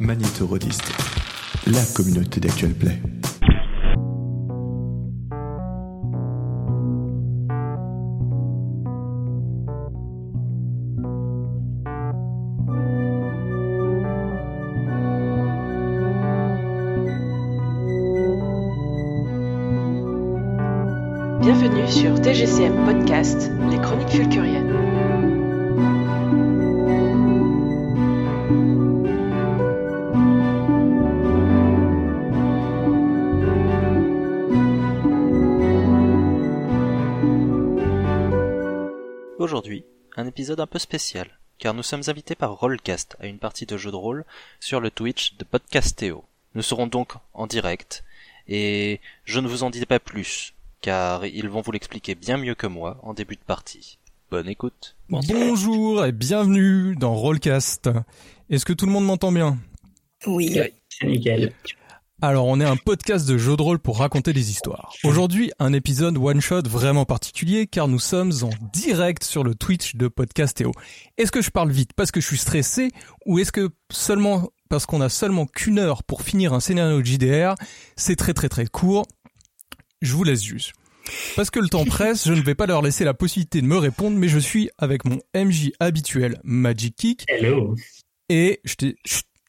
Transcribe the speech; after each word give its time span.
Magnétorodiste, 0.00 0.92
la 1.66 1.84
communauté 1.92 2.38
d'Actual 2.38 2.72
Play. 2.72 3.00
Bienvenue 21.40 21.88
sur 21.88 22.20
TGCM 22.20 22.84
Podcast, 22.84 23.50
peu 40.68 40.78
spécial, 40.78 41.26
car 41.58 41.74
nous 41.74 41.82
sommes 41.82 42.02
invités 42.06 42.34
par 42.34 42.52
Rollcast 42.52 43.16
à 43.20 43.26
une 43.26 43.38
partie 43.38 43.66
de 43.66 43.76
jeu 43.76 43.90
de 43.90 43.96
rôle 43.96 44.24
sur 44.60 44.80
le 44.80 44.90
Twitch 44.90 45.34
de 45.36 45.44
Podcastéo. 45.44 46.24
Nous 46.54 46.62
serons 46.62 46.86
donc 46.86 47.14
en 47.34 47.46
direct, 47.46 48.04
et 48.46 49.00
je 49.24 49.40
ne 49.40 49.48
vous 49.48 49.64
en 49.64 49.70
dis 49.70 49.84
pas 49.86 49.98
plus, 49.98 50.54
car 50.80 51.26
ils 51.26 51.48
vont 51.48 51.62
vous 51.62 51.72
l'expliquer 51.72 52.14
bien 52.14 52.36
mieux 52.36 52.54
que 52.54 52.66
moi 52.66 53.00
en 53.02 53.14
début 53.14 53.36
de 53.36 53.40
partie. 53.40 53.98
Bonne 54.30 54.48
écoute. 54.48 54.94
Bonjour 55.08 56.04
et 56.04 56.12
bienvenue 56.12 56.94
dans 56.96 57.14
Rollcast. 57.14 57.88
Est-ce 58.50 58.66
que 58.66 58.74
tout 58.74 58.86
le 58.86 58.92
monde 58.92 59.06
m'entend 59.06 59.32
bien? 59.32 59.58
Oui. 60.26 60.58
C'est 60.88 61.06
nickel. 61.06 61.52
Alors, 62.20 62.46
on 62.46 62.58
est 62.58 62.64
un 62.64 62.76
podcast 62.76 63.28
de 63.28 63.38
jeux 63.38 63.56
de 63.56 63.62
rôle 63.62 63.78
pour 63.78 63.98
raconter 63.98 64.32
des 64.32 64.50
histoires. 64.50 64.92
Aujourd'hui, 65.04 65.52
un 65.60 65.72
épisode 65.72 66.16
one-shot 66.18 66.62
vraiment 66.62 67.04
particulier 67.04 67.68
car 67.68 67.86
nous 67.86 68.00
sommes 68.00 68.32
en 68.42 68.50
direct 68.72 69.22
sur 69.22 69.44
le 69.44 69.54
Twitch 69.54 69.94
de 69.94 70.08
Podcastéo. 70.08 70.72
Est-ce 71.16 71.30
que 71.30 71.40
je 71.40 71.50
parle 71.50 71.70
vite 71.70 71.92
parce 71.94 72.10
que 72.10 72.20
je 72.20 72.26
suis 72.26 72.38
stressé 72.38 72.90
ou 73.24 73.38
est-ce 73.38 73.52
que 73.52 73.70
seulement 73.92 74.50
parce 74.68 74.84
qu'on 74.84 75.00
a 75.00 75.08
seulement 75.08 75.46
qu'une 75.46 75.78
heure 75.78 76.02
pour 76.02 76.22
finir 76.22 76.52
un 76.54 76.60
scénario 76.60 77.00
de 77.00 77.06
JDR, 77.06 77.54
c'est 77.94 78.16
très 78.16 78.34
très 78.34 78.48
très 78.48 78.66
court. 78.66 79.06
Je 80.02 80.12
vous 80.12 80.24
laisse 80.24 80.42
juste. 80.42 80.72
Parce 81.36 81.50
que 81.50 81.60
le 81.60 81.68
temps 81.68 81.84
presse, 81.84 82.26
je 82.26 82.32
ne 82.32 82.40
vais 82.40 82.56
pas 82.56 82.66
leur 82.66 82.82
laisser 82.82 83.04
la 83.04 83.14
possibilité 83.14 83.62
de 83.62 83.66
me 83.66 83.76
répondre, 83.76 84.16
mais 84.16 84.28
je 84.28 84.40
suis 84.40 84.70
avec 84.76 85.04
mon 85.04 85.20
MJ 85.36 85.70
habituel 85.78 86.40
Magic 86.42 86.96
Kick 86.96 87.24
Hello. 87.28 87.76
et 88.28 88.60
je 88.64 88.74
t'ai, 88.74 88.96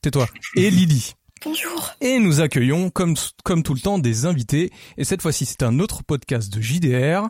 tais-toi, 0.03 0.27
et 0.55 0.69
Lily. 0.69 1.15
Bonjour. 1.43 1.91
Et 2.01 2.19
nous 2.19 2.41
accueillons, 2.41 2.89
comme, 2.89 3.15
comme 3.43 3.63
tout 3.63 3.73
le 3.73 3.79
temps, 3.79 3.97
des 3.97 4.25
invités. 4.25 4.71
Et 4.97 5.05
cette 5.05 5.21
fois-ci, 5.21 5.45
c'est 5.45 5.63
un 5.63 5.79
autre 5.79 6.03
podcast 6.03 6.51
de 6.51 6.61
JDR. 6.61 7.27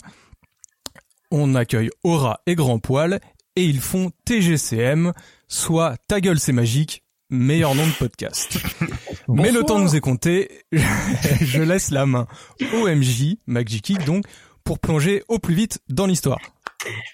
On 1.32 1.54
accueille 1.54 1.90
Aura 2.04 2.42
et 2.48 2.56
Grand 2.56 2.80
Poil. 2.80 3.20
Et 3.56 3.66
ils 3.66 3.82
font 3.82 4.12
TGCM, 4.26 5.14
soit 5.48 5.98
Ta 6.08 6.22
gueule 6.22 6.40
c'est 6.40 6.54
magique, 6.54 7.04
meilleur 7.30 7.76
nom 7.76 7.86
de 7.86 7.92
podcast. 7.92 8.58
Mais 9.28 9.52
le 9.52 9.64
temps 9.64 9.80
nous 9.80 9.96
est 9.96 10.00
compté. 10.00 10.64
Je 10.72 11.62
laisse 11.62 11.92
la 11.92 12.06
main 12.06 12.26
au 12.74 12.88
MJ, 12.88 13.36
donc, 14.06 14.26
pour 14.64 14.80
plonger 14.80 15.24
au 15.28 15.40
plus 15.40 15.56
vite 15.56 15.80
dans 15.90 16.06
l'histoire. 16.06 16.40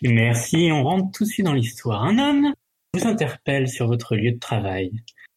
Merci, 0.01 0.69
on 0.71 0.83
rentre 0.83 1.11
tout 1.11 1.23
de 1.23 1.29
suite 1.29 1.45
dans 1.45 1.53
l'histoire. 1.53 2.03
Un 2.03 2.19
homme 2.19 2.53
vous 2.93 3.07
interpelle 3.07 3.67
sur 3.67 3.87
votre 3.87 4.15
lieu 4.15 4.31
de 4.31 4.39
travail. 4.39 4.91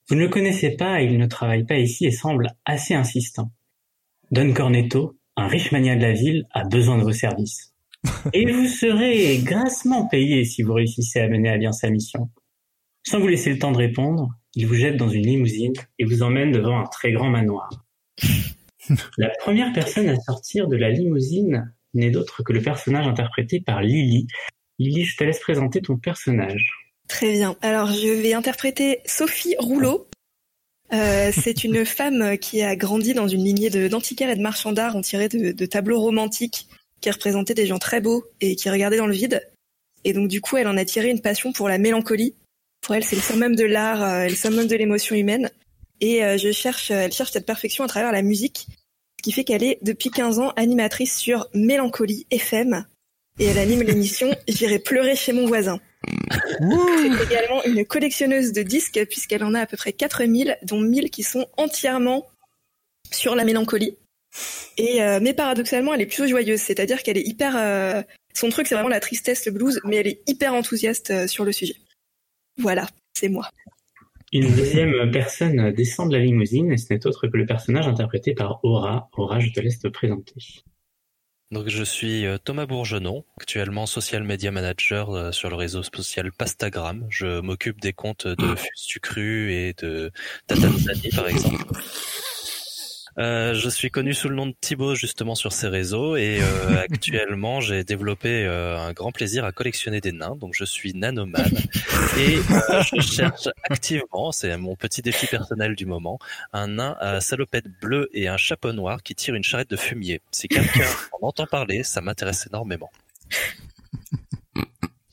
Vous 0.09 0.15
ne 0.15 0.23
le 0.23 0.29
connaissez 0.29 0.71
pas 0.71 1.03
il 1.03 1.19
ne 1.19 1.27
travaille 1.27 1.65
pas 1.65 1.77
ici 1.77 2.07
et 2.07 2.11
semble 2.11 2.55
assez 2.65 2.95
insistant. 2.95 3.53
Don 4.31 4.53
Cornetto, 4.55 5.19
un 5.37 5.49
riche 5.49 5.71
mania 5.71 5.97
de 5.97 6.03
la 6.03 6.13
ville, 6.13 6.47
a 6.53 6.65
besoin 6.65 6.97
de 6.97 7.03
vos 7.03 7.13
services. 7.13 7.75
Et 8.33 8.51
vous 8.51 8.67
serez 8.67 9.39
grassement 9.39 10.07
payé 10.07 10.45
si 10.45 10.63
vous 10.63 10.73
réussissez 10.73 11.21
à 11.21 11.29
mener 11.29 11.51
à 11.51 11.59
bien 11.59 11.73
sa 11.73 11.91
mission. 11.91 12.31
Sans 13.07 13.21
vous 13.21 13.27
laisser 13.27 13.51
le 13.51 13.59
temps 13.59 13.73
de 13.73 13.79
répondre, 13.79 14.31
il 14.55 14.67
vous 14.67 14.75
jette 14.75 14.97
dans 14.97 15.09
une 15.09 15.27
limousine 15.27 15.73
et 15.99 16.05
vous 16.05 16.23
emmène 16.23 16.53
devant 16.53 16.79
un 16.79 16.87
très 16.87 17.13
grand 17.13 17.29
manoir. 17.29 17.69
La 19.19 19.31
première 19.41 19.73
personne 19.73 20.09
à 20.09 20.17
sortir 20.21 20.69
de 20.69 20.77
la 20.77 20.91
limousine 20.91 21.75
n'est 21.93 22.11
d'autre 22.11 22.43
que 22.43 22.53
le 22.53 22.63
personnage 22.63 23.07
interprété 23.07 23.61
par 23.61 23.83
Lily. 23.83 24.27
Lily, 24.79 25.05
je 25.05 25.17
te 25.17 25.25
laisse 25.25 25.41
présenter 25.41 25.83
ton 25.83 25.99
personnage. 25.99 26.78
Très 27.09 27.33
bien. 27.33 27.57
Alors, 27.63 27.91
je 27.93 28.09
vais 28.09 28.35
interpréter 28.35 29.01
Sophie 29.07 29.57
Rouleau. 29.59 30.07
Euh, 30.93 31.33
c'est 31.33 31.65
une 31.65 31.85
femme 31.87 32.39
qui 32.39 32.63
a 32.63 32.77
grandi 32.77 33.15
dans 33.15 33.29
une 33.29 33.45
lignée 33.45 33.71
de- 33.71 33.89
d'antiquaires 33.89 34.31
et 34.31 34.37
de 34.37 34.43
marchands 34.43 34.73
d'art. 34.73 34.95
On 34.95 35.01
tirait 35.01 35.29
de, 35.29 35.53
de 35.53 35.67
tableaux 35.67 36.01
romantiques 36.01 36.69
qui 37.01 37.11
représentaient 37.11 37.55
des 37.55 37.67
gens 37.67 37.79
très 37.79 38.01
beaux 38.01 38.25
et 38.41 38.57
qui 38.57 38.71
regardaient 38.71 38.99
dans 38.99 39.07
le 39.07 39.15
vide. 39.15 39.43
Et 40.05 40.13
donc, 40.13 40.29
du 40.29 40.41
coup, 40.41 40.57
elle 40.57 40.69
en 40.69 40.77
a 40.77 40.85
tiré 40.85 41.11
une 41.11 41.21
passion 41.21 41.53
pour 41.53 41.69
la 41.69 41.79
mélancolie. 41.79 42.35
Pour 42.81 42.95
elle, 42.95 43.05
c'est 43.05 43.17
le 43.17 43.23
summum 43.23 43.57
de 43.57 43.65
l'art, 43.65 44.03
euh, 44.03 44.29
le 44.29 44.35
summum 44.35 44.67
de 44.67 44.77
l'émotion 44.77 45.17
humaine. 45.17 45.51
Et 46.01 46.25
euh, 46.25 46.37
je 46.39 46.53
cherche, 46.53 46.91
elle 46.91 47.13
cherche 47.13 47.33
cette 47.33 47.47
perfection 47.47 47.85
à 47.85 47.89
travers 47.89 48.13
la 48.13 48.23
musique, 48.23 48.67
ce 49.19 49.23
qui 49.23 49.33
fait 49.33 49.45
qu'elle 49.45 49.65
est 49.65 49.79
depuis 49.83 50.11
15 50.11 50.39
ans 50.39 50.51
animatrice 50.57 51.17
sur 51.17 51.49
Mélancolie 51.55 52.27
FM. 52.31 52.85
Et 53.41 53.47
elle 53.47 53.59
anime 53.59 53.83
l'émission 53.83 54.31
J'irai 54.49 54.79
pleurer 54.79 55.17
chez 55.17 55.33
mon 55.33 55.47
voisin. 55.47 55.81
C'est 56.05 57.25
également 57.25 57.65
une 57.65 57.85
collectionneuse 57.85 58.53
de 58.53 58.63
disques 58.63 59.05
puisqu'elle 59.09 59.45
en 59.45 59.55
a 59.55 59.61
à 59.61 59.67
peu 59.67 59.77
près 59.77 59.93
4000, 59.93 60.59
dont 60.63 60.81
1000 60.81 61.11
qui 61.11 61.23
sont 61.23 61.47
entièrement 61.57 62.27
sur 63.11 63.35
la 63.35 63.45
mélancolie. 63.45 63.97
Et 64.77 65.03
euh, 65.03 65.19
mais 65.21 65.35
paradoxalement, 65.35 65.95
elle 65.95 66.03
est 66.03 66.07
plutôt 66.07 66.27
joyeuse, 66.27 66.61
c'est-à-dire 66.61 67.03
qu'elle 67.03 67.19
est 67.19 67.27
hyper. 67.27 67.57
euh, 67.57 68.03
son 68.35 68.51
truc, 68.51 68.67
c'est 68.67 68.75
vraiment 68.75 68.91
la 68.91 69.01
tristesse, 69.01 69.47
le 69.47 69.53
blues, 69.53 69.81
mais 69.85 69.97
elle 69.97 70.07
est 70.07 70.23
hyper 70.29 70.55
enthousiaste 70.55 71.11
euh, 71.11 71.27
sur 71.27 71.45
le 71.45 71.53
sujet. 71.53 71.75
Voilà, 72.59 72.87
c'est 73.15 73.29
moi. 73.29 73.49
Une 74.33 74.55
deuxième 74.55 75.11
personne 75.11 75.73
descend 75.73 76.11
de 76.11 76.17
la 76.17 76.23
limousine 76.23 76.71
et 76.71 76.77
ce 76.77 76.93
n'est 76.93 77.07
autre 77.07 77.27
que 77.29 77.37
le 77.37 77.47
personnage 77.47 77.89
interprété 77.89 78.35
par 78.35 78.63
Aura. 78.63 79.09
Aura, 79.17 79.41
je 79.41 79.51
te 79.51 79.61
laisse 79.61 79.79
te 79.79 79.89
présenter. 79.89 80.35
Donc 81.51 81.69
je 81.69 81.83
suis 81.83 82.27
euh, 82.27 82.37
Thomas 82.37 82.67
Bourgenon, 82.67 83.25
actuellement 83.41 83.87
social 83.87 84.23
media 84.23 84.51
manager 84.51 85.11
euh, 85.11 85.33
sur 85.33 85.49
le 85.49 85.57
réseau 85.57 85.83
social 85.83 86.31
Pastagram. 86.31 87.07
Je 87.09 87.41
m'occupe 87.41 87.81
des 87.81 87.95
comptes 87.95 88.27
de 88.27 88.55
Fustucru 88.55 89.53
et 89.53 89.73
de 89.73 90.13
Tatanzani 90.47 91.09
par 91.15 91.27
exemple. 91.27 91.65
Euh, 93.19 93.53
je 93.55 93.69
suis 93.69 93.91
connu 93.91 94.15
sous 94.15 94.29
le 94.29 94.37
nom 94.37 94.47
de 94.47 94.55
Thibaut 94.61 94.95
justement 94.95 95.35
sur 95.35 95.53
ces 95.53 95.67
réseaux 95.67 96.17
et 96.17 96.39
euh, 96.41 96.79
actuellement 96.91 97.61
j'ai 97.61 97.83
développé 97.83 98.45
euh, 98.45 98.79
un 98.79 98.93
grand 98.93 99.11
plaisir 99.11 99.45
à 99.45 99.51
collectionner 99.51 100.01
des 100.01 100.13
nains, 100.13 100.37
donc 100.37 100.55
je 100.55 100.65
suis 100.65 100.95
nanoman 100.95 101.45
et 102.19 102.37
euh, 102.37 102.83
je 102.83 103.01
cherche 103.01 103.49
activement, 103.65 104.31
c'est 104.31 104.57
mon 104.57 104.77
petit 104.77 105.03
défi 105.03 105.27
personnel 105.27 105.75
du 105.75 105.85
moment, 105.85 106.21
un 106.53 106.69
nain 106.69 106.97
à 107.01 107.21
salopette 107.21 107.67
bleue 107.81 108.09
et 108.13 108.29
un 108.29 108.37
chapeau 108.37 108.73
noir 108.73 109.03
qui 109.03 109.17
tire 109.17 109.35
une 109.35 109.45
charrette 109.45 109.71
de 109.71 109.77
fumier. 109.77 110.21
Si 110.31 110.47
quelqu'un 110.47 110.87
en 111.21 111.27
entend 111.27 111.47
parler, 111.47 111.83
ça 111.83 112.01
m'intéresse 112.01 112.47
énormément. 112.47 112.91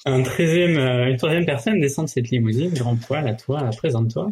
Un 0.07 0.19
une 0.19 1.17
troisième 1.17 1.45
personne 1.45 1.79
descend 1.79 2.05
de 2.05 2.11
cette 2.11 2.29
limousine. 2.29 2.71
Grand 2.71 2.95
poil, 2.95 3.27
à 3.27 3.33
toi, 3.33 3.67
présente-toi. 3.75 4.31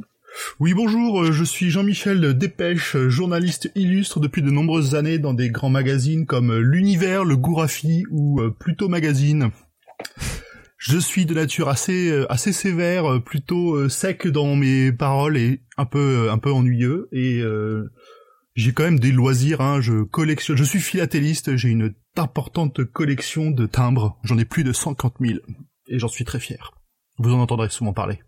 Oui, 0.60 0.74
bonjour, 0.74 1.24
euh, 1.24 1.32
je 1.32 1.44
suis 1.44 1.70
Jean-Michel 1.70 2.36
Dépêche, 2.36 2.98
journaliste 3.08 3.72
illustre 3.76 4.20
depuis 4.20 4.42
de 4.42 4.50
nombreuses 4.50 4.96
années 4.96 5.20
dans 5.20 5.34
des 5.34 5.50
grands 5.50 5.70
magazines 5.70 6.26
comme 6.26 6.52
euh, 6.52 6.60
L'Univers, 6.60 7.24
Le 7.24 7.38
Gourafi 7.38 8.04
ou 8.10 8.42
euh, 8.42 8.50
Pluto 8.50 8.88
Magazine. 8.90 9.52
Je 10.78 10.98
suis 10.98 11.26
de 11.26 11.34
nature 11.34 11.70
assez 11.70 12.26
assez 12.28 12.52
sévère, 12.52 13.24
plutôt 13.24 13.88
sec 13.88 14.28
dans 14.28 14.56
mes 14.56 14.92
paroles 14.92 15.38
et 15.38 15.62
un 15.78 15.86
peu 15.86 16.30
un 16.30 16.38
peu 16.38 16.52
ennuyeux 16.52 17.08
et 17.14 17.40
euh, 17.40 17.90
j'ai 18.56 18.74
quand 18.74 18.84
même 18.84 19.00
des 19.00 19.14
loisirs 19.14 19.62
hein, 19.62 19.80
je 19.80 20.04
collectionne, 20.04 20.58
je 20.58 20.64
suis 20.66 20.82
philatéliste, 20.82 21.56
j'ai 21.56 21.70
une 21.70 21.94
importante 22.18 22.84
collection 22.84 23.50
de 23.50 23.66
timbres, 23.66 24.20
j'en 24.24 24.38
ai 24.38 24.44
plus 24.44 24.66
de 24.66 24.74
150 24.74 25.16
000 25.22 25.40
et 25.88 26.00
j'en 26.00 26.10
suis 26.10 26.26
très 26.26 26.42
fier. 26.42 26.72
Vous 27.18 27.32
en 27.32 27.40
entendrez 27.40 27.70
souvent 27.70 27.94
parler. 27.94 28.20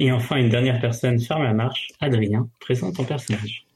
Et 0.00 0.10
enfin, 0.10 0.36
une 0.36 0.48
dernière 0.48 0.80
personne 0.80 1.20
ferme 1.20 1.44
la 1.44 1.52
marche. 1.52 1.88
Adrien, 2.00 2.48
présente 2.58 2.96
ton 2.96 3.04
personnage. 3.04 3.66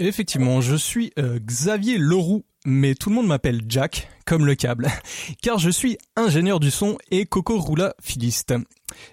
Effectivement, 0.00 0.60
je 0.60 0.74
suis 0.74 1.12
euh, 1.20 1.38
Xavier 1.38 1.98
Leroux, 1.98 2.44
mais 2.66 2.96
tout 2.96 3.10
le 3.10 3.14
monde 3.14 3.28
m'appelle 3.28 3.62
Jack, 3.68 4.08
comme 4.26 4.44
le 4.44 4.56
câble, 4.56 4.88
car 5.42 5.60
je 5.60 5.70
suis 5.70 5.98
ingénieur 6.16 6.58
du 6.58 6.72
son 6.72 6.98
et 7.12 7.26
Coco 7.26 7.60
Roula 7.60 7.94
filiste. 8.02 8.54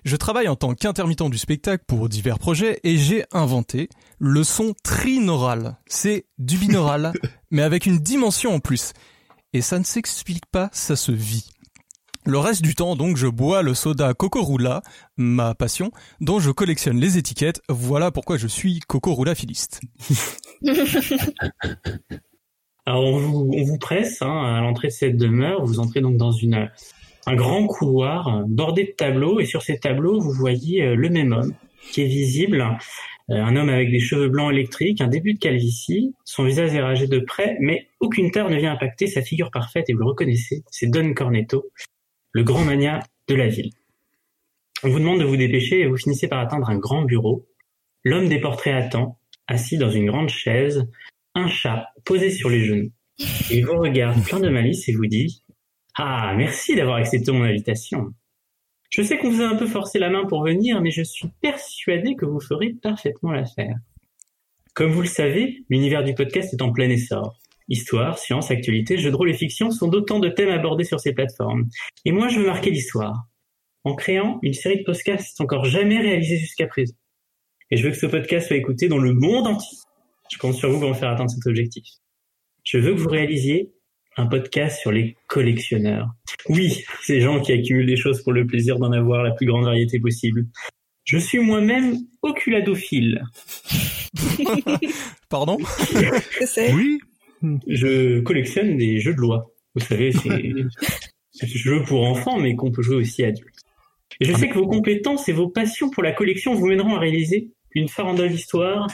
Je 0.03 0.15
travaille 0.15 0.47
en 0.47 0.55
tant 0.55 0.73
qu'intermittent 0.73 1.29
du 1.29 1.37
spectacle 1.37 1.83
pour 1.87 2.09
divers 2.09 2.39
projets 2.39 2.79
et 2.83 2.97
j'ai 2.97 3.25
inventé 3.31 3.87
le 4.17 4.43
son 4.43 4.73
trinaural. 4.83 5.77
C'est 5.85 6.25
du 6.39 6.57
binaural, 6.57 7.13
mais 7.51 7.61
avec 7.61 7.85
une 7.85 7.99
dimension 7.99 8.55
en 8.55 8.59
plus. 8.59 8.93
Et 9.53 9.61
ça 9.61 9.77
ne 9.77 9.83
s'explique 9.83 10.47
pas, 10.47 10.69
ça 10.73 10.95
se 10.95 11.11
vit. 11.11 11.51
Le 12.25 12.37
reste 12.37 12.61
du 12.61 12.75
temps, 12.75 12.95
donc, 12.95 13.17
je 13.17 13.27
bois 13.27 13.61
le 13.61 13.73
soda 13.73 14.13
Cocorula, 14.13 14.81
ma 15.17 15.55
passion, 15.55 15.91
dont 16.19 16.39
je 16.39 16.51
collectionne 16.51 16.99
les 16.99 17.17
étiquettes. 17.17 17.61
Voilà 17.69 18.11
pourquoi 18.11 18.37
je 18.37 18.47
suis 18.47 18.81
Cocorula 18.81 19.35
philiste. 19.35 19.81
Alors 22.85 23.03
on 23.05 23.19
vous, 23.19 23.77
presse 23.77 24.21
hein, 24.21 24.55
à 24.55 24.61
l'entrée 24.61 24.87
de 24.87 24.93
cette 24.93 25.15
demeure. 25.15 25.63
Vous 25.63 25.79
entrez 25.79 26.01
donc 26.01 26.17
dans 26.17 26.31
une, 26.31 26.69
un 27.27 27.35
grand 27.35 27.67
couloir 27.67 28.43
bordé 28.47 28.83
de 28.85 28.91
tableaux 28.91 29.39
et 29.39 29.45
sur 29.45 29.61
ces 29.61 29.77
tableaux 29.77 30.19
vous 30.19 30.31
voyez 30.31 30.81
euh, 30.81 30.95
le 30.95 31.09
même 31.09 31.31
homme 31.31 31.53
qui 31.91 32.01
est 32.01 32.07
visible, 32.07 32.61
euh, 33.29 33.35
un 33.35 33.55
homme 33.55 33.69
avec 33.69 33.91
des 33.91 33.99
cheveux 33.99 34.27
blancs 34.27 34.51
électriques, 34.51 35.01
un 35.01 35.07
début 35.07 35.35
de 35.35 35.39
calvitie, 35.39 36.15
son 36.25 36.43
visage 36.43 36.73
est 36.73 36.81
ragé 36.81 37.07
de 37.07 37.19
près, 37.19 37.57
mais 37.59 37.87
aucune 37.99 38.31
terre 38.31 38.49
ne 38.49 38.57
vient 38.57 38.73
impacter 38.73 39.07
sa 39.07 39.21
figure 39.21 39.51
parfaite 39.51 39.85
et 39.89 39.93
vous 39.93 39.99
le 39.99 40.07
reconnaissez, 40.07 40.63
c'est 40.71 40.87
Don 40.87 41.13
Cornetto, 41.13 41.65
le 42.31 42.43
grand 42.43 42.63
mania 42.63 42.99
de 43.27 43.35
la 43.35 43.47
ville. 43.47 43.71
On 44.83 44.89
vous 44.89 44.99
demande 44.99 45.19
de 45.19 45.25
vous 45.25 45.37
dépêcher 45.37 45.81
et 45.81 45.87
vous 45.87 45.97
finissez 45.97 46.27
par 46.27 46.39
atteindre 46.39 46.69
un 46.69 46.77
grand 46.77 47.03
bureau. 47.03 47.47
L'homme 48.03 48.29
des 48.29 48.39
portraits 48.39 48.73
attend, 48.73 49.19
assis 49.47 49.77
dans 49.77 49.89
une 49.89 50.05
grande 50.05 50.29
chaise, 50.29 50.87
un 51.35 51.47
chat 51.47 51.89
posé 52.05 52.29
sur 52.29 52.49
les 52.49 52.63
genoux. 52.63 52.91
Il 53.51 53.65
vous 53.65 53.77
regarde 53.77 54.23
plein 54.23 54.39
de 54.39 54.49
malice 54.49 54.87
et 54.87 54.93
vous 54.93 55.07
dit 55.07 55.43
Ah, 55.95 56.33
merci 56.37 56.75
d'avoir 56.75 56.97
accepté 56.97 57.31
mon 57.31 57.43
invitation. 57.43 58.13
Je 58.89 59.01
sais 59.01 59.17
qu'on 59.17 59.29
vous 59.29 59.41
a 59.41 59.47
un 59.47 59.55
peu 59.55 59.67
forcé 59.67 59.99
la 59.99 60.09
main 60.09 60.25
pour 60.25 60.43
venir, 60.43 60.81
mais 60.81 60.91
je 60.91 61.03
suis 61.03 61.27
persuadé 61.41 62.15
que 62.15 62.25
vous 62.25 62.39
ferez 62.39 62.73
parfaitement 62.81 63.31
l'affaire. 63.31 63.75
Comme 64.73 64.91
vous 64.91 65.01
le 65.01 65.07
savez, 65.07 65.63
l'univers 65.69 66.03
du 66.03 66.13
podcast 66.13 66.53
est 66.53 66.61
en 66.61 66.71
plein 66.71 66.89
essor. 66.89 67.37
Histoire, 67.69 68.17
science, 68.17 68.49
actualité, 68.49 68.97
jeux 68.97 69.11
de 69.11 69.15
rôle 69.15 69.29
et 69.29 69.35
fiction 69.35 69.69
sont 69.69 69.87
d'autant 69.87 70.19
de 70.19 70.27
thèmes 70.29 70.49
abordés 70.49 70.83
sur 70.83 70.99
ces 70.99 71.13
plateformes. 71.13 71.69
Et 72.03 72.11
moi, 72.11 72.27
je 72.27 72.39
veux 72.39 72.47
marquer 72.47 72.71
l'histoire. 72.71 73.27
En 73.83 73.95
créant 73.95 74.39
une 74.41 74.53
série 74.53 74.79
de 74.79 74.83
podcasts 74.83 75.39
encore 75.39 75.65
jamais 75.65 75.99
réalisée 75.99 76.37
jusqu'à 76.37 76.67
présent. 76.67 76.95
Et 77.71 77.77
je 77.77 77.83
veux 77.83 77.91
que 77.91 77.97
ce 77.97 78.07
podcast 78.07 78.47
soit 78.47 78.57
écouté 78.57 78.87
dans 78.87 78.97
le 78.97 79.13
monde 79.13 79.47
entier. 79.47 79.77
Je 80.31 80.37
compte 80.37 80.55
sur 80.55 80.69
vous 80.71 80.79
pour 80.79 80.89
me 80.89 80.95
faire 80.95 81.09
atteindre 81.09 81.29
cet 81.29 81.45
objectif. 81.45 81.85
Je 82.63 82.77
veux 82.77 82.93
que 82.93 82.99
vous 82.99 83.09
réalisiez 83.09 83.71
un 84.17 84.25
podcast 84.25 84.79
sur 84.79 84.91
les 84.91 85.15
collectionneurs. 85.27 86.09
Oui, 86.49 86.83
ces 87.03 87.21
gens 87.21 87.39
qui 87.39 87.53
accumulent 87.53 87.85
des 87.85 87.95
choses 87.95 88.23
pour 88.23 88.33
le 88.33 88.45
plaisir 88.45 88.79
d'en 88.79 88.91
avoir 88.91 89.23
la 89.23 89.31
plus 89.31 89.45
grande 89.45 89.65
variété 89.65 89.99
possible. 89.99 90.47
Je 91.05 91.17
suis 91.17 91.39
moi-même 91.39 91.97
oculadophile. 92.21 93.23
Pardon? 95.29 95.57
Que 95.57 96.45
c'est 96.45 96.73
Oui. 96.73 96.99
Je 97.67 98.19
collectionne 98.21 98.77
des 98.77 98.99
jeux 98.99 99.13
de 99.13 99.21
loi. 99.21 99.51
Vous 99.75 99.81
savez, 99.81 100.11
c'est 101.31 101.45
des 101.45 101.47
jeux 101.47 101.83
pour 101.83 102.03
enfants, 102.05 102.39
mais 102.39 102.55
qu'on 102.55 102.71
peut 102.71 102.81
jouer 102.81 102.97
aussi 102.97 103.23
adultes. 103.23 103.65
Et 104.19 104.25
je 104.25 104.33
sais 104.33 104.49
que 104.49 104.55
vos 104.55 104.67
compétences 104.67 105.29
et 105.29 105.33
vos 105.33 105.47
passions 105.47 105.89
pour 105.89 106.03
la 106.03 106.11
collection 106.11 106.53
vous 106.53 106.67
mèneront 106.67 106.95
à 106.95 106.99
réaliser 106.99 107.51
une 107.71 107.87
farandole 107.87 108.29
d'histoire 108.29 108.87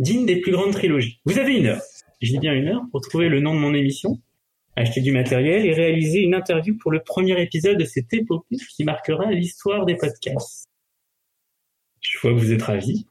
digne 0.00 0.26
des 0.26 0.40
plus 0.40 0.52
grandes 0.52 0.72
trilogies. 0.72 1.20
Vous 1.24 1.38
avez 1.38 1.56
une 1.56 1.66
heure. 1.66 1.82
Je 2.20 2.32
dis 2.32 2.38
bien 2.38 2.54
une 2.54 2.68
heure 2.68 2.82
pour 2.90 3.00
trouver 3.00 3.28
le 3.28 3.40
nom 3.40 3.54
de 3.54 3.60
mon 3.60 3.74
émission, 3.74 4.20
acheter 4.76 5.00
du 5.00 5.12
matériel 5.12 5.66
et 5.66 5.72
réaliser 5.72 6.20
une 6.20 6.34
interview 6.34 6.76
pour 6.78 6.90
le 6.90 7.00
premier 7.00 7.40
épisode 7.40 7.78
de 7.78 7.84
cette 7.84 8.12
épopée 8.12 8.56
qui 8.74 8.84
marquera 8.84 9.30
l'histoire 9.30 9.86
des 9.86 9.96
podcasts. 9.96 10.66
Je 12.00 12.18
vois 12.20 12.32
que 12.32 12.38
vous 12.38 12.52
êtes 12.52 12.62
ravis. 12.62 13.06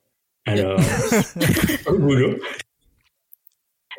Alors, 0.46 0.80
au 1.88 1.98
boulot. 1.98 2.38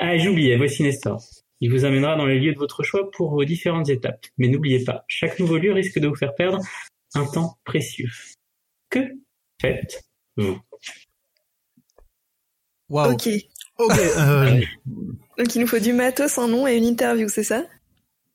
Ah, 0.04 0.18
j'oubliais, 0.18 0.56
voici 0.56 0.82
Nestor. 0.82 1.22
Il 1.60 1.70
vous 1.70 1.84
amènera 1.84 2.16
dans 2.16 2.26
les 2.26 2.40
lieux 2.40 2.52
de 2.52 2.58
votre 2.58 2.82
choix 2.82 3.08
pour 3.12 3.30
vos 3.30 3.44
différentes 3.44 3.88
étapes. 3.88 4.26
Mais 4.36 4.48
n'oubliez 4.48 4.82
pas, 4.84 5.04
chaque 5.06 5.38
nouveau 5.38 5.58
lieu 5.58 5.72
risque 5.72 6.00
de 6.00 6.08
vous 6.08 6.16
faire 6.16 6.34
perdre 6.34 6.58
un 7.14 7.24
temps 7.24 7.56
précieux. 7.64 8.10
Que 8.90 8.98
faites-vous? 9.60 10.58
Waouh. 12.88 13.12
Ok. 13.12 13.28
Ok. 13.78 13.92
euh, 14.18 14.60
Donc 15.38 15.54
il 15.54 15.60
nous 15.60 15.66
faut 15.68 15.78
du 15.78 15.92
matos, 15.92 16.36
un 16.36 16.48
nom 16.48 16.66
et 16.66 16.76
une 16.76 16.84
interview, 16.84 17.28
c'est 17.28 17.44
ça? 17.44 17.62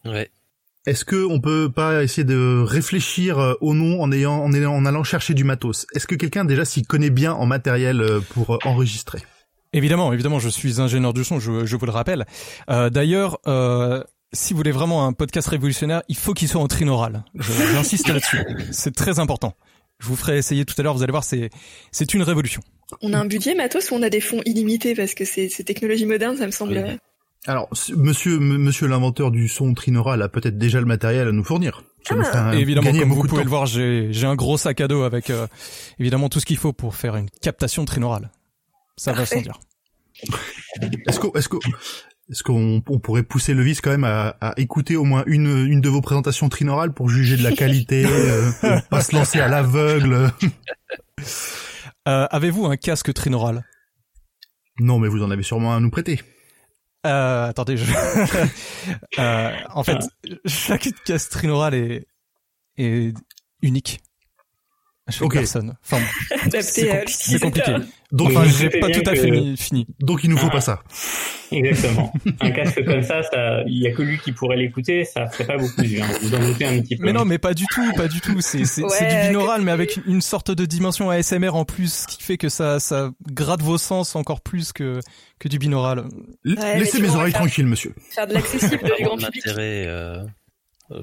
Ouais. 0.05 0.29
Est-ce 0.85 1.03
que 1.03 1.25
on 1.25 1.41
peut 1.41 1.69
pas 1.69 2.01
essayer 2.01 2.23
de 2.23 2.63
réfléchir 2.65 3.39
euh, 3.39 3.53
au 3.59 3.73
nom 3.73 4.01
en 4.01 4.09
ayant 4.13 4.37
en, 4.41 4.53
ayant- 4.53 4.73
en 4.73 4.85
allant 4.85 5.03
chercher 5.03 5.33
du 5.33 5.43
matos? 5.43 5.85
Est-ce 5.93 6.07
que 6.07 6.15
quelqu'un 6.15 6.45
déjà 6.45 6.63
s'y 6.63 6.83
connaît 6.83 7.09
bien 7.09 7.33
en 7.33 7.45
matériel 7.45 7.99
euh, 7.99 8.21
pour 8.21 8.57
enregistrer? 8.65 9.19
Évidemment, 9.73 10.13
évidemment, 10.13 10.39
je 10.39 10.49
suis 10.49 10.79
ingénieur 10.81 11.13
du 11.13 11.23
son, 11.23 11.39
je, 11.39 11.65
je 11.65 11.75
vous 11.75 11.85
le 11.85 11.91
rappelle. 11.91 12.25
Euh, 12.69 12.89
D'ailleurs, 12.89 13.37
euh, 13.47 14.03
si 14.33 14.53
vous 14.53 14.57
voulez 14.57 14.71
vraiment 14.71 15.05
un 15.05 15.13
podcast 15.13 15.47
révolutionnaire, 15.47 16.03
il 16.09 16.15
faut 16.17 16.33
qu'il 16.33 16.47
soit 16.47 16.61
en 16.61 16.67
trinaural. 16.67 17.23
Je- 17.35 17.51
J'insiste 17.73 18.07
là-dessus. 18.07 18.43
C'est 18.71 18.95
très 18.95 19.19
important. 19.19 19.53
Je 19.99 20.07
vous 20.07 20.15
ferai 20.15 20.37
essayer 20.37 20.63
tout 20.63 20.75
à 20.77 20.83
l'heure, 20.83 20.93
vous 20.93 21.03
allez 21.03 21.11
voir, 21.11 21.23
c'est 21.23 21.49
c'est 21.91 22.13
une 22.13 22.21
révolution. 22.23 22.61
On 23.01 23.13
a 23.13 23.17
un 23.19 23.25
budget 23.25 23.55
matos 23.55 23.89
ou 23.91 23.95
on 23.95 24.03
a 24.03 24.09
des 24.09 24.21
fonds 24.21 24.41
illimités 24.45 24.93
parce 24.95 25.13
que 25.15 25.25
c'est 25.25 25.49
ces 25.49 25.63
technologies 25.63 26.05
modernes, 26.05 26.37
ça 26.37 26.45
me 26.45 26.51
semble. 26.51 26.81
Oui. 26.85 26.97
Alors, 27.47 27.67
monsieur, 27.95 28.39
monsieur 28.39 28.87
l'inventeur 28.87 29.31
du 29.31 29.47
son 29.47 29.73
trinaural 29.73 30.21
a 30.21 30.27
peut-être 30.29 30.57
déjà 30.57 30.79
le 30.79 30.85
matériel 30.85 31.27
à 31.27 31.31
nous 31.31 31.43
fournir. 31.43 31.83
Ça 32.07 32.15
nous 32.15 32.23
Ah. 32.33 32.55
évidemment, 32.55 32.91
comme 32.91 33.11
vous 33.11 33.23
pouvez 33.23 33.43
le 33.43 33.49
voir, 33.49 33.65
j'ai 33.65 34.09
j'ai 34.11 34.27
un 34.27 34.35
gros 34.35 34.57
sac 34.57 34.79
à 34.81 34.87
dos 34.87 35.03
avec 35.03 35.29
euh, 35.29 35.47
évidemment 35.99 36.29
tout 36.29 36.39
ce 36.39 36.45
qu'il 36.45 36.57
faut 36.57 36.73
pour 36.73 36.95
faire 36.95 37.15
une 37.15 37.29
captation 37.41 37.83
trinaurale. 37.85 38.29
Ça 38.97 39.13
va 39.13 39.25
sans 39.25 39.41
dire. 39.41 39.59
Est-ce 41.07 41.19
qu'on, 41.19 41.31
est-ce 41.33 41.47
qu'on, 41.49 41.59
est-ce 42.29 42.43
qu'on 42.43 42.81
on 42.89 42.99
pourrait 42.99 43.23
pousser 43.23 43.53
le 43.53 43.61
vice 43.63 43.81
quand 43.81 43.91
même 43.91 44.03
à, 44.03 44.29
à 44.41 44.53
écouter 44.59 44.95
au 44.95 45.03
moins 45.03 45.23
une, 45.27 45.65
une 45.67 45.79
de 45.81 45.89
vos 45.89 46.01
présentations 46.01 46.49
trinaurales 46.49 46.93
pour 46.93 47.09
juger 47.09 47.37
de 47.37 47.43
la 47.43 47.51
qualité, 47.51 48.05
euh, 48.09 48.51
pas 48.89 49.01
se 49.01 49.15
lancer 49.15 49.39
à 49.39 49.47
l'aveugle? 49.47 50.31
Euh, 52.07 52.27
Avez-vous 52.29 52.65
un 52.65 52.77
casque 52.77 53.13
trinaural 53.13 53.63
Non, 54.79 54.97
mais 54.99 55.07
vous 55.07 55.23
en 55.23 55.29
avez 55.31 55.43
sûrement 55.43 55.73
un 55.73 55.77
à 55.77 55.79
nous 55.79 55.89
prêter. 55.91 56.21
euh, 57.05 57.47
Attendez, 57.47 57.77
je... 57.77 57.85
Euh, 59.19 59.51
en 59.73 59.83
fait, 59.83 59.97
chaque 60.45 60.89
casque 61.05 61.29
trinaural 61.31 61.73
est 61.75 62.07
est 62.77 63.13
unique. 63.61 63.99
À 65.07 65.11
chaque 65.11 65.23
Ok. 65.23 65.33
personne. 65.33 65.75
Enfin, 65.85 66.01
c'est 66.61 67.03
c'est 67.07 67.39
compliqué. 67.39 67.75
Donc, 68.11 68.29
Enfin, 68.31 68.45
j'ai 68.45 68.69
pas 68.69 68.89
tout 68.89 69.01
à 69.05 69.15
fait 69.15 69.23
fini- 69.31 69.57
fini. 69.57 69.87
donc 69.99 70.23
il 70.23 70.29
nous 70.29 70.37
faut 70.37 70.47
Ah. 70.49 70.53
pas 70.53 70.61
ça. 70.61 70.79
Exactement. 71.51 72.11
un 72.41 72.51
casque 72.51 72.83
comme 72.85 73.03
ça, 73.03 73.21
ça, 73.23 73.63
il 73.67 73.81
y 73.81 73.87
a 73.87 73.91
que 73.91 74.01
lui 74.01 74.17
qui 74.17 74.31
pourrait 74.31 74.55
l'écouter, 74.57 75.03
ça 75.05 75.27
ferait 75.27 75.45
pas 75.45 75.57
beaucoup 75.57 75.81
hein. 75.81 76.05
Vous 76.21 76.33
en 76.35 76.39
doutez 76.39 76.65
un 76.65 76.81
petit 76.81 76.95
peu. 76.97 77.05
Mais 77.05 77.11
non, 77.13 77.25
mais 77.25 77.37
pas 77.37 77.53
du 77.53 77.65
tout, 77.73 77.91
pas 77.93 78.07
du 78.07 78.21
tout. 78.21 78.39
C'est 78.41 78.59
c'est- 78.65 78.83
c'est 78.89 79.03
Ouais, 79.05 79.21
du 79.23 79.27
binaural, 79.29 79.61
mais 79.61 79.71
avec 79.71 79.99
une 80.05 80.21
sorte 80.21 80.51
de 80.51 80.65
dimension 80.65 81.09
ASMR 81.09 81.49
en 81.55 81.65
plus, 81.65 81.93
ce 81.93 82.07
qui 82.07 82.21
fait 82.23 82.37
que 82.37 82.49
ça, 82.49 82.79
ça 82.79 83.11
gratte 83.29 83.61
vos 83.61 83.77
sens 83.77 84.15
encore 84.15 84.39
plus 84.41 84.71
que, 84.73 84.99
que 85.39 85.47
du 85.49 85.57
binaural. 85.59 86.05
Laissez 86.45 87.01
mes 87.01 87.09
oreilles 87.15 87.33
tranquilles, 87.33 87.67
monsieur. 87.67 87.93
Faire 88.11 88.27
de 88.27 88.33
l'accessible 88.33 88.79
du 88.97 89.03
grand 89.03 89.17
de 89.17 89.25
public. 89.25 89.43
euh, 89.47 90.23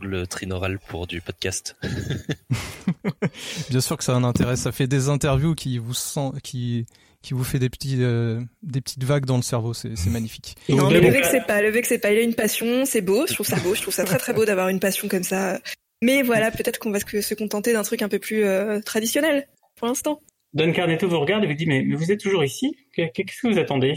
le 0.00 0.26
trinaural 0.26 0.78
pour 0.88 1.06
du 1.06 1.20
podcast. 1.20 1.76
Bien 3.70 3.80
sûr 3.80 3.96
que 3.96 4.04
ça 4.04 4.12
a 4.12 4.16
un 4.16 4.24
intérêt. 4.24 4.56
Ça 4.56 4.72
fait 4.72 4.86
des 4.86 5.08
interviews 5.08 5.54
qui 5.54 5.78
vous 5.78 5.94
sent, 5.94 6.30
qui, 6.42 6.86
qui 7.22 7.34
vous 7.34 7.44
fait 7.44 7.58
des 7.58 7.70
petits, 7.70 7.98
euh, 8.00 8.40
des 8.62 8.80
petites 8.80 9.04
vagues 9.04 9.24
dans 9.26 9.36
le 9.36 9.42
cerveau. 9.42 9.74
C'est 9.74 9.96
c'est 9.96 10.10
magnifique. 10.10 10.56
Donc, 10.68 10.80
Non, 10.80 10.90
mais 10.90 11.00
le 11.00 11.08
euh, 11.08 11.10
vexez 11.10 11.40
pas, 11.40 11.62
le 11.62 11.70
vexez 11.70 11.98
pas. 11.98 12.12
Il 12.12 12.18
a 12.18 12.22
une 12.22 12.34
passion, 12.34 12.84
c'est 12.84 13.02
beau, 13.02 13.26
je 13.26 13.34
trouve 13.34 13.46
ça 13.46 13.56
beau, 13.60 13.74
je 13.74 13.82
trouve 13.82 13.94
ça 13.94 14.04
très 14.04 14.18
très 14.18 14.32
beau 14.32 14.44
d'avoir 14.44 14.68
une 14.68 14.80
passion 14.80 15.08
comme 15.08 15.22
ça. 15.24 15.60
Mais 16.02 16.22
voilà, 16.22 16.50
peut-être 16.50 16.78
qu'on 16.78 16.90
va 16.90 17.00
se 17.00 17.20
se 17.20 17.34
contenter 17.34 17.72
d'un 17.72 17.82
truc 17.82 18.02
un 18.02 18.08
peu 18.08 18.18
plus 18.18 18.44
euh, 18.44 18.80
traditionnel 18.80 19.46
pour 19.76 19.88
l'instant. 19.88 20.20
Don 20.52 20.72
Carnetto 20.72 21.08
vous 21.08 21.18
regarde 21.18 21.44
et 21.44 21.46
vous 21.46 21.54
dit 21.54 21.66
mais, 21.66 21.82
mais 21.82 21.96
vous 21.96 22.12
êtes 22.12 22.20
toujours 22.20 22.44
ici? 22.44 22.76
Qu'est- 22.94 23.10
Qu'est-ce 23.10 23.42
que 23.42 23.48
vous 23.52 23.58
attendez? 23.58 23.94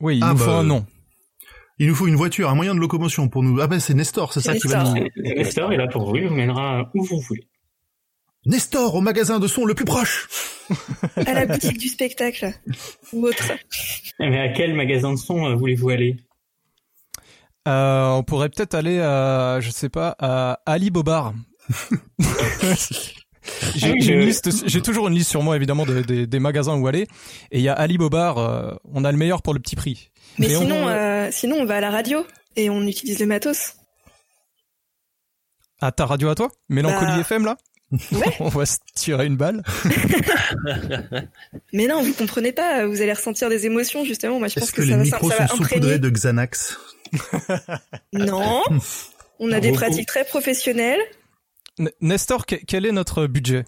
Oui, 0.00 0.16
il 0.18 0.22
Ah 0.24 0.32
nous 0.32 0.38
bah, 0.38 0.44
faut 0.44 0.50
un 0.50 0.62
nom. 0.64 0.86
Il 1.80 1.88
nous 1.88 1.94
faut 1.94 2.06
une 2.06 2.14
voiture, 2.14 2.50
un 2.50 2.54
moyen 2.54 2.74
de 2.74 2.78
locomotion 2.78 3.30
pour 3.30 3.42
nous. 3.42 3.58
Ah 3.58 3.66
ben 3.66 3.80
c'est 3.80 3.94
Nestor, 3.94 4.34
c'est 4.34 4.42
ça 4.42 4.54
qui 4.54 4.68
va 4.68 4.84
Nestor. 4.84 4.94
nous. 5.16 5.22
Nestor 5.34 5.72
est 5.72 5.78
là 5.78 5.88
pour 5.88 6.04
vous, 6.04 6.16
il 6.16 6.28
vous 6.28 6.34
mènera 6.34 6.90
où 6.94 7.02
vous 7.02 7.20
voulez. 7.20 7.48
Nestor 8.44 8.94
au 8.94 9.00
magasin 9.00 9.38
de 9.38 9.46
son 9.46 9.64
le 9.64 9.74
plus 9.74 9.86
proche. 9.86 10.28
À 11.16 11.32
la 11.32 11.46
boutique 11.46 11.78
du 11.78 11.88
spectacle 11.88 12.52
ou 13.14 13.26
autre. 13.26 13.52
Eh, 14.20 14.28
Mais 14.28 14.40
à 14.40 14.48
quel 14.50 14.74
magasin 14.74 15.12
de 15.14 15.18
son 15.18 15.46
euh, 15.46 15.54
voulez-vous 15.54 15.88
aller? 15.88 16.16
Euh, 17.66 18.10
on 18.10 18.22
pourrait 18.24 18.50
peut-être 18.50 18.74
aller 18.74 19.00
à, 19.00 19.58
je 19.60 19.70
sais 19.70 19.88
pas, 19.88 20.14
à 20.18 20.60
Ali 20.66 20.90
Bobar. 20.90 21.32
J'ai 23.74 23.90
Ah 23.90 23.94
j'ai 24.00 24.12
une 24.14 24.20
je- 24.20 24.26
liste, 24.26 24.68
j'ai 24.68 24.82
toujours 24.82 25.08
une 25.08 25.14
liste 25.14 25.30
sur 25.30 25.42
moi 25.42 25.56
évidemment 25.56 25.86
de- 25.86 26.02
des- 26.02 26.26
des 26.26 26.38
magasins 26.40 26.76
où 26.76 26.86
aller. 26.86 27.06
Et 27.50 27.58
il 27.58 27.62
y 27.62 27.68
a 27.68 27.72
Ali 27.72 27.96
Bobar, 27.98 28.38
euh, 28.38 28.74
on 28.92 29.04
a 29.04 29.12
le 29.12 29.18
meilleur 29.18 29.42
pour 29.42 29.54
le 29.54 29.60
petit 29.60 29.76
prix. 29.76 30.10
Mais 30.38 30.50
Et 30.50 30.56
on- 30.56 30.60
sinon, 30.62 30.88
euh, 30.88 31.28
sinon 31.32 31.56
on 31.56 31.64
va 31.64 31.76
à 31.76 31.80
la 31.80 31.90
radio 31.90 32.24
et 32.56 32.68
on 32.70 32.82
utilise 32.86 33.18
le 33.18 33.26
matos. 33.26 33.74
À 35.80 35.92
ta 35.92 36.04
radio 36.06 36.28
à 36.28 36.34
toi? 36.34 36.50
Mélancolie 36.68 37.12
Bah, 37.12 37.20
FM 37.20 37.44
là? 37.46 37.56
ouais. 37.92 37.98
On 38.40 38.48
va 38.50 38.66
se 38.66 38.76
tirer 38.94 39.24
une 39.26 39.36
balle. 39.36 39.62
Mais 41.72 41.86
non, 41.86 42.02
vous 42.02 42.12
comprenez 42.12 42.52
pas, 42.52 42.86
vous 42.86 43.00
allez 43.00 43.12
ressentir 43.12 43.48
des 43.48 43.66
émotions 43.66 44.04
justement. 44.04 44.38
Moi, 44.38 44.48
je 44.48 44.60
pense 44.60 44.70
que, 44.70 44.76
que, 44.82 44.82
ça, 44.82 44.88
les 44.88 44.96
va, 44.96 45.04
ça, 45.04 45.16
micros 45.16 45.30
ça 45.30 45.36
va 45.38 45.48
sont 45.48 45.56
saupoudrés 45.56 45.98
de 45.98 46.10
Xanax? 46.10 46.78
Non, 48.12 48.62
on 49.40 49.50
a 49.52 49.60
des 49.60 49.70
Vous- 49.70 49.76
pratiques 49.76 50.06
très 50.06 50.24
professionnelles. 50.24 51.00
Nestor, 52.00 52.46
que- 52.46 52.56
quel 52.66 52.86
est 52.86 52.92
notre 52.92 53.26
budget? 53.26 53.64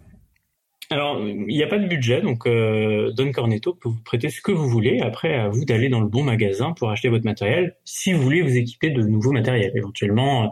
Alors, 0.91 1.27
il 1.27 1.47
n'y 1.47 1.63
a 1.63 1.67
pas 1.67 1.79
de 1.79 1.87
budget, 1.87 2.21
donc 2.21 2.47
euh, 2.47 3.13
Don 3.13 3.33
Cornetto 3.33 3.73
peut 3.75 3.89
vous 3.89 4.03
prêter 4.03 4.29
ce 4.29 4.43
que 4.43 4.53
vous 4.53 4.69
voulez. 4.69 5.01
Après, 5.01 5.35
à 5.35 5.49
vous 5.49 5.65
d'aller 5.65 5.89
dans 5.89 6.01
le 6.01 6.09
bon 6.09 6.23
magasin 6.23 6.73
pour 6.73 6.91
acheter 6.91 7.09
votre 7.09 7.25
matériel, 7.25 7.77
si 7.85 8.13
vous 8.13 8.21
voulez 8.23 8.43
vous 8.43 8.57
équiper 8.57 8.91
de 8.91 9.03
nouveaux 9.03 9.33
matériels. 9.33 9.73
Éventuellement, 9.75 10.45
euh, 10.45 10.49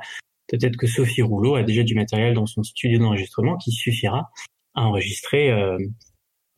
peut-être 0.49 0.77
que 0.77 0.87
Sophie 0.87 1.23
Rouleau 1.23 1.57
a 1.57 1.63
déjà 1.63 1.83
du 1.83 1.95
matériel 1.95 2.35
dans 2.35 2.47
son 2.47 2.63
studio 2.63 2.99
d'enregistrement 2.99 3.59
qui 3.59 3.71
suffira 3.73 4.31
à 4.75 4.85
enregistrer 4.85 5.51
euh, 5.51 5.77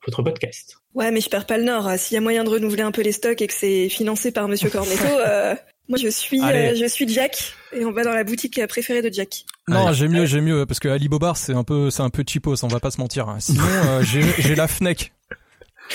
votre 0.05 0.23
podcast. 0.23 0.82
Ouais, 0.95 1.11
mais 1.11 1.21
je 1.21 1.29
perds 1.31 1.47
pas 1.47 1.57
le 1.59 1.65
nord. 1.65 1.91
S'il 1.99 2.15
y 2.15 2.19
a 2.19 2.21
moyen 2.21 2.45
de 2.45 2.49
renouveler 2.51 2.83
un 2.83 2.93
peu 2.93 3.03
les 3.03 3.13
stocks 3.13 3.41
et 3.41 3.47
que 3.47 3.55
c'est 3.55 3.89
financé 3.89 4.31
par 4.31 4.47
Monsieur 4.49 4.69
Cornetto, 4.71 5.05
euh, 5.27 5.55
moi 5.89 5.99
je 5.99 6.09
suis, 6.09 6.43
euh, 6.43 6.75
je 6.75 6.85
suis 6.87 7.09
Jack 7.09 7.55
et 7.73 7.85
on 7.85 7.93
va 7.93 8.05
dans 8.05 8.13
la 8.13 8.25
boutique 8.25 8.61
préférée 8.67 9.01
de 9.03 9.13
Jack. 9.13 9.45
Non, 9.69 9.93
j'ai 9.93 10.09
mieux, 10.09 10.27
j'ai 10.27 10.41
mieux, 10.43 10.67
parce 10.67 10.81
que 10.81 10.89
Ali 10.89 11.09
Bobar, 11.09 11.37
c'est 11.37 11.55
un 11.55 11.65
peu, 11.65 11.89
c'est 11.91 12.03
un 12.03 12.11
peu 12.11 12.25
cheapos, 12.27 12.63
on 12.65 12.69
va 12.69 12.79
pas 12.81 12.91
se 12.91 13.01
mentir. 13.01 13.29
hein. 13.29 13.39
Sinon, 13.41 13.65
euh, 13.65 14.03
j'ai 14.05 14.23
j'ai 14.39 14.55
la 14.55 14.69
Fnec. 14.69 15.13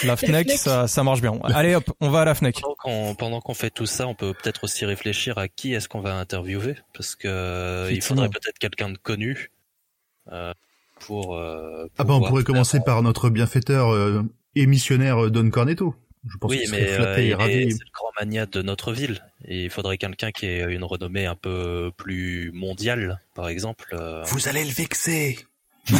La 0.03 0.15
Fnec, 0.15 0.47
Fnec. 0.47 0.51
ça, 0.59 0.87
ça 0.87 1.03
marche 1.03 1.21
bien. 1.21 1.39
Allez 1.43 1.73
hop, 1.75 1.85
on 2.01 2.09
va 2.09 2.21
à 2.21 2.25
la 2.25 2.35
Fnec. 2.35 2.59
Pendant 2.61 2.75
qu'on, 2.75 3.15
pendant 3.15 3.41
qu'on 3.41 3.53
fait 3.53 3.69
tout 3.69 3.85
ça, 3.85 4.07
on 4.07 4.15
peut 4.15 4.33
peut-être 4.33 4.63
aussi 4.63 4.85
réfléchir 4.85 5.37
à 5.37 5.47
qui 5.47 5.73
est-ce 5.73 5.87
qu'on 5.89 6.01
va 6.01 6.15
interviewer, 6.15 6.75
parce 6.93 7.15
que 7.15 7.27
euh, 7.27 7.89
il 7.91 8.01
faudrait 8.01 8.29
peut-être 8.29 8.57
quelqu'un 8.59 8.89
de 8.89 8.97
connu 8.97 9.51
euh, 10.31 10.53
pour. 10.99 11.35
euh, 11.35 11.87
Ah 11.97 12.03
bah 12.03 12.13
on 12.15 12.21
pourrait 12.21 12.43
commencer 12.43 12.79
par 12.79 13.01
notre 13.01 13.29
bienfaiteur 13.29 13.89
euh, 13.91 14.23
et 14.59 14.67
missionnaire 14.67 15.25
euh, 15.25 15.29
Don 15.29 15.49
Cornetto. 15.49 15.95
Je 16.29 16.37
pense 16.37 16.51
Oui, 16.51 16.59
qu'il 16.59 16.71
mais 16.71 16.85
flatté 16.87 17.21
euh, 17.21 17.25
et 17.25 17.33
ravi. 17.35 17.71
c'est 17.71 17.83
le 17.85 17.91
grand 17.93 18.09
mania 18.19 18.45
de 18.45 18.61
notre 18.61 18.91
ville. 18.91 19.23
Et 19.45 19.65
il 19.65 19.69
faudrait 19.69 19.97
quelqu'un 19.97 20.31
qui 20.31 20.45
ait 20.45 20.73
une 20.73 20.83
renommée 20.83 21.25
un 21.25 21.35
peu 21.35 21.91
plus 21.95 22.51
mondiale, 22.53 23.21
par 23.33 23.47
exemple. 23.47 23.85
euh. 23.93 24.23
Vous 24.25 24.47
allez 24.49 24.65
le 24.65 24.71
vexer. 24.71 25.37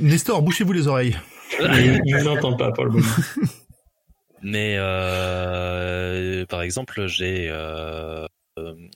Nestor, 0.00 0.42
bouchez-vous 0.42 0.72
les 0.72 0.86
oreilles. 0.86 1.16
Il 1.60 2.00
il 2.04 2.16
vous 2.16 2.28
entend 2.28 2.56
pas 2.56 2.72
pour 2.72 2.84
le 2.86 2.92
moment. 2.92 3.06
Mais 4.42 4.76
euh, 4.78 6.44
par 6.46 6.62
exemple, 6.62 7.06
j'ai 7.06 7.48
euh, 7.50 8.26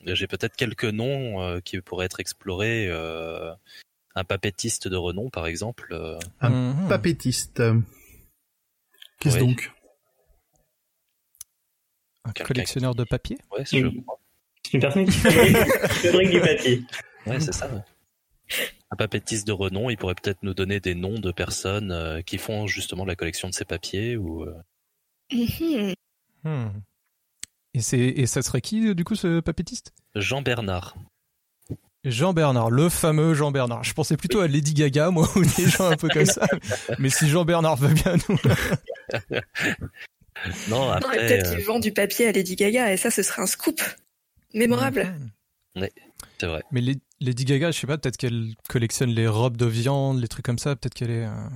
j'ai 0.05 0.27
peut-être 0.27 0.55
quelques 0.55 0.85
noms 0.85 1.41
euh, 1.41 1.59
qui 1.63 1.79
pourraient 1.81 2.05
être 2.07 2.19
explorés. 2.19 2.87
euh, 2.89 3.51
un 4.15 4.23
papettiste 4.23 4.87
de 4.87 4.95
renom, 4.95 5.29
par 5.29 5.45
exemple. 5.45 5.95
Un. 6.41 6.73
Papétiste. 6.89 7.61
Qu'est-ce 9.19 9.35
Oui. 9.37 9.41
donc 9.47 9.71
Un 12.25 12.31
collectionneur 12.31 12.95
de 12.95 13.03
papier 13.03 13.37
Ouais. 13.51 13.63
C'est 13.65 13.79
une 13.79 14.81
personne 14.81 15.05
qui 15.05 15.11
fabrique, 15.17 16.29
du 16.31 16.41
papier. 16.41 16.83
Ouais, 17.25 17.39
c'est 17.39 17.53
ça. 17.53 17.69
ouais. 17.73 17.81
Un 18.91 18.95
papettiste 18.95 19.45
de 19.47 19.51
renom, 19.53 19.89
il 19.89 19.97
pourrait 19.97 20.15
peut-être 20.15 20.43
nous 20.43 20.53
donner 20.53 20.79
des 20.79 20.95
noms 20.95 21.19
de 21.19 21.31
personnes 21.31 21.91
euh, 21.91 22.21
qui 22.21 22.37
font 22.37 22.67
justement 22.67 23.05
la 23.05 23.15
collection 23.15 23.49
de 23.49 23.53
ces 23.53 23.65
papiers 23.65 24.17
ou 24.17 24.43
euh, 24.43 24.53
Mhm. 25.31 25.93
Hmm. 26.43 26.67
Et 27.73 27.81
c'est, 27.81 27.99
et 27.99 28.25
ça 28.27 28.41
serait 28.41 28.61
qui, 28.61 28.95
du 28.95 29.03
coup, 29.03 29.15
ce 29.15 29.39
papétiste? 29.41 29.91
Jean 30.15 30.41
Bernard. 30.41 30.95
Jean 32.05 32.31
Bernard, 32.31 32.69
le 32.71 32.87
fameux 32.87 33.33
Jean 33.33 33.51
Bernard. 33.51 33.83
Je 33.83 33.93
pensais 33.93 34.15
plutôt 34.15 34.39
à 34.39 34.47
Lady 34.47 34.73
Gaga, 34.73 35.11
moi, 35.11 35.27
ou 35.35 35.41
des 35.43 35.67
gens 35.69 35.89
un 35.91 35.97
peu 35.97 36.07
comme 36.07 36.25
ça. 36.25 36.47
Mais 36.99 37.09
si 37.09 37.27
Jean 37.27 37.43
Bernard 37.43 37.75
veut 37.75 37.93
bien 37.93 38.15
nous. 38.29 38.37
Non, 40.69 40.89
après, 40.91 41.17
peut-être 41.17 41.47
euh, 41.51 41.55
qu'il 41.55 41.65
vend 41.65 41.79
du 41.79 41.91
papier 41.91 42.27
à 42.27 42.31
Lady 42.31 42.55
Gaga 42.55 42.93
et 42.93 42.97
ça, 42.97 43.09
ce 43.09 43.23
serait 43.23 43.41
un 43.41 43.47
scoop 43.47 43.81
mémorable. 44.53 45.07
Mhm. 45.75 45.87
c'est 46.39 46.45
vrai. 46.47 46.63
Mais 46.71 46.81
Lady- 47.19 47.45
Gaga, 47.45 47.71
je 47.71 47.79
sais 47.79 47.87
pas, 47.87 47.97
peut-être 47.97 48.17
qu'elle 48.17 48.53
collectionne 48.69 49.09
les 49.09 49.27
robes 49.27 49.57
de 49.57 49.65
viande, 49.65 50.19
les 50.21 50.27
trucs 50.27 50.45
comme 50.45 50.59
ça. 50.59 50.75
Peut-être 50.75 50.93
qu'elle 50.93 51.09
est. 51.11 51.25
euh, 51.25 51.49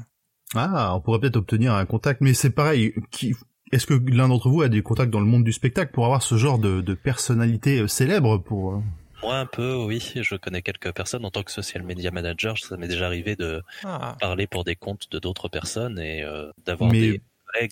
Ah, 0.56 0.96
on 0.96 1.02
pourrait 1.02 1.20
peut-être 1.20 1.36
obtenir 1.38 1.74
un 1.76 1.86
contact, 1.86 2.22
mais 2.22 2.34
c'est 2.34 2.50
pareil. 2.50 2.94
Qui... 3.12 3.36
Est-ce 3.72 3.86
que 3.86 3.94
l'un 3.94 4.28
d'entre 4.28 4.50
vous 4.50 4.64
a 4.64 4.68
des 4.68 4.82
contacts 4.82 5.12
dans 5.12 5.20
le 5.22 5.26
monde 5.28 5.44
du 5.46 5.54
spectacle 5.54 5.92
pour 5.94 6.04
avoir 6.06 6.22
ce 6.24 6.36
genre 6.36 6.58
de, 6.60 6.82
de 6.82 6.94
personnalité 6.94 7.80
euh, 7.80 7.88
célèbre 7.88 8.38
pour 8.40 8.84
Moi 9.22 9.38
un 9.38 9.46
peu, 9.46 9.76
oui. 9.76 10.12
Je 10.16 10.36
connais 10.36 10.62
quelques 10.62 10.92
personnes 10.92 11.24
en 11.24 11.32
tant 11.32 11.44
que 11.44 11.52
social 11.52 11.84
media 11.84 12.12
manager. 12.12 12.58
Ça 12.58 12.76
m'est 12.78 12.90
déjà 12.90 13.06
arrivé 13.06 13.36
de 13.38 13.62
Ah. 13.86 14.18
parler 14.20 14.46
pour 14.48 14.64
des 14.66 14.76
comptes 14.76 15.10
de 15.12 15.20
d'autres 15.20 15.48
personnes 15.48 16.00
et 16.00 16.22
euh, 16.24 16.52
d'avoir 16.66 16.92
Mais- 16.92 17.00
des 17.12 17.22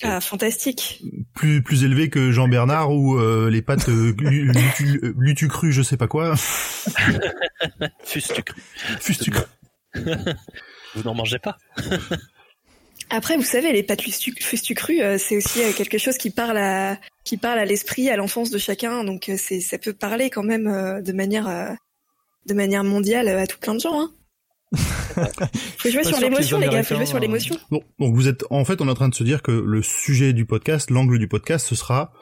Ah, 0.04 0.20
fantastique. 0.22 1.02
plus 1.36 1.62
plus 1.64 1.84
élevé 1.84 2.10
que 2.10 2.32
Jean 2.32 2.48
Bernard 2.48 2.92
ou 2.92 3.18
euh, 3.18 3.50
les 3.50 3.62
pattes 3.62 3.90
euh, 3.90 4.14
Lu- 4.20 4.52
Lutu, 4.54 5.00
euh, 5.04 5.14
Lutucru, 5.18 5.72
je 5.72 5.82
sais 5.82 5.98
pas 5.98 6.08
quoi. 6.08 6.36
Fustu 8.04 8.44
cru. 8.44 8.62
Fustucru. 9.00 9.44
Vous 10.96 11.04
n'en 11.04 11.14
mangez 11.14 11.40
pas 11.40 11.58
Après, 13.10 13.38
vous 13.38 13.44
savez, 13.44 13.72
les 13.72 13.84
pâtes 13.84 14.02
fustu, 14.02 14.34
fustu 14.40 14.76
euh, 15.02 15.18
c'est 15.18 15.38
aussi 15.38 15.62
euh, 15.64 15.72
quelque 15.72 15.98
chose 15.98 16.18
qui 16.18 16.30
parle 16.30 16.58
à 16.58 16.98
qui 17.24 17.38
parle 17.38 17.60
à 17.60 17.66
l'esprit, 17.66 18.10
à 18.10 18.16
l'enfance 18.16 18.50
de 18.50 18.58
chacun. 18.58 19.04
Donc, 19.04 19.30
euh, 19.30 19.36
c'est 19.38 19.62
ça 19.62 19.78
peut 19.78 19.94
parler 19.94 20.30
quand 20.30 20.44
même 20.44 20.68
euh, 20.68 21.02
de 21.02 21.12
manière 21.12 21.48
euh, 21.48 21.72
de 22.48 22.54
manière 22.54 22.84
mondiale 22.84 23.28
euh, 23.28 23.40
à 23.42 23.48
tout 23.48 23.60
plein 23.60 23.76
de 23.76 23.80
gens. 23.80 24.00
Hein. 24.02 24.12
Faut 25.78 25.90
jouer 25.90 26.04
sur 26.04 26.20
l'émotion, 26.20 26.60
les 26.60 26.70
gars. 26.70 26.84
Faut 26.84 26.96
jouer 26.96 27.06
sur 27.06 27.18
euh, 27.18 27.20
l'émotion. 27.20 27.56
Bon, 27.72 27.82
donc 28.00 28.16
vous 28.16 28.28
êtes 28.28 28.46
en 28.50 28.66
fait 28.66 28.82
on 28.82 28.88
est 28.88 28.92
en 28.92 28.96
train 28.96 29.10
de 29.10 29.16
se 29.16 29.24
dire 29.24 29.42
que 29.42 29.52
le 29.52 29.82
sujet 29.82 30.34
du 30.34 30.46
podcast, 30.46 30.90
l'angle 30.92 31.20
du 31.20 31.28
podcast, 31.28 31.68
ce 31.68 31.76
sera 31.76 32.14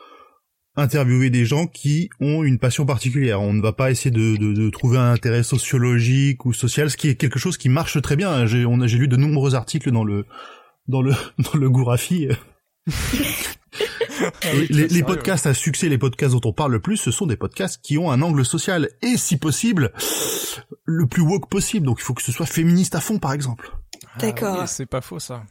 interviewer 0.76 1.30
des 1.30 1.46
gens 1.46 1.66
qui 1.66 2.10
ont 2.20 2.44
une 2.44 2.60
passion 2.60 2.86
particulière. 2.86 3.42
On 3.42 3.54
ne 3.54 3.62
va 3.62 3.74
pas 3.74 3.90
essayer 3.90 4.12
de, 4.12 4.38
de, 4.38 4.54
de 4.54 4.70
trouver 4.70 5.00
un 5.00 5.12
intérêt 5.12 5.44
sociologique 5.44 6.46
ou 6.46 6.54
social, 6.54 6.90
ce 6.92 6.98
qui 6.98 7.10
est 7.10 7.16
quelque 7.16 7.40
chose 7.40 7.58
qui 7.58 7.70
marche 7.70 8.02
très 8.02 8.16
bien. 8.16 8.46
J'ai 8.46 8.66
on 8.66 8.80
a 8.82 8.88
j'ai 8.88 8.98
lu 8.98 9.08
de 9.08 9.18
nombreux 9.18 9.56
articles 9.56 9.92
dans 9.92 10.04
le 10.04 10.26
dans 10.88 11.02
le 11.02 11.12
dans 11.40 11.60
le 11.60 11.70
Gourafi. 11.70 12.30
Ah 14.22 14.48
oui, 14.54 14.68
les, 14.70 15.04
podcasts 15.04 15.46
à 15.48 15.54
succès, 15.54 15.90
les 15.90 15.98
podcasts 15.98 16.34
dont 16.34 16.50
on 16.50 16.54
parle 16.54 16.72
le 16.72 16.80
plus, 16.82 16.98
ce 16.98 17.12
sont 17.12 17.26
des 17.28 17.38
podcasts 17.38 17.80
qui 17.82 17.98
ont 17.98 18.12
un 18.12 18.22
angle 18.22 18.44
social 18.46 18.90
et, 19.02 19.18
si 19.18 19.38
possible, 19.38 19.92
le 20.86 21.06
plus 21.08 21.22
woke 21.22 21.50
possible. 21.50 21.86
Donc 21.86 22.00
il 22.00 22.04
faut 22.04 22.14
que 22.14 22.24
ce 22.24 22.32
soit 22.32 22.46
féministe 22.46 22.96
à 22.96 23.02
fond, 23.02 23.20
par 23.20 23.34
exemple. 23.34 23.72
Ah 24.16 24.20
D'accord. 24.20 24.58
oui, 24.62 24.68
c'est 24.68 24.86
pas 24.86 25.02
faux 25.02 25.20
ça. 25.20 25.44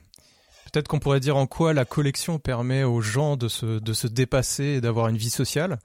Peut-être 0.73 0.88
qu'on 0.88 0.99
pourrait 0.99 1.21
dire 1.21 1.37
en 1.37 1.47
quoi 1.47 1.73
la 1.73 1.85
collection 1.85 2.38
permet 2.38 2.83
aux 2.83 3.00
gens 3.00 3.37
de 3.37 3.49
se, 3.49 3.78
de 3.78 3.92
se 3.92 4.06
dépasser 4.09 4.64
et 4.64 4.80
d'avoir 4.80 5.09
une 5.09 5.16
vie 5.16 5.30
sociale. 5.30 5.78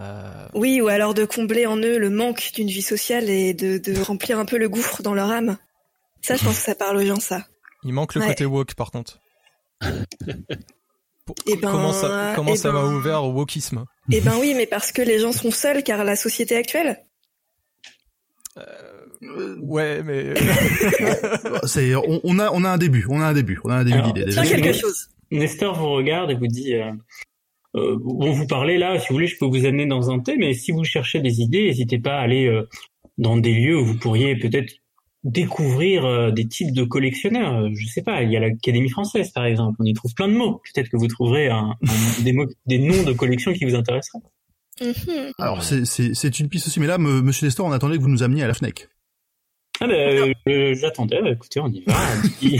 Euh, 0.00 0.48
Oui, 0.54 0.80
ou 0.80 0.88
alors 0.88 1.14
de 1.14 1.24
combler 1.24 1.66
en 1.66 1.76
eux 1.76 1.98
le 1.98 2.10
manque 2.10 2.50
d'une 2.54 2.66
vie 2.68 2.82
sociale 2.82 3.28
et 3.28 3.54
de, 3.54 3.78
de 3.78 4.00
remplir 4.02 4.38
un 4.38 4.44
peu 4.46 4.58
le 4.58 4.68
gouffre 4.68 5.02
dans 5.02 5.14
leur 5.14 5.30
âme. 5.30 5.58
Ça, 6.22 6.36
je 6.36 6.44
pense 6.44 6.56
que 6.56 6.64
ça 6.64 6.74
parle 6.74 6.96
aux 6.96 7.04
gens, 7.06 7.20
ça. 7.20 7.46
il 7.84 7.92
manque 7.92 8.14
le 8.14 8.22
Ouais. 8.22 8.28
côté 8.28 8.46
woke 8.46 8.74
par 8.74 8.90
contre. 8.90 9.20
Eh 11.46 11.56
ben, 11.56 11.70
comment 11.70 11.92
ça, 11.92 12.32
comment 12.36 12.52
eh 12.52 12.56
ça 12.56 12.70
m'a 12.72 12.82
ben- 12.82 12.94
ouvert 12.94 13.24
au 13.24 13.32
wokisme 13.32 13.84
Eh 14.12 14.20
ben 14.20 14.34
oui, 14.40 14.54
mais 14.54 14.66
parce 14.66 14.92
que 14.92 15.02
les 15.02 15.18
gens 15.18 15.32
sont 15.32 15.50
seuls, 15.50 15.82
car 15.82 16.04
la 16.04 16.16
société 16.16 16.56
actuelle. 16.56 16.98
Ouais, 19.62 20.02
mais 20.02 20.34
C'est, 21.66 21.94
on, 21.94 22.20
on 22.24 22.38
a, 22.38 22.50
on 22.52 22.64
a 22.64 22.70
un 22.70 22.78
début, 22.78 23.06
on 23.08 23.20
a 23.20 23.26
un 23.26 23.32
début, 23.32 23.58
on 23.64 23.70
a 23.70 23.76
un 23.76 23.84
début 23.84 24.02
d'idée. 24.02 24.26
Quelque 24.26 24.72
chose. 24.72 25.08
Nestor 25.30 25.74
vous 25.78 25.92
regarde 25.92 26.30
et 26.30 26.34
vous 26.34 26.46
dit 26.46 26.74
euh, 26.74 26.92
euh, 27.74 27.96
bon 28.00 28.30
vous 28.32 28.46
parlez 28.46 28.78
là 28.78 28.98
si 28.98 29.08
vous 29.08 29.14
voulez 29.14 29.26
je 29.26 29.36
peux 29.38 29.46
vous 29.46 29.64
amener 29.66 29.86
dans 29.86 30.10
un 30.10 30.20
thé 30.20 30.36
mais 30.38 30.54
si 30.54 30.70
vous 30.70 30.84
cherchez 30.84 31.20
des 31.20 31.40
idées 31.40 31.64
n'hésitez 31.64 31.98
pas 31.98 32.18
à 32.18 32.20
aller 32.20 32.46
euh, 32.46 32.68
dans 33.18 33.36
des 33.36 33.52
lieux 33.52 33.76
où 33.76 33.84
vous 33.84 33.96
pourriez 33.96 34.36
peut-être 34.36 34.72
découvrir 35.24 36.04
euh, 36.04 36.30
des 36.30 36.46
types 36.46 36.72
de 36.72 36.84
collectionneurs. 36.84 37.54
Euh, 37.64 37.70
je 37.74 37.86
sais 37.86 38.02
pas 38.02 38.22
il 38.22 38.30
y 38.30 38.36
a 38.36 38.40
l'Académie 38.40 38.90
française 38.90 39.30
par 39.30 39.46
exemple. 39.46 39.76
On 39.80 39.84
y 39.84 39.94
trouve 39.94 40.14
plein 40.14 40.28
de 40.28 40.34
mots. 40.34 40.60
Peut-être 40.74 40.88
que 40.90 40.96
vous 40.96 41.08
trouverez 41.08 41.48
un, 41.48 41.74
un- 41.86 42.22
des 42.22 42.32
mots 42.32 42.46
des 42.66 42.78
noms 42.78 43.02
de 43.02 43.12
collections 43.12 43.52
qui 43.52 43.64
vous 43.64 43.74
intéresseraient. 43.74 44.20
Mhm. 44.80 45.32
Alors 45.38 45.62
c'est, 45.62 46.40
une 46.40 46.48
piste 46.48 46.66
aussi, 46.66 46.78
mais 46.80 46.86
là, 46.86 46.98
me- 46.98 47.22
Monsieur 47.22 47.46
Nestor, 47.46 47.66
on 47.66 47.72
attendait 47.72 47.96
que 47.96 48.02
vous 48.02 48.08
nous 48.08 48.22
ameniez 48.22 48.42
à 48.42 48.48
la 48.48 48.54
Fnec. 48.54 48.88
ah 49.80 49.86
ben 49.86 50.34
euh, 50.48 50.74
j'attendais. 50.74 51.20
Bah, 51.22 51.30
écoutez 51.30 51.60
on 51.60 51.68
y 51.68 51.82
va. 51.86 51.94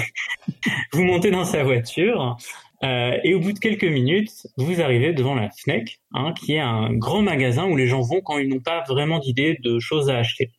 Vous 0.92 1.04
montez 1.04 1.30
dans 1.30 1.44
sa 1.44 1.62
voiture 1.64 2.36
euh, 2.82 3.16
et 3.24 3.34
au 3.34 3.40
bout 3.40 3.52
de 3.52 3.58
quelques 3.58 3.84
minutes 3.84 4.46
vous 4.56 4.80
arrivez 4.80 5.12
devant 5.12 5.34
la 5.34 5.48
Fnec 5.50 6.00
hein, 6.12 6.32
qui 6.38 6.54
est 6.54 6.60
un 6.60 6.92
grand 6.92 7.22
magasin 7.22 7.66
où 7.66 7.76
les 7.76 7.86
gens 7.88 8.00
vont 8.00 8.20
quand 8.20 8.38
ils 8.38 8.48
n'ont 8.48 8.60
pas 8.60 8.82
vraiment 8.88 9.18
d'idée 9.20 9.58
de 9.62 9.78
choses 9.80 10.08
à 10.10 10.18
acheter 10.18 10.50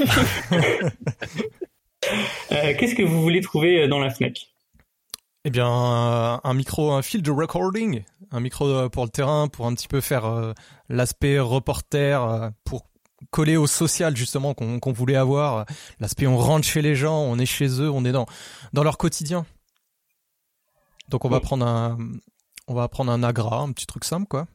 Euh, 2.52 2.74
qu'est-ce 2.78 2.94
que 2.94 3.02
vous 3.02 3.20
voulez 3.20 3.40
trouver 3.40 3.86
dans 3.88 3.98
la 3.98 4.08
Fnac? 4.08 4.48
Eh 5.44 5.50
bien 5.50 5.66
un, 5.66 6.40
un 6.42 6.54
micro, 6.54 6.92
un 6.92 7.02
field 7.02 7.28
recording, 7.28 8.02
un 8.30 8.40
micro 8.40 8.66
euh, 8.66 8.88
pour 8.88 9.04
le 9.04 9.10
terrain, 9.10 9.48
pour 9.48 9.66
un 9.66 9.74
petit 9.74 9.88
peu 9.88 10.00
faire 10.00 10.24
euh, 10.24 10.52
l'aspect 10.88 11.38
reporter, 11.38 12.22
euh, 12.22 12.50
pour 12.64 12.86
coller 13.30 13.56
au 13.56 13.66
social 13.66 14.16
justement 14.16 14.54
qu'on 14.54 14.92
voulait 14.92 15.16
avoir. 15.16 15.66
L'aspect 16.00 16.26
on 16.26 16.38
rentre 16.38 16.66
chez 16.66 16.82
les 16.82 16.94
gens, 16.94 17.20
on 17.20 17.38
est 17.38 17.46
chez 17.46 17.80
eux, 17.82 17.90
on 17.90 18.04
est 18.04 18.12
dans 18.12 18.26
dans 18.72 18.84
leur 18.84 18.96
quotidien. 18.96 19.44
Donc 21.08 21.24
on 21.24 21.28
va 21.28 21.40
prendre 21.40 21.66
un 21.66 21.98
on 22.68 22.74
va 22.74 22.88
prendre 22.88 23.10
un 23.10 23.22
agra, 23.22 23.60
un 23.60 23.72
petit 23.72 23.86
truc 23.86 24.04
simple 24.04 24.28
quoi. 24.28 24.46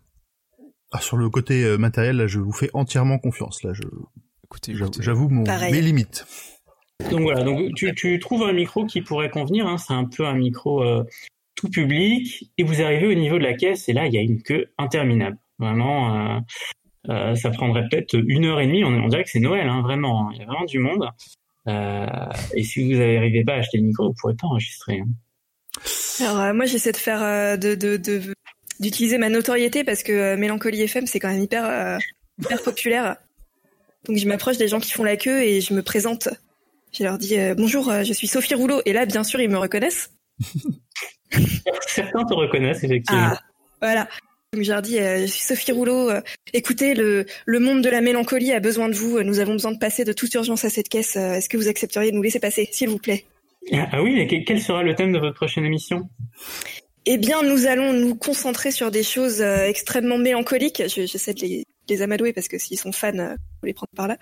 Ah, 0.95 1.01
sur 1.01 1.17
le 1.17 1.27
côté 1.27 1.63
euh, 1.63 1.77
matériel, 1.77 2.17
là, 2.17 2.27
je 2.27 2.39
vous 2.39 2.51
fais 2.51 2.69
entièrement 2.75 3.17
confiance. 3.17 3.63
Là, 3.63 3.73
je... 3.73 3.81
écoutez, 4.53 4.73
J'avoue- 4.73 4.85
écoutez. 4.91 5.03
J'avoue 5.03 5.29
mon 5.29 5.43
mes 5.71 5.81
limites. 5.81 6.25
Donc 7.11 7.21
voilà, 7.21 7.43
donc 7.43 7.73
tu, 7.75 7.93
tu 7.95 8.17
trouves 8.19 8.43
un 8.43 8.53
micro 8.53 8.85
qui 8.85 9.01
pourrait 9.01 9.29
convenir, 9.29 9.67
hein, 9.67 9.77
c'est 9.77 9.93
un 9.93 10.05
peu 10.05 10.25
un 10.25 10.35
micro 10.35 10.83
euh, 10.83 11.03
tout 11.55 11.69
public, 11.69 12.49
et 12.57 12.63
vous 12.63 12.81
arrivez 12.81 13.07
au 13.07 13.13
niveau 13.13 13.37
de 13.37 13.43
la 13.43 13.53
caisse, 13.55 13.89
et 13.89 13.93
là 13.93 14.05
il 14.07 14.13
y 14.13 14.17
a 14.17 14.21
une 14.21 14.41
queue 14.41 14.71
interminable. 14.77 15.37
Vraiment, 15.59 16.35
euh, 16.35 16.39
euh, 17.09 17.35
ça 17.35 17.49
prendrait 17.49 17.87
peut-être 17.89 18.15
une 18.27 18.45
heure 18.45 18.59
et 18.61 18.67
demie, 18.67 18.83
on, 18.83 18.89
on 18.89 19.07
dirait 19.07 19.23
que 19.23 19.29
c'est 19.29 19.39
Noël, 19.39 19.67
hein, 19.67 19.81
vraiment, 19.81 20.31
il 20.31 20.39
y 20.39 20.43
a 20.43 20.45
vraiment 20.45 20.65
du 20.65 20.79
monde. 20.79 21.09
Euh, 21.67 22.05
et 22.55 22.63
si 22.63 22.83
vous 22.83 22.97
n'arrivez 22.99 23.43
pas 23.43 23.53
à 23.53 23.57
acheter 23.57 23.77
le 23.79 23.83
micro, 23.85 24.07
vous 24.07 24.13
pourrez 24.19 24.35
pas 24.35 24.47
enregistrer. 24.47 24.99
hein. 24.99 25.07
Alors 26.19 26.39
euh, 26.39 26.53
moi 26.53 26.65
j'essaie 26.65 26.91
de 26.91 26.97
faire 26.97 27.21
euh, 27.23 27.57
de 27.57 27.73
de 27.75 27.97
de- 27.97 28.33
d'utiliser 28.79 29.17
ma 29.17 29.29
notoriété 29.29 29.83
parce 29.83 30.03
que 30.03 30.11
euh, 30.11 30.37
Mélancolie 30.37 30.81
FM 30.83 31.07
c'est 31.07 31.19
quand 31.19 31.29
même 31.29 31.41
hyper 31.41 31.65
euh, 31.65 31.97
hyper 32.39 32.61
populaire. 32.61 33.17
Donc 34.07 34.17
je 34.17 34.27
m'approche 34.27 34.57
des 34.57 34.67
gens 34.67 34.79
qui 34.79 34.91
font 34.91 35.03
la 35.03 35.17
queue 35.17 35.41
et 35.43 35.61
je 35.61 35.73
me 35.73 35.81
présente. 35.81 36.29
Je 36.91 37.03
leur 37.03 37.17
dis 37.17 37.37
euh, 37.39 37.55
bonjour, 37.55 37.89
euh, 37.89 38.03
je 38.03 38.13
suis 38.13 38.27
Sophie 38.27 38.53
Rouleau 38.53 38.81
et 38.85 38.93
là 38.93 39.05
bien 39.05 39.23
sûr 39.23 39.39
ils 39.41 39.49
me 39.49 39.57
reconnaissent. 39.57 40.11
Certains 41.87 42.23
te 42.25 42.33
reconnaissent 42.33 42.83
effectivement. 42.83 43.29
Ah 43.33 43.39
voilà. 43.81 44.07
Donc 44.53 44.63
je 44.63 44.71
leur 44.71 44.81
dis 44.81 44.99
euh, 44.99 45.21
je 45.21 45.25
suis 45.25 45.41
Sophie 45.43 45.71
Rouleau. 45.71 46.09
euh, 46.09 46.21
écoutez 46.53 46.93
le 46.93 47.25
le 47.45 47.59
monde 47.59 47.81
de 47.81 47.89
la 47.89 48.01
mélancolie 48.01 48.51
a 48.51 48.59
besoin 48.59 48.89
de 48.89 48.93
vous. 48.93 49.21
Nous 49.23 49.39
avons 49.39 49.53
besoin 49.53 49.71
de 49.71 49.79
passer 49.79 50.03
de 50.05 50.13
toute 50.13 50.33
urgence 50.35 50.65
à 50.65 50.69
cette 50.69 50.89
caisse. 50.89 51.15
Est-ce 51.15 51.49
que 51.49 51.57
vous 51.57 51.67
accepteriez 51.67 52.11
de 52.11 52.15
nous 52.15 52.21
laisser 52.21 52.39
passer 52.39 52.67
s'il 52.71 52.89
vous 52.89 52.99
plaît? 52.99 53.25
Ah 53.71 54.03
oui, 54.03 54.13
mais 54.15 54.43
quel- 54.43 54.61
sera 54.61 54.83
le 54.83 54.93
thème 54.93 55.13
de 55.13 55.19
votre 55.19 55.35
prochaine 55.35 55.63
émission? 55.65 56.09
Eh 57.05 57.17
bien, 57.17 57.41
nous 57.43 57.65
allons 57.65 57.93
nous 57.93 58.13
concentrer 58.15 58.71
sur 58.71 58.91
des 58.91 59.03
choses 59.03 59.41
extrêmement 59.41 60.17
mélancoliques. 60.17 60.83
Je- 60.87 61.01
de 61.33 61.41
les, 61.41 61.63
les 61.89 62.01
amadouer 62.01 62.33
parce 62.33 62.47
que 62.47 62.57
s'ils 62.57 62.79
sont 62.79 62.91
fans, 62.91 63.17
euh, 63.19 63.35
faut 63.59 63.67
les 63.67 63.73
prendre 63.73 63.91
par 63.95 64.07
là. 64.07 64.17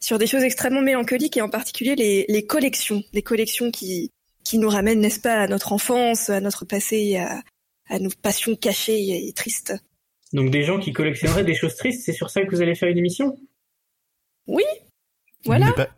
Sur 0.00 0.18
des 0.18 0.26
choses 0.26 0.42
extrêmement 0.42 0.82
mélancoliques 0.82 1.36
et 1.36 1.42
en 1.42 1.48
particulier 1.48 1.96
les, 1.96 2.24
les 2.28 2.46
collections. 2.46 3.02
Les 3.12 3.22
collections 3.22 3.70
qui, 3.70 4.10
qui 4.44 4.58
nous 4.58 4.68
ramènent, 4.68 5.00
n'est-ce 5.00 5.20
pas, 5.20 5.34
à 5.40 5.46
notre 5.48 5.72
enfance, 5.72 6.30
à 6.30 6.40
notre 6.40 6.64
passé, 6.64 7.16
à, 7.16 7.42
à 7.88 7.98
nos 7.98 8.10
passions 8.22 8.54
cachées 8.54 9.26
et 9.28 9.32
tristes. 9.32 9.74
Donc 10.32 10.50
des 10.50 10.62
gens 10.62 10.78
qui 10.78 10.92
collectionneraient 10.92 11.44
des 11.44 11.54
choses 11.54 11.74
tristes, 11.74 12.04
c'est 12.04 12.12
sur 12.12 12.30
ça 12.30 12.42
que 12.44 12.50
vous 12.54 12.60
allez 12.62 12.74
faire 12.74 12.88
une 12.90 12.98
émission? 12.98 13.36
Voilà. 15.44 15.66
Mais 15.66 15.72
pas- 15.72 15.90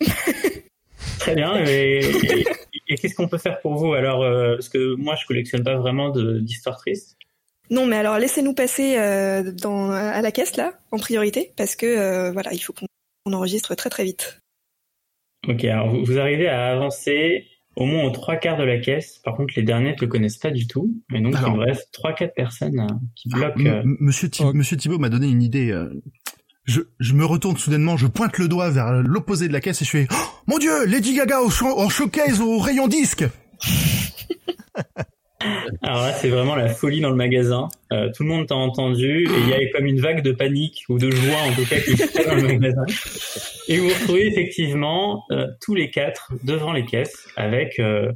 Très 1.18 1.34
bien. 1.34 1.64
Et, 1.66 2.00
et- 2.00 2.44
et 2.88 2.96
qu'est-ce 2.96 3.14
qu'on 3.14 3.28
peut 3.28 3.38
faire 3.38 3.60
pour 3.60 3.74
vous? 3.76 3.92
Alors 3.94 4.22
euh, 4.22 4.54
Parce 4.56 4.68
que 4.68 4.94
moi, 4.96 5.14
je 5.16 5.24
collectionne 5.26 5.62
pas 5.62 5.76
vraiment 5.76 6.10
d'histoires 6.10 6.76
tristes. 6.78 7.16
Non, 7.72 7.86
mais 7.86 7.96
alors 7.96 8.18
laissez-nous 8.18 8.54
passer 8.54 8.96
euh, 8.98 9.50
dans, 9.50 9.90
à 9.90 10.20
la 10.20 10.30
caisse 10.30 10.56
là, 10.56 10.74
en 10.92 10.98
priorité, 10.98 11.52
parce 11.56 11.74
que 11.74 11.86
euh, 11.86 12.30
voilà, 12.30 12.52
il 12.52 12.58
faut 12.60 12.72
qu'on 12.72 12.86
on 13.26 13.32
enregistre 13.32 13.74
très 13.74 13.88
très 13.90 14.04
vite. 14.04 14.38
Ok, 15.48 15.64
alors 15.64 15.88
vous, 15.90 16.04
vous 16.04 16.18
arrivez 16.18 16.48
à 16.48 16.70
avancer 16.72 17.46
au 17.76 17.86
moins 17.86 18.04
aux 18.04 18.10
trois 18.10 18.36
quarts 18.36 18.58
de 18.58 18.64
la 18.64 18.78
caisse. 18.78 19.18
Par 19.24 19.34
contre, 19.36 19.54
les 19.56 19.62
derniers 19.62 19.92
ne 19.92 20.00
le 20.00 20.06
connaissent 20.06 20.36
pas 20.36 20.50
du 20.50 20.66
tout. 20.66 20.92
Et 21.14 21.20
donc, 21.20 21.34
Alors. 21.34 21.50
il 21.50 21.54
vous 21.54 21.60
reste 21.60 21.88
trois, 21.92 22.12
quatre 22.12 22.34
personnes 22.34 22.78
euh, 22.80 22.94
qui 23.16 23.30
Ah, 23.32 23.36
bloquent. 23.36 23.64
euh, 23.66 23.82
Monsieur, 24.00 24.28
Thi- 24.28 24.42
Ok. 24.44 24.54
Monsieur 24.54 24.76
Thibault 24.76 24.98
m'a 24.98 25.08
donné 25.08 25.28
une 25.28 25.42
idée. 25.42 25.70
euh, 25.70 25.88
Je, 26.64 26.82
je 27.00 27.14
me 27.14 27.24
retourne 27.24 27.56
soudainement, 27.56 27.96
je 27.96 28.06
pointe 28.06 28.36
le 28.38 28.46
doigt 28.48 28.68
vers 28.70 28.92
l'opposé 28.92 29.48
de 29.48 29.52
la 29.54 29.60
caisse 29.60 29.80
et 29.82 29.84
je 29.86 29.90
fais 29.90 30.06
oh, 30.12 30.14
Mon 30.46 30.58
Dieu, 30.58 30.84
Lady 30.86 31.14
Gaga 31.14 31.40
en 31.40 31.88
showcase 31.88 32.40
au 32.42 32.58
rayon 32.58 32.86
disque 32.86 33.24
Alors 35.82 36.02
là, 36.02 36.12
c'est 36.12 36.28
vraiment 36.28 36.54
la 36.54 36.68
folie 36.68 37.00
dans 37.00 37.10
le 37.10 37.16
magasin. 37.16 37.68
Euh, 37.92 38.10
tout 38.14 38.22
le 38.22 38.28
monde 38.28 38.46
t'a 38.46 38.54
entendu 38.54 39.24
et 39.24 39.40
il 39.40 39.48
y 39.48 39.54
a 39.54 39.70
comme 39.72 39.86
une 39.86 40.00
vague 40.00 40.22
de 40.22 40.32
panique 40.32 40.84
ou 40.88 40.98
de 40.98 41.10
joie 41.10 41.40
en 41.48 41.52
tout 41.52 41.66
cas 41.66 41.80
qui 41.80 41.96
se 41.96 42.06
fait 42.06 42.24
dans 42.24 42.34
le 42.34 42.42
magasin. 42.42 42.84
Et 43.68 43.78
vous 43.78 43.88
vous 43.88 43.94
retrouvez 43.94 44.26
effectivement 44.26 45.24
euh, 45.30 45.46
tous 45.60 45.74
les 45.74 45.90
quatre 45.90 46.32
devant 46.44 46.72
les 46.72 46.84
caisses 46.84 47.26
avec 47.36 47.78
euh, 47.78 48.12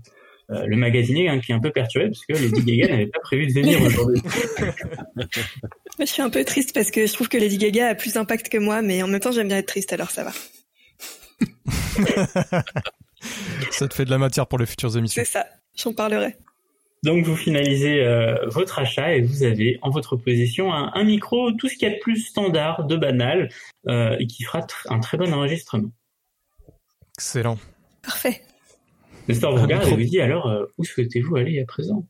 euh, 0.50 0.64
le 0.64 0.76
magasinier 0.76 1.28
hein, 1.28 1.40
qui 1.40 1.50
est 1.50 1.54
un 1.56 1.60
peu 1.60 1.72
perturbé 1.72 2.06
parce 2.08 2.24
que 2.24 2.34
Lady 2.34 2.62
Gaga 2.62 2.92
n'avait 2.92 3.08
pas 3.08 3.18
prévu 3.18 3.48
de 3.48 3.52
venir 3.52 3.82
aujourd'hui. 3.82 4.22
Moi, 5.16 5.24
je 6.00 6.04
suis 6.04 6.22
un 6.22 6.30
peu 6.30 6.44
triste 6.44 6.72
parce 6.72 6.92
que 6.92 7.04
je 7.06 7.12
trouve 7.12 7.28
que 7.28 7.36
Lady 7.36 7.58
Gaga 7.58 7.88
a 7.88 7.94
plus 7.96 8.12
d'impact 8.12 8.48
que 8.48 8.58
moi, 8.58 8.80
mais 8.82 9.02
en 9.02 9.08
même 9.08 9.18
temps, 9.18 9.32
j'aime 9.32 9.48
bien 9.48 9.56
être 9.56 9.66
triste, 9.66 9.92
alors 9.92 10.10
ça 10.10 10.24
va. 10.24 10.32
Ça 13.70 13.88
te 13.88 13.94
fait 13.94 14.04
de 14.04 14.10
la 14.10 14.18
matière 14.18 14.46
pour 14.46 14.58
les 14.58 14.66
futures 14.66 14.96
émissions. 14.96 15.24
C'est 15.24 15.30
ça, 15.30 15.46
j'en 15.74 15.92
parlerai. 15.94 16.36
Donc 17.06 17.24
vous 17.24 17.36
finalisez 17.36 18.00
euh, 18.00 18.34
votre 18.48 18.80
achat 18.80 19.14
et 19.14 19.22
vous 19.22 19.44
avez 19.44 19.78
en 19.80 19.90
votre 19.90 20.16
possession 20.16 20.74
un, 20.74 20.90
un 20.92 21.04
micro, 21.04 21.52
tout 21.52 21.68
ce 21.68 21.76
qu'il 21.76 21.88
y 21.88 21.92
a 21.92 21.94
de 21.94 22.00
plus 22.00 22.16
standard, 22.16 22.84
de 22.84 22.96
banal, 22.96 23.48
euh, 23.86 24.16
et 24.18 24.26
qui 24.26 24.42
fera 24.42 24.60
tr- 24.60 24.86
un 24.90 24.98
très 24.98 25.16
bon 25.16 25.32
enregistrement. 25.32 25.92
Excellent. 27.16 27.58
Parfait. 28.02 28.42
Nestor 29.28 29.56
vous 29.56 29.62
regarde 29.62 29.86
et 29.86 29.94
vous 29.94 30.02
dit 30.02 30.20
alors 30.20 30.48
euh, 30.48 30.64
où 30.78 30.84
souhaitez-vous 30.84 31.36
aller 31.36 31.60
à 31.60 31.64
présent? 31.64 32.06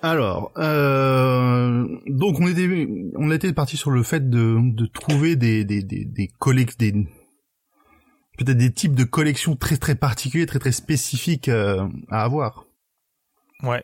Alors, 0.00 0.50
euh, 0.56 1.86
donc 2.06 2.40
on 2.40 2.48
était, 2.48 2.88
on 3.16 3.30
était 3.30 3.52
parti 3.52 3.76
sur 3.76 3.90
le 3.90 4.02
fait 4.02 4.30
de, 4.30 4.56
de 4.74 4.86
trouver 4.86 5.36
des 5.36 5.64
des 5.64 5.82
des 5.82 6.04
des 6.06 6.30
collec- 6.40 6.78
des 6.78 6.94
peut-être 8.38 8.56
des 8.58 8.72
types 8.72 8.94
de 8.94 9.04
collections 9.04 9.56
très 9.56 9.76
très 9.76 9.94
particuliers, 9.94 10.46
très 10.46 10.58
très 10.58 10.72
spécifiques 10.72 11.48
euh, 11.48 11.86
à 12.10 12.22
avoir. 12.24 12.64
Ouais. 13.62 13.82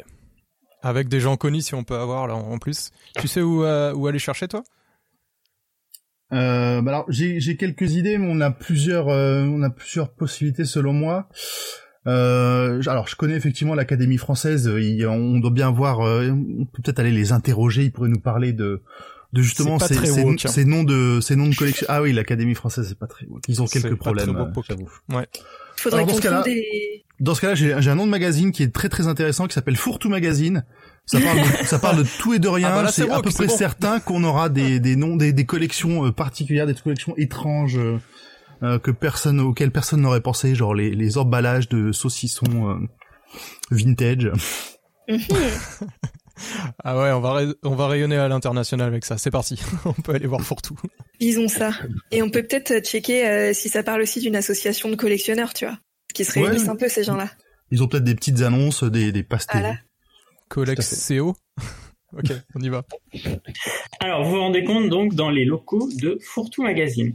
Avec 0.83 1.09
des 1.09 1.21
gens 1.21 1.37
connus 1.37 1.63
si 1.63 1.75
on 1.75 1.85
peut 1.85 1.97
avoir 1.97 2.27
là 2.27 2.35
en 2.35 2.59
plus. 2.59 2.91
Tu 3.19 3.29
sais 3.29 3.43
où, 3.43 3.65
euh, 3.65 3.93
où 3.95 4.07
aller 4.07 4.19
chercher 4.19 4.49
toi? 4.49 4.63
Euh, 6.33 6.81
bah 6.81 6.93
alors 6.93 7.07
j'ai 7.09 7.57
quelques 7.57 7.93
idées, 7.95 8.17
mais 8.17 8.29
on 8.31 8.41
a 8.41 8.51
plusieurs 8.53 9.09
euh, 9.09 9.43
on 9.45 9.63
a 9.63 9.71
plusieurs 9.71 10.11
possibilités 10.15 10.65
selon 10.65 10.93
moi. 10.93 11.29
Euh, 12.07 12.81
alors 12.87 13.09
je 13.09 13.17
connais 13.17 13.35
effectivement 13.35 13.75
l'Académie 13.75 14.17
française. 14.17 14.71
il- 14.79 15.07
on 15.07 15.39
doit 15.41 15.51
bien 15.51 15.71
voir. 15.71 16.01
euh, 16.01 16.31
on 16.31 16.65
peut 16.67 16.83
peut-être 16.83 17.01
aller 17.01 17.11
les 17.11 17.33
interroger. 17.33 17.85
Ils 17.85 17.93
pourraient 17.93 18.09
nous 18.09 18.21
parler 18.21 18.53
de 18.53 18.83
de 19.33 19.43
justement 19.43 19.79
ces, 19.79 19.95
très 19.95 20.07
ces- 20.07 20.23
woke, 20.23 20.45
hein. 20.45 20.49
ces 20.49 20.64
noms 20.64 20.83
de 20.85 21.21
ces 21.21 21.37
noms 21.37 21.49
de 21.49 21.55
collection. 21.55 21.87
Ah 21.88 22.03
oui, 22.03 22.12
l'Académie 22.12 22.55
française 22.55 22.87
c'est 22.88 22.99
pas 22.99 23.07
très. 23.07 23.27
woke. 23.27 23.43
Ils 23.49 23.62
ont 23.62 23.66
quelques 23.66 23.85
pas 23.97 24.12
très 24.12 24.25
problèmes. 24.25 24.53
j'avoue. 24.69 24.88
Il 25.11 25.27
faudrait 25.77 25.99
Alors, 26.01 26.07
dans 26.09 26.12
qu'on 26.12 26.19
ce 26.19 26.23
cas-là- 26.23 26.40
trouve 26.40 26.53
des... 26.53 27.05
Dans 27.21 27.35
ce 27.35 27.40
cas-là, 27.43 27.55
j'ai 27.55 27.77
j'ai 27.81 27.90
un 27.90 27.95
nom 27.95 28.07
de 28.07 28.11
magazine 28.11 28.51
qui 28.51 28.62
est 28.62 28.73
très 28.75 28.88
très 28.88 29.07
intéressant 29.07 29.47
qui 29.47 29.53
s'appelle 29.55 29.77
Fourtou 29.77 30.09
Magazine. 30.09 30.64
Ça 31.07 31.21
parle 31.21 31.38
de, 31.38 31.45
ça 31.66 31.79
parle 31.79 31.99
de 31.99 32.07
tout 32.19 32.33
et 32.35 32.38
de 32.38 32.49
rien. 32.49 32.69
Ah 32.71 32.77
bah 32.77 32.83
là, 32.85 32.93
c'est 32.93 33.09
à 33.11 33.21
peu 33.21 33.31
près 33.31 33.47
bon. 33.47 33.57
certain 33.57 34.01
qu'on 34.01 34.25
aura 34.25 34.49
des, 34.49 34.81
des 34.81 34.97
noms, 34.97 35.16
des, 35.16 35.33
des 35.35 35.45
collections 35.45 36.07
euh, 36.07 36.12
particulières, 36.12 36.66
des 36.66 36.75
collections 36.75 37.14
étranges 37.19 37.77
euh, 37.79 37.99
euh, 38.62 38.79
que 38.79 38.90
personne, 38.90 39.38
auxquelles 39.40 39.71
personne 39.71 40.01
n'aurait 40.01 40.23
pensé, 40.23 40.55
genre 40.55 40.75
les, 40.75 40.90
les 40.95 41.19
emballages 41.19 41.69
de 41.69 41.93
saucissons 41.93 42.71
euh, 42.71 42.77
vintage. 43.71 44.31
Ah 46.85 46.98
ouais, 46.98 47.11
on 47.12 47.20
va, 47.20 47.42
on 47.62 47.74
va 47.74 47.88
rayonner 47.88 48.16
à 48.16 48.29
l'international 48.29 48.87
avec 48.88 49.05
ça. 49.05 49.18
C'est 49.18 49.31
parti. 49.31 49.61
on 49.85 49.92
peut 49.92 50.12
aller 50.14 50.26
voir 50.26 50.40
Fourtou. 50.40 50.76
Lisons 51.20 51.48
ça. 51.48 51.70
Et 52.11 52.22
on 52.22 52.31
peut 52.31 52.42
peut-être 52.42 52.81
checker 52.85 53.26
euh, 53.26 53.53
si 53.53 53.68
ça 53.68 53.83
parle 53.83 54.00
aussi 54.03 54.20
d'une 54.20 54.37
association 54.37 54.88
de 54.88 54.96
collectionneurs, 54.96 55.53
tu 55.55 55.66
vois. 55.66 55.79
Qui 56.14 56.24
se 56.24 56.38
Ouais. 56.38 56.46
réunissent 56.46 56.68
un 56.68 56.76
peu, 56.76 56.88
ces 56.88 57.05
gens-là. 57.05 57.29
Ils 57.70 57.83
ont 57.83 57.88
peut-être 57.88 58.05
des 58.05 58.14
petites 58.14 58.40
annonces, 58.42 58.83
des, 58.85 59.12
des 59.12 59.22
pastés. 59.22 59.59
Voilà. 59.59 59.74
Collex 60.48 61.07
CO. 61.09 61.37
ok, 62.16 62.33
on 62.57 62.61
y 62.61 62.68
va. 62.68 62.85
Alors, 64.00 64.24
vous 64.24 64.31
vous 64.31 64.40
rendez 64.40 64.64
compte 64.64 64.88
donc 64.88 65.14
dans 65.14 65.31
les 65.31 65.44
locaux 65.44 65.88
de 66.00 66.18
Fourtou 66.22 66.62
Magazine, 66.62 67.14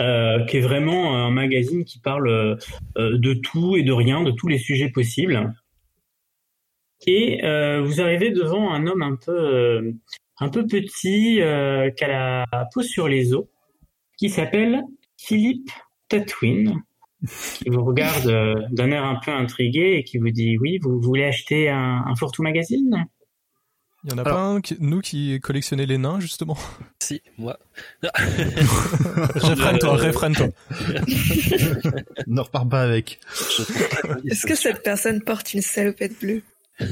euh, 0.00 0.44
qui 0.44 0.58
est 0.58 0.60
vraiment 0.60 1.16
un 1.16 1.30
magazine 1.30 1.84
qui 1.84 1.98
parle 2.00 2.28
euh, 2.28 2.56
de 2.96 3.32
tout 3.34 3.76
et 3.76 3.82
de 3.82 3.92
rien, 3.92 4.22
de 4.22 4.30
tous 4.32 4.48
les 4.48 4.58
sujets 4.58 4.90
possibles. 4.90 5.54
Et 7.06 7.44
euh, 7.44 7.80
vous 7.82 8.00
arrivez 8.00 8.30
devant 8.30 8.72
un 8.72 8.86
homme 8.86 9.02
un 9.02 9.16
peu, 9.16 9.32
euh, 9.32 9.92
un 10.40 10.48
peu 10.48 10.66
petit, 10.66 11.40
euh, 11.40 11.90
qui 11.90 12.04
a 12.04 12.08
la 12.50 12.68
peau 12.72 12.82
sur 12.82 13.08
les 13.08 13.32
os, 13.34 13.46
qui 14.18 14.28
s'appelle 14.30 14.82
Philippe 15.16 15.70
Tatwin, 16.08 16.82
qui 17.54 17.68
vous 17.70 17.84
regarde 17.84 18.26
euh, 18.26 18.54
d'un 18.70 18.90
air 18.90 19.04
un 19.04 19.20
peu 19.24 19.30
intrigué 19.30 19.94
et 19.98 20.04
qui 20.04 20.18
vous 20.18 20.30
dit 20.30 20.58
oui, 20.58 20.78
vous 20.82 21.00
voulez 21.00 21.24
acheter 21.24 21.68
un, 21.68 22.04
un 22.06 22.14
Magazine? 22.42 23.06
Il 24.04 24.10
y 24.10 24.14
en 24.14 24.18
a 24.18 24.20
Alors- 24.22 24.34
pas 24.36 24.42
un, 24.42 24.60
qui, 24.60 24.76
nous, 24.80 25.00
qui 25.00 25.40
collectionnait 25.40 25.86
les 25.86 25.98
nains, 25.98 26.20
justement? 26.20 26.56
Si, 27.00 27.20
moi. 27.36 27.58
Réfrène-toi, 28.02 29.96
réfrène-toi. 29.96 30.48
ne 32.26 32.40
repars 32.40 32.68
pas 32.68 32.82
avec. 32.82 33.18
Est-ce 34.30 34.46
que 34.46 34.54
cette 34.54 34.82
personne 34.84 35.20
porte 35.22 35.52
une 35.54 35.62
salopette 35.62 36.18
bleue? 36.20 36.42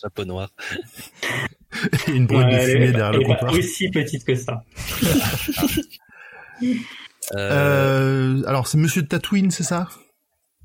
chapeau 0.00 0.24
noir. 0.24 0.50
Et 2.08 2.10
une 2.12 2.26
de 2.26 2.34
Ouais, 2.34 2.44
elle 2.52 2.70
fumée 2.70 2.92
derrière 2.92 3.12
le 3.12 3.24
comptoir. 3.24 3.52
aussi 3.52 3.88
petite 3.90 4.24
que 4.24 4.34
ça. 4.34 4.64
Euh, 7.34 7.36
Euh, 7.36 8.42
alors 8.46 8.66
c'est 8.66 8.78
Monsieur 8.78 9.06
Tatooine, 9.06 9.50
c'est 9.50 9.62
ça? 9.62 9.88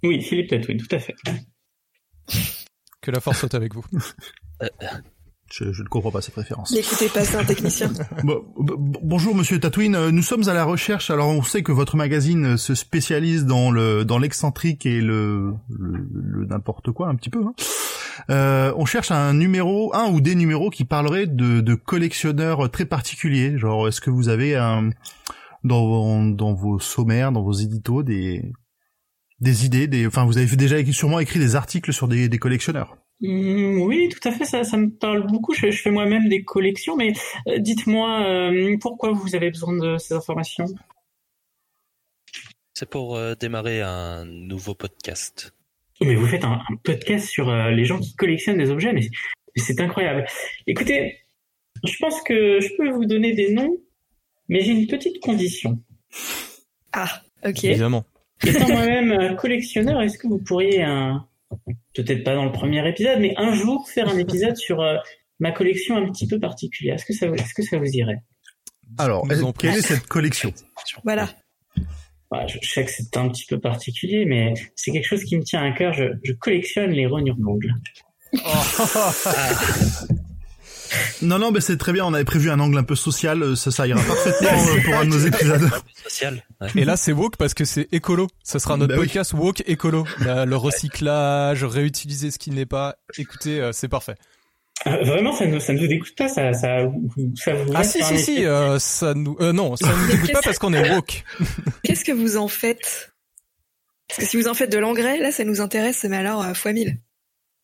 Oui, 0.01 0.21
Philippe 0.21 0.49
Tatouine, 0.49 0.77
tout 0.77 0.95
à 0.95 0.99
fait. 0.99 1.13
Que 3.01 3.11
la 3.11 3.19
force 3.19 3.39
soit 3.39 3.53
avec 3.53 3.73
vous. 3.75 3.83
Je, 5.51 5.71
je 5.71 5.83
ne 5.83 5.87
comprends 5.87 6.09
pas 6.09 6.21
cette 6.21 6.35
référence. 6.35 6.71
N'écoutez 6.71 7.09
pas, 7.09 7.23
c'est 7.25 7.35
un 7.35 7.43
technicien. 7.43 7.91
Bon, 8.23 8.43
bonjour 8.55 9.35
Monsieur 9.35 9.59
Tatooine, 9.59 9.93
Euh, 9.95 10.09
nous 10.11 10.23
sommes 10.23 10.47
à 10.49 10.53
la 10.53 10.63
recherche. 10.63 11.11
Alors 11.11 11.27
on 11.29 11.43
sait 11.43 11.61
que 11.63 11.71
votre 11.73 11.95
magazine 11.97 12.57
se 12.57 12.73
spécialise 12.75 13.45
dans 13.45 13.69
le 13.69 14.03
dans 14.05 14.17
l'excentrique 14.17 14.85
et 14.85 14.99
le, 15.01 15.53
le, 15.69 16.07
le 16.11 16.45
n'importe 16.45 16.91
quoi 16.91 17.09
un 17.09 17.15
petit 17.15 17.29
peu. 17.29 17.43
Hein. 17.45 17.53
Euh, 18.29 18.73
on 18.77 18.85
cherche 18.85 19.11
un 19.11 19.33
numéro, 19.33 19.93
un 19.95 20.09
ou 20.11 20.21
des 20.21 20.35
numéros 20.35 20.69
qui 20.69 20.85
parleraient 20.85 21.27
de, 21.27 21.61
de 21.61 21.75
collectionneurs 21.75 22.69
très 22.71 22.85
particuliers. 22.85 23.57
Genre, 23.57 23.87
est-ce 23.87 24.01
que 24.01 24.09
vous 24.09 24.29
avez 24.29 24.55
un 24.55 24.89
dans 25.63 25.85
vos, 25.85 26.31
dans 26.33 26.53
vos 26.53 26.79
sommaires, 26.79 27.31
dans 27.31 27.43
vos 27.43 27.53
éditos 27.53 28.03
des 28.03 28.51
des 29.39 29.65
idées, 29.65 29.87
des, 29.87 30.07
enfin 30.07 30.25
vous 30.25 30.37
avez 30.37 30.55
déjà 30.55 30.83
sûrement 30.91 31.19
écrit 31.19 31.39
des 31.39 31.55
articles 31.55 31.91
sur 31.91 32.07
des, 32.07 32.29
des 32.29 32.39
collectionneurs. 32.39 32.95
Hmm, 33.19 33.81
oui, 33.81 34.09
tout 34.09 34.25
à 34.27 34.31
fait, 34.31 34.45
ça, 34.45 34.63
ça 34.63 34.77
me 34.77 34.89
parle 34.89 35.27
beaucoup. 35.27 35.53
Je, 35.53 35.69
je 35.69 35.81
fais 35.81 35.91
moi-même 35.91 36.29
des 36.29 36.43
collections, 36.43 36.95
mais 36.95 37.13
euh, 37.47 37.59
dites-moi 37.59 38.25
euh, 38.25 38.77
pourquoi 38.79 39.11
vous 39.11 39.35
avez 39.35 39.49
besoin 39.49 39.75
de 39.77 39.97
ces 39.97 40.13
informations? 40.13 40.65
C'est 42.73 42.89
pour 42.89 43.15
euh, 43.15 43.35
démarrer 43.35 43.81
un 43.81 44.25
nouveau 44.25 44.75
podcast. 44.75 45.53
Mais 46.01 46.15
vous 46.15 46.27
faites 46.27 46.43
un, 46.43 46.59
un 46.69 46.75
podcast 46.83 47.27
sur 47.27 47.49
euh, 47.49 47.71
les 47.71 47.85
gens 47.85 47.99
qui 47.99 48.15
collectionnent 48.15 48.57
des 48.57 48.69
objets, 48.71 48.93
mais, 48.93 49.01
mais 49.55 49.61
c'est 49.63 49.79
incroyable. 49.79 50.25
Écoutez, 50.67 51.19
je 51.85 51.95
pense 51.99 52.21
que 52.23 52.59
je 52.59 52.69
peux 52.77 52.89
vous 52.89 53.05
donner 53.05 53.33
des 53.33 53.53
noms, 53.53 53.77
mais 54.49 54.61
j'ai 54.61 54.71
une 54.71 54.87
petite 54.87 55.19
condition. 55.21 55.81
Ah, 56.91 57.21
ok. 57.45 57.63
Évidemment. 57.63 58.05
Étant 58.45 58.67
moi-même 58.67 59.11
euh, 59.11 59.33
collectionneur, 59.35 60.01
est-ce 60.01 60.17
que 60.17 60.27
vous 60.27 60.39
pourriez, 60.39 60.83
euh, 60.83 61.13
peut-être 61.95 62.23
pas 62.23 62.35
dans 62.35 62.45
le 62.45 62.51
premier 62.51 62.87
épisode, 62.89 63.19
mais 63.19 63.33
un 63.37 63.53
jour 63.53 63.87
faire 63.89 64.09
un 64.09 64.17
épisode 64.17 64.57
sur 64.57 64.81
euh, 64.81 64.97
ma 65.39 65.51
collection 65.51 65.95
un 65.95 66.09
petit 66.11 66.27
peu 66.27 66.39
particulière? 66.39 66.95
Est-ce 66.95 67.05
que 67.05 67.13
ça, 67.13 67.27
vous- 67.27 67.35
est-ce 67.35 67.53
que 67.53 67.61
ça 67.63 67.77
vous 67.77 67.85
irait? 67.85 68.21
Alors, 68.97 69.25
quelle 69.57 69.75
est 69.75 69.81
cette 69.81 70.07
collection? 70.07 70.53
Voilà. 71.03 71.29
Voilà, 72.33 72.47
je, 72.47 72.57
sais 72.67 72.83
que 72.83 72.89
c'est 72.91 73.15
un 73.15 73.29
petit 73.29 73.45
peu 73.45 73.59
particulier, 73.59 74.25
mais 74.25 74.55
c'est 74.75 74.91
quelque 74.91 75.05
chose 75.07 75.23
qui 75.23 75.37
me 75.37 75.43
tient 75.43 75.61
à 75.63 75.71
cœur. 75.71 75.93
Je, 75.93 76.05
je 76.23 76.31
collectionne 76.33 76.89
les 76.89 77.05
rognures 77.05 77.35
d'ongles. 77.37 77.73
Non, 81.23 81.39
non, 81.39 81.51
mais 81.51 81.59
c'est 81.61 81.77
très 81.77 81.91
bien. 81.91 82.05
On 82.05 82.13
avait 82.13 82.23
prévu 82.25 82.51
un 82.51 82.59
angle 82.59 82.77
un 82.77 82.83
peu 82.83 82.95
social. 82.95 83.41
euh, 83.41 83.55
Ça, 83.55 83.71
ça 83.71 83.87
ira 83.87 83.99
parfaitement 84.01 84.49
euh, 84.49 84.81
pour 84.83 84.93
un 84.95 85.05
de 85.05 85.09
nos 85.09 85.19
épisodes. 85.25 85.69
Social. 86.03 86.43
ouais. 86.61 86.67
Et 86.75 86.85
là, 86.85 86.97
c'est 86.97 87.13
woke 87.13 87.35
parce 87.37 87.53
que 87.55 87.65
c'est 87.65 87.87
écolo. 87.91 88.27
Ça 88.43 88.59
sera 88.59 88.77
notre 88.77 88.93
Bah 88.93 88.99
oui. 88.99 89.07
podcast 89.07 89.33
woke 89.33 89.63
écolo. 89.65 90.05
La- 90.19 90.45
le 90.45 90.55
recyclage, 90.55 91.63
réutiliser 91.63 92.29
ce 92.29 92.37
qui 92.37 92.51
n'est 92.51 92.67
pas. 92.67 92.97
Écoutez, 93.17 93.59
euh, 93.59 93.71
c'est 93.71 93.87
parfait. 93.87 94.15
Euh, 94.87 95.03
vraiment, 95.03 95.31
ça 95.33 95.45
ne, 95.45 95.59
ça 95.59 95.71
ne 95.73 95.79
vous 95.79 95.87
dégoûte 95.87 96.15
pas 96.17 96.27
ça, 96.27 96.51
ça, 96.53 96.83
vous- 96.85 97.09
ça 97.35 97.53
vous 97.53 97.71
Ah 97.73 97.83
si 97.83 98.03
si 98.03 98.17
si, 98.17 98.45
euh, 98.45 98.79
ça 98.79 99.13
nous, 99.13 99.37
euh, 99.39 99.53
non, 99.53 99.75
ça 99.77 99.87
nous 99.87 100.07
dégoûte 100.13 100.33
pas 100.33 100.41
parce 100.43 100.59
qu'on 100.59 100.73
est 100.73 100.91
woke. 100.93 101.23
Qu'est-ce 101.83 102.03
que 102.03 102.11
vous 102.11 102.35
en 102.37 102.47
faites? 102.49 103.13
Parce 104.09 104.19
que 104.19 104.25
si 104.25 104.35
vous 104.35 104.47
en 104.49 104.53
faites 104.53 104.71
de 104.71 104.77
l'engrais, 104.79 105.19
là, 105.19 105.31
ça 105.31 105.43
nous 105.45 105.61
intéresse, 105.61 106.03
mais 106.09 106.17
alors 106.17 106.43
euh, 106.43 106.53
fois 106.53 106.73
mille. 106.73 106.97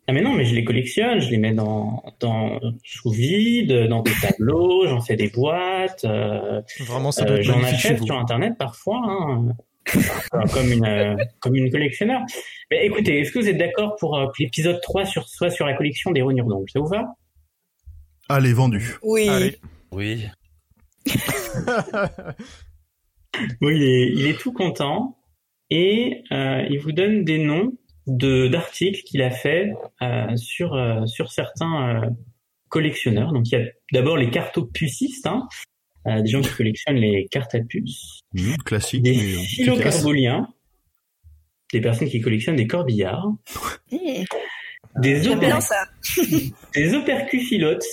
Ah 0.07 0.11
mais 0.13 0.21
non, 0.21 0.33
mais 0.33 0.45
je 0.45 0.55
les 0.55 0.63
collectionne, 0.63 1.19
je 1.19 1.29
les 1.29 1.37
mets 1.37 1.53
dans, 1.53 2.03
dans 2.19 2.59
sous 2.83 3.11
vide, 3.11 3.87
dans 3.89 4.01
des 4.01 4.13
tableaux, 4.21 4.87
j'en 4.87 5.01
fais 5.01 5.15
des 5.15 5.27
boîtes, 5.27 6.03
euh, 6.05 6.61
Vraiment, 6.79 7.11
ça 7.11 7.25
doit 7.25 7.35
euh, 7.35 7.39
être 7.39 7.43
j'en 7.45 7.63
achète 7.63 8.01
sur 8.03 8.17
internet 8.17 8.53
parfois, 8.57 9.01
hein, 9.05 9.45
comme 10.53 10.71
une 10.71 10.85
euh, 10.85 11.15
comme 11.39 11.55
une 11.55 11.71
collectionneur. 11.71 12.21
Mais 12.71 12.85
écoutez, 12.85 13.19
est-ce 13.19 13.31
que 13.31 13.39
vous 13.39 13.47
êtes 13.47 13.57
d'accord 13.57 13.95
pour 13.99 14.17
euh, 14.17 14.27
que 14.27 14.43
l'épisode 14.43 14.79
3 14.81 15.05
sur, 15.05 15.27
soit 15.27 15.49
sur 15.49 15.65
la 15.65 15.73
collection 15.73 16.11
des 16.11 16.21
rognures 16.21 16.45
d'ongles? 16.45 16.69
Ça 16.71 16.79
vous 16.79 16.87
va? 16.87 17.15
Allez, 18.29 18.53
vendu. 18.53 18.97
Oui. 19.01 19.27
Allez. 19.29 19.57
Oui. 19.91 20.27
Oui, 23.61 23.75
il 23.75 23.83
est, 23.83 24.11
il 24.15 24.25
est 24.27 24.39
tout 24.39 24.51
content 24.51 25.17
et 25.69 26.23
euh, 26.31 26.65
il 26.69 26.79
vous 26.79 26.91
donne 26.91 27.23
des 27.23 27.37
noms 27.37 27.73
de 28.07 28.47
d'articles 28.47 29.01
qu'il 29.03 29.21
a 29.21 29.29
fait 29.29 29.71
euh, 30.01 30.35
sur 30.35 30.73
euh, 30.73 31.05
sur 31.05 31.31
certains 31.31 32.03
euh, 32.03 32.09
collectionneurs. 32.69 33.31
Donc 33.31 33.49
il 33.51 33.59
y 33.59 33.61
a 33.61 33.65
d'abord 33.93 34.17
les 34.17 34.29
cartopucistes, 34.29 35.27
hein, 35.27 35.47
euh, 35.47 35.68
des 36.05 36.27
gens 36.27 36.41
qui 36.41 36.49
collectionnent 36.55 36.97
les 36.97 37.27
cartes 37.29 37.55
à 37.55 37.59
puces, 37.59 38.21
Mmh, 38.33 38.55
classique. 38.65 39.01
des 39.03 39.35
euh, 39.35 39.39
philocarboliens, 39.39 40.47
des 41.73 41.81
personnes 41.81 42.07
qui 42.09 42.21
collectionnent 42.21 42.55
des 42.55 42.67
corbillards, 42.67 43.27
Mmh, 43.91 44.23
des, 45.01 45.21
J'aime 45.23 45.39
oper- 45.39 45.61
ça. 45.61 45.85
des 46.73 46.93
opercuphilotes, 46.95 47.83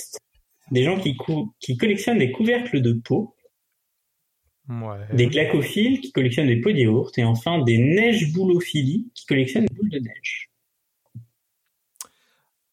des 0.71 0.83
gens 0.83 0.99
qui, 0.99 1.15
cou- 1.15 1.53
qui 1.59 1.77
collectionnent 1.77 2.17
des 2.19 2.31
couvercles 2.31 2.81
de 2.81 2.93
peau, 2.93 3.33
Ouais. 4.69 4.97
des 5.13 5.29
clacophiles 5.29 6.01
qui 6.01 6.11
collectionnent 6.11 6.47
des 6.47 6.59
pots 6.59 6.71
de 6.73 6.77
yaourt, 6.79 7.17
et 7.17 7.23
enfin 7.23 7.63
des 7.63 7.77
neiges 7.77 8.33
boulophiles 8.33 9.05
qui 9.15 9.25
collectionnent 9.25 9.65
des 9.65 9.73
boules 9.75 9.89
de 9.89 9.99
neige. 9.99 10.49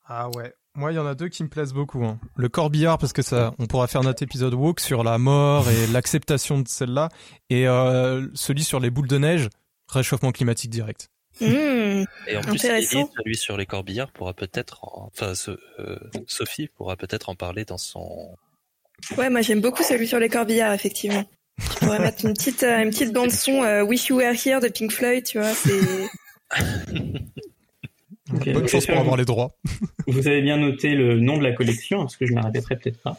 Ah 0.07 0.29
ouais. 0.35 0.53
Moi, 0.77 0.91
il 0.93 0.97
y 0.97 0.99
en 0.99 1.07
a 1.07 1.15
deux 1.15 1.29
qui 1.29 1.45
me 1.45 1.49
plaisent 1.49 1.73
beaucoup. 1.73 2.05
hein. 2.05 2.19
Le 2.37 2.49
corbillard, 2.49 2.99
parce 2.99 3.13
que 3.13 3.23
ça, 3.23 3.55
on 3.61 3.67
pourra 3.67 3.87
faire 3.87 4.03
notre 4.03 4.23
épisode 4.25 4.55
woke 4.55 4.81
sur 4.81 5.05
la 5.05 5.19
mort 5.19 5.71
et 5.71 5.87
l'acceptation 5.87 6.59
de 6.59 6.67
celle-là. 6.67 7.11
Et 7.49 7.69
euh, 7.69 8.27
celui 8.35 8.65
sur 8.65 8.81
les 8.81 8.91
boules 8.91 9.07
de 9.07 9.19
neige, 9.19 9.49
réchauffement 9.89 10.33
climatique 10.33 10.71
direct. 10.71 11.09
Mmh. 11.41 11.47
Et 12.27 12.37
en 12.37 12.41
plus, 12.43 12.59
celui 12.59 13.37
sur 13.37 13.57
les 13.57 13.67
corbillards 13.67 14.11
pourra 14.13 14.35
peut-être, 14.35 14.83
en- 14.85 15.11
enfin, 15.15 15.35
ce- 15.37 15.53
euh, 15.79 15.97
Sophie 16.27 16.69
pourra 16.77 16.97
peut-être 16.97 17.29
en 17.29 17.35
parler 17.37 17.65
dans 17.65 17.79
son. 17.79 18.37
Ouais, 19.17 19.29
moi 19.31 19.43
j'aime 19.43 19.61
beaucoup 19.61 19.83
celui 19.83 20.07
sur 20.07 20.19
les 20.21 20.29
corbillards, 20.29 20.73
effectivement. 20.73 21.25
Tu 21.61 21.85
pourrais 21.85 21.99
mettre 22.01 22.25
une 22.25 22.35
petite, 22.35 22.63
euh, 22.65 22.83
une 22.83 22.91
petite 22.91 23.13
bande 23.13 23.31
son 23.33 23.63
euh, 23.63 23.83
Wish 23.85 24.09
You 24.09 24.17
Were 24.19 24.33
Here 24.35 24.61
de 24.61 24.69
Pink 24.69 24.91
Floyd, 24.93 25.25
tu 25.25 25.39
vois. 25.39 25.53
C'est 25.55 25.81
Bonne 28.31 28.69
chance 28.69 28.87
pour 28.87 28.97
avoir 28.99 29.17
les 29.17 29.25
droits. 29.25 29.51
Vous 30.07 30.27
avez 30.27 30.41
bien 30.43 30.57
noté 30.57 30.95
le 30.95 31.21
nom 31.21 31.37
de 31.39 31.43
la 31.43 31.53
collection, 31.53 31.99
parce 32.01 32.17
que 32.17 32.27
je 32.27 32.33
ne 32.33 32.37
la 32.39 32.47
répéterai 32.47 32.77
peut-être 32.77 33.01
pas. 33.03 33.19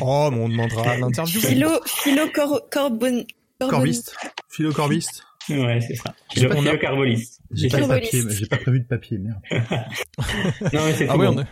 Oh, 0.00 0.28
mais 0.32 0.38
on 0.38 0.48
demandera 0.48 0.90
à 0.92 0.96
l'interview. 0.98 1.40
Philo, 1.40 1.70
Philo 1.86 2.28
Cor, 2.32 2.68
Corbon, 2.70 3.24
Corbon- 3.60 3.70
Corbiste. 3.70 4.14
Philocorbiste. 4.48 5.24
Ouais, 5.48 5.80
c'est 5.80 5.94
ça. 5.96 6.14
J'ai 6.34 6.48
pas-. 6.48 6.54
J'ai 6.56 6.62
pas 6.64 6.72
de 6.72 6.76
Carboliste. 6.76 7.40
papier, 7.88 8.22
mais 8.22 8.34
j'ai 8.34 8.46
pas 8.46 8.56
prévu 8.56 8.80
de 8.80 8.86
papier, 8.86 9.18
merde. 9.18 9.40
Non, 10.72 10.84
mais 10.86 10.94
c'est 10.94 11.08
Ah 11.08 11.14
tout 11.14 11.20
oui, 11.20 11.26
bon. 11.26 11.36
on 11.36 11.40
est. 11.42 11.46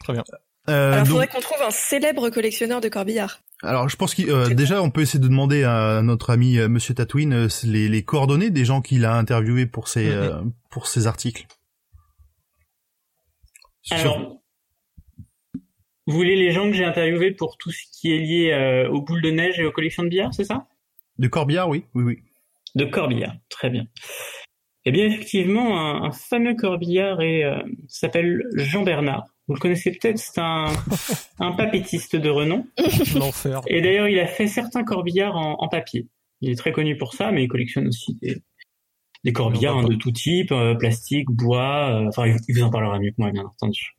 Très 0.00 0.12
bien. 0.12 0.24
Euh, 0.68 0.92
Alors, 0.92 0.98
donc- 1.04 1.08
faudrait 1.08 1.26
qu'on 1.28 1.40
trouve 1.40 1.62
un 1.62 1.70
célèbre 1.70 2.30
collectionneur 2.30 2.80
de 2.80 2.88
corbillards. 2.88 3.40
Alors, 3.64 3.88
je 3.88 3.96
pense 3.96 4.14
que 4.14 4.22
euh, 4.22 4.54
déjà, 4.54 4.82
on 4.82 4.90
peut 4.90 5.00
essayer 5.02 5.18
de 5.20 5.28
demander 5.28 5.64
à 5.64 6.02
notre 6.02 6.30
ami 6.30 6.58
euh, 6.58 6.68
Monsieur 6.68 6.94
Tatooine 6.94 7.32
euh, 7.32 7.48
les, 7.64 7.88
les 7.88 8.02
coordonnées 8.04 8.50
des 8.50 8.64
gens 8.64 8.80
qu'il 8.80 9.04
a 9.04 9.14
interviewés 9.16 9.66
pour 9.66 9.88
ses 9.88 10.06
Mhm. 10.06 10.12
euh, 10.12 10.42
pour 10.70 10.86
ses 10.86 11.06
articles. 11.06 11.46
Sur- 13.82 13.96
Alors, 13.98 14.40
vous 16.06 16.14
voulez 16.14 16.36
les 16.36 16.52
gens 16.52 16.66
que 16.70 16.76
j'ai 16.76 16.84
interviewés 16.84 17.32
pour 17.32 17.56
tout 17.58 17.70
ce 17.70 17.82
qui 17.92 18.12
est 18.12 18.18
lié 18.18 18.52
euh, 18.52 18.88
aux 18.90 19.02
boules 19.02 19.22
de 19.22 19.30
neige 19.30 19.58
et 19.58 19.64
aux 19.64 19.72
collections 19.72 20.02
de 20.02 20.08
billard, 20.08 20.32
c'est 20.34 20.44
ça? 20.44 20.66
De 21.18 21.28
corbillard, 21.28 21.68
oui, 21.68 21.84
oui, 21.94 22.02
oui. 22.04 22.22
De 22.74 22.84
corbillard, 22.84 23.34
très 23.48 23.70
bien. 23.70 23.86
Eh 24.84 24.90
bien, 24.92 25.06
effectivement, 25.06 25.78
un, 25.80 26.04
un 26.04 26.12
fameux 26.12 26.54
corbillard 26.56 27.20
est, 27.22 27.44
euh, 27.44 27.58
s'appelle 27.88 28.42
Jean 28.54 28.82
Bernard. 28.82 29.24
Vous 29.48 29.54
le 29.54 29.60
connaissez 29.60 29.90
peut-être, 29.92 30.18
c'est 30.18 30.40
un, 30.40 30.72
un 31.38 31.52
papétiste 31.52 32.16
de 32.16 32.30
renom. 32.30 32.66
L'enfer. 33.16 33.60
Et 33.66 33.82
d'ailleurs, 33.82 34.08
il 34.08 34.18
a 34.18 34.26
fait 34.26 34.46
certains 34.46 34.84
corbillards 34.84 35.36
en, 35.36 35.56
en 35.58 35.68
papier. 35.68 36.06
Il 36.40 36.50
est 36.50 36.56
très 36.56 36.72
connu 36.72 36.96
pour 36.96 37.12
ça, 37.14 37.30
mais 37.30 37.44
il 37.44 37.48
collectionne 37.48 37.88
aussi 37.88 38.14
des, 38.22 38.42
des 39.24 39.32
corbillards 39.32 39.78
hein, 39.78 39.84
de 39.84 39.94
tout 39.96 40.12
type, 40.12 40.50
euh, 40.52 40.74
plastique, 40.74 41.30
bois. 41.30 41.90
euh, 42.02 42.08
Enfin, 42.08 42.26
il 42.26 42.36
il 42.48 42.54
vous 42.56 42.62
en 42.62 42.70
parlera 42.70 42.98
mieux 42.98 43.10
que 43.10 43.16
moi, 43.18 43.30
bien 43.32 43.44
entendu. 43.44 43.94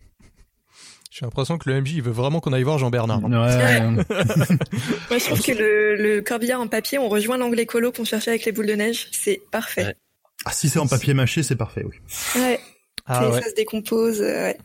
J'ai 1.12 1.26
l'impression 1.26 1.58
que 1.58 1.70
le 1.70 1.80
MJ, 1.80 1.94
il 1.94 2.02
veut 2.02 2.12
vraiment 2.12 2.40
qu'on 2.42 2.52
aille 2.52 2.64
voir 2.64 2.78
Jean-Bernard. 2.78 3.24
Ouais. 3.24 3.30
Moi, 3.90 5.18
je 5.18 5.26
trouve 5.26 5.42
que 5.42 5.52
le, 5.54 5.96
le 5.96 6.22
corbillard 6.22 6.60
en 6.60 6.68
papier, 6.68 6.98
on 7.00 7.08
rejoint 7.08 7.38
l'angle 7.38 7.58
écolo 7.60 7.92
qu'on 7.94 8.04
cherchait 8.04 8.32
avec 8.32 8.44
les 8.46 8.52
boules 8.52 8.66
de 8.68 8.74
neige. 8.74 9.08
C'est 9.14 9.42
parfait. 9.50 9.86
Ouais. 9.86 9.96
ah, 10.44 10.52
si 10.52 10.68
c'est 10.68 10.80
en 10.80 10.88
papier 10.88 11.14
mâché, 11.14 11.42
c'est 11.42 11.56
parfait, 11.56 11.86
oui. 11.86 11.96
Ouais. 12.42 12.60
Ah 13.06 13.24
Et 13.24 13.32
ouais. 13.32 13.42
Ça 13.42 13.50
se 13.50 13.56
décompose. 13.56 14.22
euh, 14.22 14.44
ouais. 14.48 14.58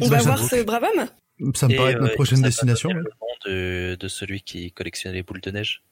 On 0.00 0.08
va 0.08 0.18
voir 0.18 0.38
ce 0.38 0.62
brave 0.62 0.84
homme. 0.84 1.54
Ça 1.54 1.68
me 1.68 1.72
Et, 1.72 1.76
paraît 1.76 1.92
être 1.92 1.98
euh, 1.98 2.02
notre 2.02 2.14
prochaine 2.14 2.36
ça 2.36 2.42
va 2.42 2.48
destination. 2.48 2.90
Le 2.90 3.02
nom 3.02 3.26
de, 3.46 3.96
de 3.98 4.08
celui 4.08 4.42
qui 4.42 4.72
collectionne 4.72 5.14
les 5.14 5.22
boules 5.22 5.40
de 5.40 5.50
neige. 5.50 5.82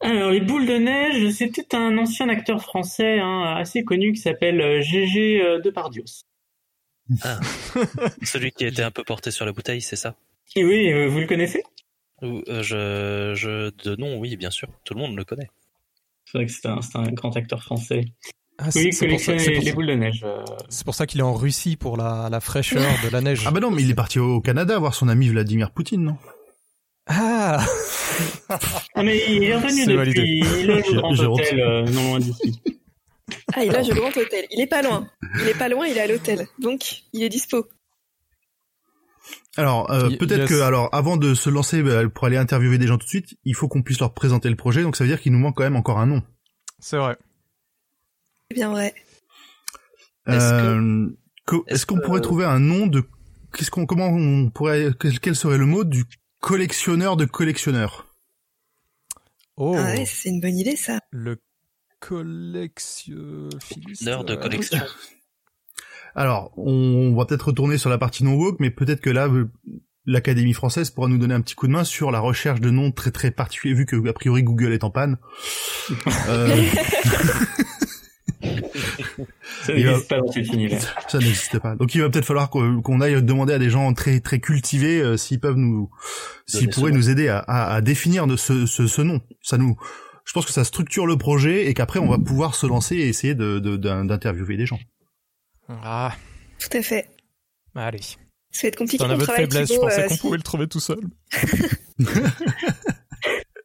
Alors, 0.00 0.30
les 0.30 0.40
boules 0.40 0.66
de 0.66 0.78
neige, 0.78 1.36
peut-être 1.38 1.74
un 1.74 1.96
ancien 1.98 2.28
acteur 2.28 2.60
français 2.62 3.20
hein, 3.20 3.54
assez 3.56 3.84
connu 3.84 4.12
qui 4.12 4.20
s'appelle 4.20 4.60
euh, 4.60 4.80
Gégé 4.80 5.40
euh, 5.40 5.60
Depardieu. 5.60 6.04
Celui 8.22 8.52
qui 8.52 8.64
était 8.64 8.82
un 8.82 8.90
peu 8.90 9.04
porté 9.04 9.30
sur 9.30 9.44
la 9.44 9.52
bouteille, 9.52 9.82
c'est 9.82 9.96
ça? 9.96 10.16
Et 10.56 10.64
oui, 10.64 10.92
euh, 10.92 11.08
vous 11.08 11.20
le 11.20 11.26
connaissez? 11.26 11.62
Euh, 12.22 12.62
je, 12.62 13.32
je, 13.34 13.70
de 13.84 13.96
nom, 13.96 14.18
oui, 14.18 14.36
bien 14.36 14.50
sûr. 14.50 14.68
Tout 14.84 14.94
le 14.94 15.00
monde 15.00 15.16
le 15.16 15.24
connaît. 15.24 15.50
C'est 16.24 16.38
vrai 16.38 16.46
que 16.46 16.52
c'est 16.52 16.66
un, 16.66 16.80
c'est 16.80 16.98
un 16.98 17.10
grand 17.12 17.36
acteur 17.36 17.62
français. 17.62 18.04
Ah, 18.58 18.68
Oui, 18.74 18.92
c'est 18.92 19.08
pour 19.08 19.18
ça, 19.18 19.26
collectionne 19.32 19.38
c'est 19.38 19.50
les, 19.50 19.54
pour- 19.56 19.64
les 19.64 19.72
boules 19.72 19.86
de 19.86 19.94
neige. 19.94 20.22
euh. 20.24 20.44
c'est 20.68 20.84
pour 20.84 20.94
ça 20.94 21.06
qu'il 21.06 21.20
est 21.20 21.24
en 21.24 21.34
Russie 21.34 21.76
pour 21.76 21.96
la, 21.96 22.28
la 22.30 22.40
fraîcheur 22.40 22.82
de 23.02 23.08
la 23.08 23.20
neige. 23.20 23.42
Ah 23.46 23.50
bah 23.50 23.60
non, 23.60 23.70
mais 23.70 23.82
il 23.82 23.90
est 23.90 23.94
parti 23.94 24.18
au 24.18 24.40
Canada 24.40 24.78
voir 24.78 24.94
son 24.94 25.08
ami 25.08 25.28
Vladimir 25.28 25.70
Poutine, 25.72 26.02
non? 26.04 26.16
Ah 27.06 27.64
Ah 28.94 29.02
mais 29.02 29.20
il 29.28 29.42
est 29.42 29.56
revenu 29.56 29.96
validé. 29.96 30.20
depuis. 30.20 30.60
Il 30.60 30.66
loge 30.66 30.88
au 30.90 30.94
grand 30.94 31.18
hôtel, 31.34 31.60
euh, 31.60 31.84
non 31.86 32.10
loin 32.10 32.18
d'ici. 32.20 32.62
Ah, 33.54 33.64
il 33.64 33.72
loge 33.72 33.90
au 33.90 33.94
grand 33.94 34.16
hôtel. 34.16 34.44
Il 34.50 34.60
est 34.60 34.66
pas 34.68 34.82
loin. 34.82 35.08
Il 35.40 35.48
est 35.48 35.58
pas 35.58 35.68
loin, 35.68 35.86
il 35.86 35.96
est 35.96 36.00
à 36.00 36.06
l'hôtel. 36.06 36.46
Donc, 36.60 37.02
il 37.12 37.22
est 37.24 37.28
dispo. 37.28 37.66
Alors, 39.56 39.90
euh, 39.90 40.10
peut-être 40.10 40.40
yes. 40.42 40.48
que, 40.50 40.60
alors, 40.60 40.88
avant 40.92 41.16
de 41.16 41.34
se 41.34 41.50
lancer 41.50 41.82
bah, 41.82 42.08
pour 42.08 42.26
aller 42.26 42.36
interviewer 42.36 42.78
des 42.78 42.86
gens 42.86 42.98
tout 42.98 43.04
de 43.04 43.10
suite, 43.10 43.34
il 43.44 43.54
faut 43.54 43.68
qu'on 43.68 43.82
puisse 43.82 44.00
leur 44.00 44.14
présenter 44.14 44.48
le 44.48 44.56
projet, 44.56 44.82
donc 44.82 44.96
ça 44.96 45.04
veut 45.04 45.08
dire 45.10 45.20
qu'il 45.20 45.32
nous 45.32 45.38
manque 45.38 45.56
quand 45.56 45.62
même 45.64 45.76
encore 45.76 45.98
un 45.98 46.06
nom. 46.06 46.22
C'est 46.78 46.96
vrai. 46.96 47.16
C'est 48.52 48.58
bien 48.58 48.70
vrai. 48.70 48.94
Est-ce 50.26 50.52
Euh, 50.52 51.08
est-ce 51.68 51.86
qu'on 51.86 51.96
que- 51.96 52.04
pourrait 52.04 52.20
trouver 52.20 52.44
un 52.44 52.58
nom 52.60 52.86
de, 52.86 53.02
qu'est-ce 53.56 53.70
qu'on, 53.70 53.86
comment 53.86 54.08
on 54.08 54.50
pourrait, 54.50 54.90
quel, 55.22 55.34
serait 55.34 55.56
le 55.56 55.64
mot 55.64 55.84
du 55.84 56.04
collectionneur 56.40 57.16
de 57.16 57.24
collectionneurs? 57.24 58.14
Oh, 59.56 59.74
Ah 59.78 59.84
ouais, 59.92 60.04
c'est 60.04 60.28
une 60.28 60.42
bonne 60.42 60.58
idée, 60.58 60.76
ça. 60.76 61.00
le 61.12 61.40
collectionneur 61.98 64.24
de 64.24 64.34
collection. 64.34 64.80
Alors, 66.14 66.52
on 66.58 67.14
va 67.16 67.24
peut-être 67.24 67.46
retourner 67.46 67.78
sur 67.78 67.88
la 67.88 67.96
partie 67.96 68.22
non 68.22 68.34
woke, 68.34 68.60
mais 68.60 68.70
peut-être 68.70 69.00
que 69.00 69.08
là, 69.08 69.28
euh, 69.28 69.50
l'Académie 70.04 70.52
française 70.52 70.90
pourra 70.90 71.08
nous 71.08 71.16
donner 71.16 71.32
un 71.32 71.40
petit 71.40 71.54
coup 71.54 71.66
de 71.68 71.72
main 71.72 71.84
sur 71.84 72.10
la 72.10 72.20
recherche 72.20 72.60
de 72.60 72.68
noms 72.68 72.92
très 72.92 73.12
très 73.12 73.30
particuliers, 73.30 73.72
vu 73.74 73.86
que 73.86 74.06
a 74.08 74.12
priori 74.12 74.42
Google 74.42 74.74
est 74.74 74.84
en 74.84 74.90
panne. 74.90 75.16
Euh, 76.28 76.64
Ça 79.64 79.72
n'existe 79.74 80.08
pas 80.08 80.18
dans 80.20 80.32
cet 80.32 80.46
univers. 80.52 81.04
ça 81.08 81.18
n'existe 81.18 81.58
pas. 81.58 81.76
Donc, 81.76 81.94
il 81.94 82.00
va 82.00 82.10
peut-être 82.10 82.24
falloir 82.24 82.50
qu'on 82.50 83.00
aille 83.00 83.22
demander 83.22 83.52
à 83.54 83.58
des 83.58 83.70
gens 83.70 83.92
très 83.94 84.20
très 84.20 84.40
cultivés 84.40 85.00
euh, 85.00 85.16
s'ils 85.16 85.40
peuvent 85.40 85.56
nous, 85.56 85.90
s'ils 86.46 86.68
pourraient 86.70 86.92
nous 86.92 87.10
aider 87.10 87.28
à, 87.28 87.38
à, 87.38 87.74
à 87.74 87.80
définir 87.80 88.26
de 88.26 88.36
ce, 88.36 88.66
ce, 88.66 88.86
ce 88.86 89.02
nom. 89.02 89.20
Ça 89.42 89.58
nous, 89.58 89.76
je 90.24 90.32
pense 90.32 90.46
que 90.46 90.52
ça 90.52 90.64
structure 90.64 91.06
le 91.06 91.16
projet 91.16 91.66
et 91.66 91.74
qu'après 91.74 91.98
on 92.00 92.08
va 92.08 92.18
pouvoir 92.18 92.54
se 92.54 92.66
lancer 92.66 92.96
et 92.96 93.08
essayer 93.08 93.34
de 93.34 93.58
de- 93.58 93.76
d'in- 93.76 94.04
d'interviewer 94.04 94.56
des 94.56 94.66
gens. 94.66 94.80
Ah, 95.68 96.12
Tout 96.58 96.76
à 96.76 96.82
fait. 96.82 97.06
allez. 97.74 98.00
Ça 98.54 98.62
va 98.64 98.68
être 98.68 98.76
compliqué 98.76 98.98
ton 99.02 99.08
aveu 99.10 99.20
de 99.20 99.22
travail, 99.24 99.44
faiblesse, 99.44 99.72
je 99.72 99.78
pensais 99.78 100.04
euh, 100.04 100.08
qu'on 100.08 100.14
si- 100.14 100.20
pouvait 100.20 100.36
le 100.36 100.42
trouver 100.42 100.66
tout 100.68 100.80
seul. 100.80 100.98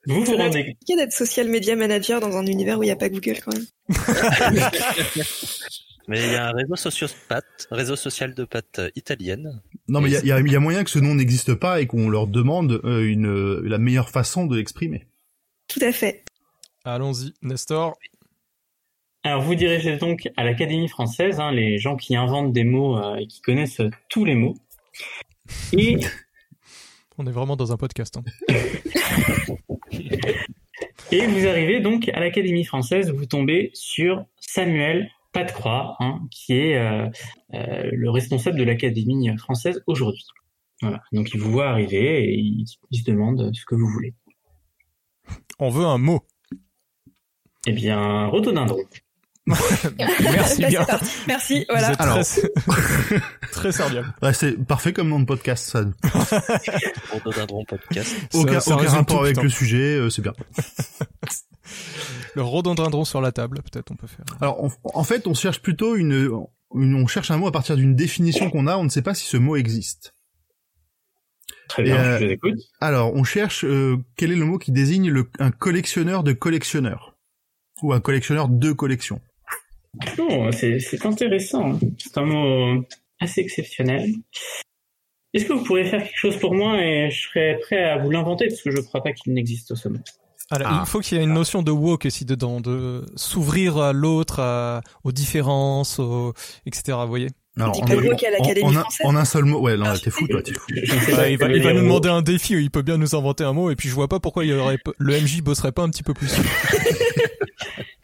Vous 0.07 0.23
vous 0.23 0.37
rendez 0.37 0.65
compliqué 0.65 0.95
d'être 0.95 1.13
social 1.13 1.47
media 1.47 1.75
manager 1.75 2.19
dans 2.19 2.35
un 2.37 2.45
univers 2.45 2.79
où 2.79 2.83
il 2.83 2.87
n'y 2.87 2.91
a 2.91 2.95
pas 2.95 3.09
Google, 3.09 3.37
quand 3.43 3.53
même. 3.53 3.65
Mais 6.07 6.25
il 6.25 6.31
y 6.31 6.35
a 6.35 6.47
un 6.47 6.51
réseau 6.53 6.77
sociopath, 6.77 7.67
réseau 7.69 7.97
social 7.97 8.33
de 8.33 8.45
pâtes 8.45 8.79
euh, 8.79 8.89
italienne. 8.95 9.61
Non, 9.89 9.99
mais 9.99 10.09
il 10.09 10.25
y 10.25 10.31
a, 10.31 10.39
y 10.39 10.53
y 10.53 10.57
moyen 10.57 10.85
que 10.85 10.89
ce 10.89 10.99
nom 10.99 11.15
n'existe 11.15 11.53
pas 11.53 11.81
et 11.81 11.87
qu'on 11.87 12.07
leur 12.07 12.27
demande 12.27 12.79
euh, 12.85 13.05
une 13.05 13.27
euh, 13.27 13.61
la 13.65 13.77
meilleure 13.77 14.09
façon 14.09 14.45
de 14.45 14.55
l'exprimer. 14.55 15.05
Tout 15.67 15.81
à 15.81 15.91
fait. 15.91 16.23
Allons-y, 16.85 17.33
Nestor. 17.41 17.97
Alors 19.23 19.41
vous 19.41 19.55
dirigez 19.55 19.97
donc 19.97 20.29
à 20.37 20.45
l'Académie 20.45 20.87
française, 20.87 21.41
hein, 21.41 21.51
les 21.51 21.79
gens 21.79 21.97
qui 21.97 22.15
inventent 22.15 22.53
des 22.53 22.63
mots 22.63 22.97
euh, 22.97 23.17
et 23.17 23.27
qui 23.27 23.41
connaissent 23.41 23.81
tous 24.07 24.23
les 24.23 24.35
mots. 24.35 24.55
Et, 25.73 25.97
On 27.17 27.25
est 27.25 27.31
vraiment 27.31 27.55
dans 27.55 27.71
un 27.71 27.77
podcast. 27.77 28.17
hein. 28.17 28.23
et 31.11 31.25
vous 31.25 31.47
arrivez 31.47 31.79
donc 31.79 32.09
à 32.09 32.19
l'Académie 32.19 32.63
française, 32.63 33.11
vous 33.11 33.25
tombez 33.25 33.71
sur 33.73 34.23
Samuel 34.39 35.09
Patecroix, 35.33 35.95
hein, 35.99 36.21
qui 36.31 36.53
est 36.53 36.77
euh, 36.77 37.07
euh, 37.53 37.89
le 37.91 38.09
responsable 38.09 38.59
de 38.59 38.63
l'Académie 38.63 39.35
française 39.37 39.81
aujourd'hui. 39.87 40.25
Voilà. 40.81 41.01
Donc 41.11 41.33
il 41.33 41.39
vous 41.39 41.51
voit 41.51 41.69
arriver 41.69 42.23
et 42.23 42.35
il, 42.35 42.65
il 42.91 42.99
se 42.99 43.03
demande 43.03 43.51
ce 43.53 43.65
que 43.65 43.73
vous 43.75 43.87
voulez. 43.87 44.13
On 45.59 45.69
veut 45.69 45.85
un 45.85 45.97
mot. 45.97 46.21
Eh 47.65 47.71
bien, 47.71 48.27
rhododendron. 48.27 48.77
Merci 50.21 50.65
bien. 50.65 50.85
Merci, 51.27 51.65
voilà. 51.69 51.87
Vous 51.87 51.93
êtes 51.93 52.01
Alors. 52.01 52.19
très, 52.23 53.19
très 53.51 53.71
serviable. 53.71 54.13
Ouais, 54.21 54.33
c'est 54.33 54.53
parfait 54.65 54.93
comme 54.93 55.07
nom 55.09 55.19
de 55.19 55.25
podcast, 55.25 55.65
ça. 55.69 55.83
Rhododendron 57.11 57.63
podcast. 57.65 58.15
Aucun, 58.33 58.59
ça 58.59 58.71
aucun 58.73 58.81
résume 58.83 58.97
rapport 58.97 59.17
tout, 59.17 59.23
avec 59.23 59.35
putain. 59.35 59.43
le 59.43 59.49
sujet, 59.49 59.95
euh, 59.97 60.09
c'est 60.09 60.21
bien. 60.21 60.33
Le 62.35 62.41
rhododendron 62.43 63.05
sur 63.05 63.21
la 63.21 63.31
table, 63.31 63.61
peut-être 63.63 63.91
on 63.91 63.95
peut 63.95 64.07
faire. 64.07 64.25
Alors, 64.41 64.63
en, 64.63 64.69
en 64.83 65.03
fait, 65.03 65.27
on 65.27 65.33
cherche 65.33 65.61
plutôt 65.61 65.95
une, 65.95 66.11
une- 66.75 66.95
on 66.95 67.07
cherche 67.07 67.31
un 67.31 67.37
mot 67.37 67.47
à 67.47 67.51
partir 67.51 67.75
d'une 67.75 67.95
définition 67.95 68.49
qu'on 68.49 68.67
a. 68.67 68.77
On 68.77 68.83
ne 68.83 68.89
sait 68.89 69.01
pas 69.01 69.13
si 69.13 69.25
ce 69.25 69.37
mot 69.37 69.55
existe. 69.55 70.13
Très 71.69 71.83
bien, 71.83 71.97
euh, 71.97 72.19
je 72.19 72.25
vous 72.25 72.31
écoute. 72.31 72.53
Alors, 72.79 73.13
on 73.13 73.23
cherche 73.23 73.65
euh, 73.65 73.97
quel 74.15 74.31
est 74.31 74.35
le 74.37 74.45
mot 74.45 74.57
qui 74.57 74.71
désigne 74.71 75.09
le, 75.09 75.29
un 75.39 75.51
collectionneur 75.51 76.23
de 76.23 76.33
collectionneurs? 76.33 77.13
Ou 77.83 77.93
un 77.93 77.99
collectionneur 77.99 78.47
de 78.49 78.71
collection. 78.71 79.21
Non, 80.17 80.51
c'est 80.51 80.79
c'est 80.79 81.05
intéressant. 81.05 81.79
C'est 81.97 82.17
un 82.17 82.25
mot 82.25 82.83
assez 83.19 83.41
exceptionnel. 83.41 84.11
Est-ce 85.33 85.45
que 85.45 85.53
vous 85.53 85.63
pourriez 85.63 85.85
faire 85.85 86.01
quelque 86.03 86.17
chose 86.17 86.37
pour 86.37 86.53
moi 86.55 86.81
et 86.81 87.09
je 87.11 87.21
serais 87.29 87.59
prêt 87.61 87.83
à 87.83 87.97
vous 87.97 88.09
l'inventer 88.09 88.47
parce 88.47 88.61
que 88.61 88.71
je 88.71 88.77
ne 88.77 88.81
crois 88.81 89.03
pas 89.03 89.11
qu'il 89.13 89.33
n'existe 89.33 89.75
ce 89.75 89.87
mot. 89.89 89.99
Alors, 90.49 90.69
Ah. 90.71 90.83
il 90.85 90.89
faut 90.89 91.01
qu'il 91.01 91.17
y 91.17 91.21
ait 91.21 91.25
une 91.25 91.33
notion 91.33 91.61
de 91.61 91.71
woke 91.71 92.05
aussi 92.05 92.23
dedans, 92.23 92.61
de 92.61 93.05
s'ouvrir 93.17 93.77
à 93.77 93.91
l'autre, 93.91 94.39
à- 94.39 94.81
aux 95.03 95.11
différences, 95.11 95.99
aux... 95.99 96.33
etc. 96.65 96.97
Vous 97.01 97.07
voyez 97.09 97.27
pas 97.57 97.65
le 97.89 98.01
mot 98.01 98.15
qu'à 98.15 98.31
l'Académie 98.31 98.77
en, 98.77 98.83
en 99.09 99.15
un- 99.17 99.25
seul 99.25 99.43
mot. 99.43 99.59
Ouais, 99.59 99.75
non, 99.75 99.85
Ah, 99.87 99.97
t'es 100.01 100.09
fou, 100.09 100.25
toi, 100.27 100.41
t'es 100.41 100.53
fou. 100.53 100.65
Ouais, 100.73 100.85
ce 100.85 101.29
il 101.29 101.37
va, 101.37 101.49
il 101.51 101.61
va 101.61 101.73
nous 101.73 101.81
demander 101.81 102.07
un 102.07 102.21
défi, 102.21 102.53
il 102.53 102.71
peut 102.71 102.81
bien 102.83 102.97
nous 102.97 103.13
inventer 103.15 103.43
un 103.43 103.51
mot, 103.51 103.69
et 103.71 103.75
puis 103.75 103.89
je 103.89 103.93
vois 103.95 104.07
pas 104.07 104.19
pourquoi 104.21 104.45
il 104.45 104.51
y 104.51 104.53
aurait, 104.53 104.77
le 104.99 105.19
MJ 105.19 105.41
bosserait 105.41 105.73
pas 105.73 105.81
un 105.83 105.89
petit 105.89 106.03
peu 106.03 106.13
plus. 106.13 106.31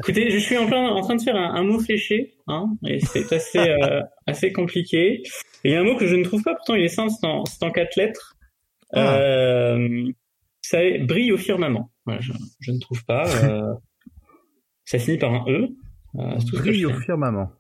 Écoutez, 0.04 0.30
je 0.32 0.38
suis 0.38 0.58
en, 0.58 0.68
plein, 0.68 0.88
en 0.90 1.02
train 1.02 1.16
de 1.16 1.22
faire 1.22 1.36
un, 1.36 1.56
un 1.56 1.64
mot 1.64 1.80
fléché, 1.80 2.36
hein, 2.48 2.68
et 2.86 3.00
c'est 3.00 3.32
assez, 3.34 3.58
euh, 3.60 4.02
assez 4.28 4.52
compliqué. 4.52 5.24
Et 5.64 5.70
il 5.70 5.72
y 5.72 5.76
a 5.76 5.80
un 5.80 5.84
mot 5.84 5.96
que 5.96 6.08
je 6.08 6.16
ne 6.16 6.24
trouve 6.24 6.44
pas, 6.44 6.54
pourtant 6.56 6.76
il 6.76 6.84
est 6.84 6.90
simple, 6.90 7.12
c'est 7.20 7.64
en, 7.66 7.72
quatre 7.72 7.96
lettres. 7.96 8.36
Ah. 8.94 9.16
Euh, 9.18 10.12
ça 10.62 10.84
est- 10.84 11.00
brille 11.00 11.32
au 11.32 11.38
firmament. 11.38 11.90
Voilà, 12.06 12.20
je, 12.22 12.34
je 12.60 12.72
ne 12.72 12.80
trouve 12.80 13.04
pas. 13.06 13.28
euh, 13.46 13.74
ça 14.86 15.00
finit 15.00 15.18
par 15.18 15.34
un 15.34 15.46
E. 15.48 15.70
Euh, 16.16 16.36
Brille 16.54 16.86
au 16.86 16.94
firmament. 17.00 17.52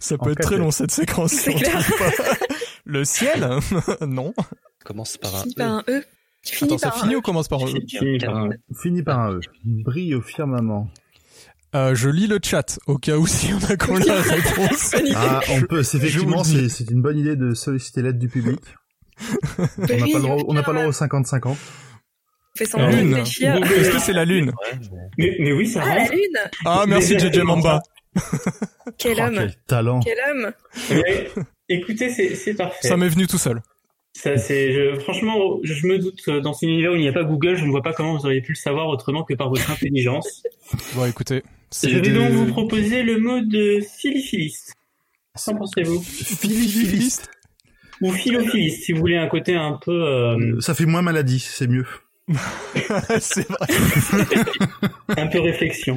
Ça 0.00 0.16
En 0.16 0.18
peut 0.24 0.32
être 0.32 0.40
très 0.42 0.58
long 0.58 0.70
cette 0.70 0.90
séquence. 0.90 1.32
si 1.32 1.38
C'est 1.38 1.54
on 1.54 1.58
clair. 1.58 1.82
trouve 1.82 1.98
pas. 1.98 2.34
Le 2.84 3.04
ciel 3.04 3.48
Non. 4.06 4.34
Commence 4.84 5.16
par 5.18 5.34
un 5.34 5.42
Finit 5.42 5.54
E. 5.54 5.56
par 5.56 5.72
un 5.72 5.84
E. 5.88 6.04
Attends, 6.62 6.78
ça 6.78 6.88
un 6.88 6.90
finit 6.92 7.14
E. 7.14 7.16
ou 7.18 7.20
commence 7.22 7.48
par 7.48 7.62
un 7.62 7.66
E 7.66 7.68
Ça 7.88 7.98
finit 7.98 8.18
par 8.18 8.36
un 8.36 8.48
E. 8.50 8.58
Fini 8.74 9.02
par 9.02 9.18
un 9.20 9.32
E. 9.34 9.40
Brille 9.64 10.14
au 10.14 10.20
firmament. 10.20 10.88
Euh, 11.74 11.94
Je 11.94 12.08
lis 12.08 12.26
le 12.26 12.38
chat, 12.42 12.78
au 12.86 12.96
cas 12.98 13.16
où 13.16 13.26
s'il 13.26 13.50
y 13.50 13.54
en 13.54 13.58
a 13.58 13.76
qui 13.76 13.90
ont 13.90 13.96
la 13.96 14.14
réponse. 14.22 14.94
Ah, 15.14 15.40
on 15.50 15.60
peut, 15.62 15.82
c'est 15.82 15.98
effectivement, 15.98 16.44
c'est 16.44 16.90
une 16.90 17.02
bonne 17.02 17.18
idée 17.18 17.36
de 17.36 17.54
solliciter 17.54 18.02
l'aide 18.02 18.18
du 18.18 18.28
public. 18.28 18.60
On 19.58 19.82
n'a 19.82 19.86
pas 19.88 19.94
le 19.96 20.20
droit, 20.20 20.34
au 20.36 20.44
on 20.48 20.52
n'a 20.54 20.62
pas 20.62 20.72
le 20.72 20.80
droit 20.82 20.92
firmament. 20.92 21.20
au 21.22 21.24
50-50. 21.24 21.48
On 21.48 21.56
fait 22.58 22.64
semblant 22.66 22.90
de 22.90 22.96
Lune. 22.96 23.16
Est-ce 23.16 23.90
que 23.90 23.98
c'est 23.98 24.12
la 24.12 24.24
lune 24.26 24.52
mais- 25.18 25.52
oui, 25.52 25.66
ça 25.66 25.82
Ah, 25.84 25.94
la 25.96 26.04
lune 26.08 26.38
Ah, 26.64 26.84
merci 26.86 27.18
JJ 27.18 27.38
Mamba. 27.40 27.82
Quel 28.98 29.16
Oh, 29.18 29.24
homme 29.24 29.34
quel 29.36 29.54
talent. 29.66 30.00
Quel 30.00 30.18
homme 30.30 30.52
Mais, 30.90 31.28
écoutez, 31.68 32.10
c'est 32.10 32.54
parfait. 32.54 32.88
Ça 32.88 32.96
m'est 32.96 33.08
venu 33.08 33.26
tout 33.26 33.38
seul. 33.38 33.60
Ça, 34.14 34.36
c'est, 34.38 34.72
je- 34.72 34.98
franchement, 35.00 35.58
je 35.62 35.86
me 35.86 35.98
doute, 35.98 36.20
euh, 36.28 36.40
dans 36.40 36.54
cet 36.54 36.68
univers 36.68 36.92
où 36.92 36.94
il 36.96 37.00
n'y 37.02 37.08
a 37.08 37.12
pas 37.12 37.24
Google, 37.24 37.56
je 37.56 37.64
ne 37.66 37.70
vois 37.70 37.82
pas 37.82 37.92
comment 37.92 38.16
vous 38.16 38.24
auriez 38.24 38.40
pu 38.40 38.52
le 38.52 38.56
savoir 38.56 38.88
autrement 38.88 39.24
que 39.24 39.34
par 39.34 39.50
votre 39.50 39.70
intelligence. 39.70 40.42
Bon, 40.94 41.04
écoutez. 41.04 41.42
Je 41.72 41.88
vais 41.98 42.12
donc 42.12 42.30
vous 42.32 42.46
proposer 42.52 43.02
le 43.02 43.18
mot 43.18 43.40
de 43.40 43.80
philiphilis. 43.80 44.70
Qu'en 45.44 45.54
pensez-vous 45.56 46.00
Philipphiliste 46.02 47.28
Ou 48.00 48.12
philophiliste, 48.12 48.84
si 48.84 48.92
vous 48.92 49.00
voulez 49.00 49.16
un 49.16 49.26
côté 49.28 49.54
un 49.56 49.78
peu... 49.82 49.92
euh, 49.92 50.60
Ça 50.60 50.74
fait 50.74 50.86
moins 50.86 51.02
maladie, 51.02 51.40
c'est 51.40 51.66
mieux. 51.66 51.86
C'est 53.20 53.46
vrai. 53.48 53.66
un 55.16 55.26
peu 55.28 55.40
réflexion. 55.40 55.96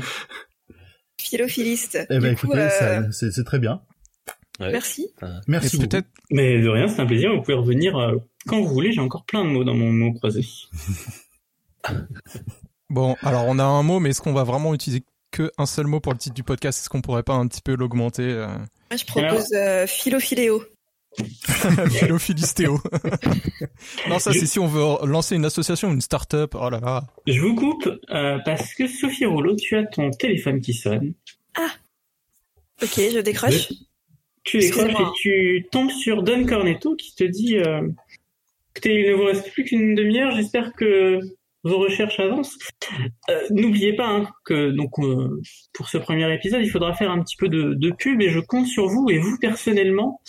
Philophiliste. 1.20 2.06
Eh 2.10 2.20
ben, 2.20 2.34
écoutez, 2.34 2.58
euh, 2.60 2.70
ça- 2.70 3.12
c'est 3.12 3.32
c'est 3.32 3.44
très 3.44 3.58
bien. 3.60 3.82
Ouais. 4.60 4.72
Merci. 4.72 5.08
Merci 5.48 5.76
Et 5.76 5.80
beaucoup. 5.80 5.90
peut-être 5.90 6.08
Mais 6.32 6.62
de 6.62 6.68
rien, 6.70 6.88
c'est 6.88 7.02
un 7.02 7.06
plaisir, 7.08 7.34
vous 7.34 7.42
pouvez 7.42 7.56
revenir 7.58 7.98
euh, 7.98 8.16
quand 8.46 8.60
vous 8.62 8.68
voulez, 8.68 8.92
j'ai 8.92 9.02
encore 9.02 9.26
plein 9.26 9.44
de 9.44 9.50
mots 9.50 9.64
dans 9.64 9.74
mon 9.74 9.92
mot 9.92 10.14
croisé. 10.14 10.46
Bon, 12.90 13.16
alors 13.22 13.46
on 13.48 13.60
a 13.60 13.64
un 13.64 13.84
mot, 13.84 14.00
mais 14.00 14.10
est-ce 14.10 14.22
qu'on 14.22 14.34
va 14.34 14.44
vraiment 14.44 14.74
utiliser 14.74 15.04
que 15.32 15.52
un 15.58 15.66
seul 15.66 15.88
mot 15.88 16.00
pour 16.00 16.14
le 16.14 16.18
titre 16.18 16.36
du 16.36 16.44
podcast 16.44 16.80
Est-ce 16.80 16.90
qu'on 16.90 17.02
pourrait 17.02 17.24
pas 17.24 17.34
un 17.34 17.48
petit 17.48 17.62
peu 17.62 17.76
l'augmenter 17.76 18.24
euh... 18.24 18.48
Moi, 18.48 18.98
je 18.98 19.06
propose 19.06 19.52
euh, 19.54 19.86
philophiléo. 19.88 20.64
Philophilistéo. 21.90 22.80
non, 24.10 24.20
ça 24.20 24.32
c'est 24.32 24.46
si 24.46 24.60
on 24.60 24.68
veut 24.68 25.08
lancer 25.08 25.36
une 25.36 25.46
association, 25.46 25.92
une 25.92 26.02
start-up. 26.02 26.56
Oh 26.56 26.70
là 26.70 26.80
là. 26.80 27.08
Je 27.26 27.40
vous 27.42 27.56
coupe 27.56 27.90
euh, 28.12 28.38
parce 28.46 28.74
que 28.76 28.88
Sophie 28.88 29.26
Rouleau, 29.26 29.56
tu 29.56 29.76
as 29.76 29.86
ton 29.86 30.12
téléphone 30.12 30.62
qui 30.62 30.74
sonne. 30.74 31.14
Ok, 32.82 32.96
je 32.96 33.20
décroche. 33.20 33.70
Tu 34.44 34.60
décroches 34.60 34.92
et 34.92 35.12
tu 35.22 35.68
tombes 35.72 35.92
sur 35.92 36.24
Don 36.24 36.46
Cornetto 36.46 36.96
qui 36.96 37.14
te 37.16 37.24
dit 37.24 37.58
euh, 37.58 37.88
Écoutez, 38.76 39.02
il 39.02 39.10
ne 39.10 39.16
vous 39.16 39.26
reste 39.26 39.52
plus 39.52 39.66
qu'une 39.66 39.96
demi-heure, 39.96 40.32
j'espère 40.36 40.74
que 40.74 41.20
vos 41.64 41.80
recherches 41.80 42.20
avancent. 42.20 42.58
Euh, 43.30 43.48
N'oubliez 43.50 43.96
pas 43.96 44.08
hein, 44.08 44.28
que 44.46 44.72
donc 44.72 44.98
euh, 45.00 45.42
pour 45.74 45.90
ce 45.90 45.98
premier 45.98 46.34
épisode, 46.34 46.62
il 46.64 46.70
faudra 46.70 46.94
faire 46.94 47.12
un 47.12 47.22
petit 47.22 47.36
peu 47.36 47.50
de, 47.50 47.74
de 47.74 47.92
pub 47.92 48.22
et 48.22 48.30
je 48.30 48.40
compte 48.40 48.68
sur 48.68 48.88
vous 48.88 49.10
et 49.10 49.18
vous 49.18 49.38
personnellement 49.40 50.22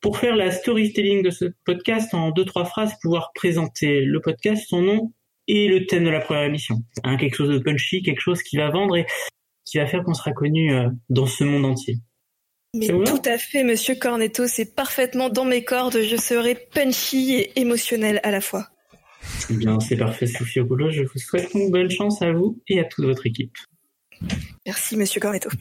pour 0.00 0.18
faire 0.18 0.36
la 0.36 0.50
storytelling 0.50 1.22
de 1.22 1.30
ce 1.30 1.46
podcast 1.64 2.14
en 2.14 2.30
deux 2.30 2.44
trois 2.44 2.64
phrases, 2.64 2.94
pouvoir 3.02 3.32
présenter 3.34 4.02
le 4.02 4.20
podcast, 4.20 4.64
son 4.68 4.82
nom 4.82 5.12
et 5.46 5.68
le 5.68 5.86
thème 5.86 6.04
de 6.04 6.10
la 6.10 6.20
première 6.20 6.44
émission. 6.44 6.76
Hein, 7.04 7.16
quelque 7.16 7.34
chose 7.34 7.50
de 7.50 7.58
punchy, 7.58 8.02
quelque 8.02 8.20
chose 8.20 8.42
qui 8.42 8.56
va 8.56 8.70
vendre 8.70 8.96
et 8.96 9.06
qui 9.64 9.78
va 9.78 9.86
faire 9.86 10.02
qu'on 10.02 10.14
sera 10.14 10.32
connu 10.32 10.72
euh, 10.72 10.88
dans 11.08 11.26
ce 11.26 11.44
monde 11.44 11.64
entier. 11.64 11.98
Mais 12.74 12.86
tout 12.86 13.22
à 13.24 13.36
fait, 13.36 13.64
monsieur 13.64 13.96
Cornetto, 13.96 14.46
c'est 14.46 14.76
parfaitement 14.76 15.28
dans 15.28 15.44
mes 15.44 15.64
cordes. 15.64 16.02
Je 16.02 16.16
serai 16.16 16.54
punchy 16.54 17.34
et 17.34 17.60
émotionnel 17.60 18.20
à 18.22 18.30
la 18.30 18.40
fois. 18.40 18.68
Eh 19.50 19.54
bien, 19.54 19.80
c'est 19.80 19.96
parfait, 19.96 20.26
Sophie 20.26 20.60
Rouleau. 20.60 20.90
Je 20.90 21.02
vous 21.02 21.18
souhaite 21.18 21.52
donc 21.52 21.70
bonne 21.70 21.90
chance 21.90 22.22
à 22.22 22.32
vous 22.32 22.60
et 22.68 22.80
à 22.80 22.84
toute 22.84 23.04
votre 23.04 23.26
équipe. 23.26 23.56
Merci, 24.66 24.96
monsieur 24.96 25.20
Cornetto. 25.20 25.48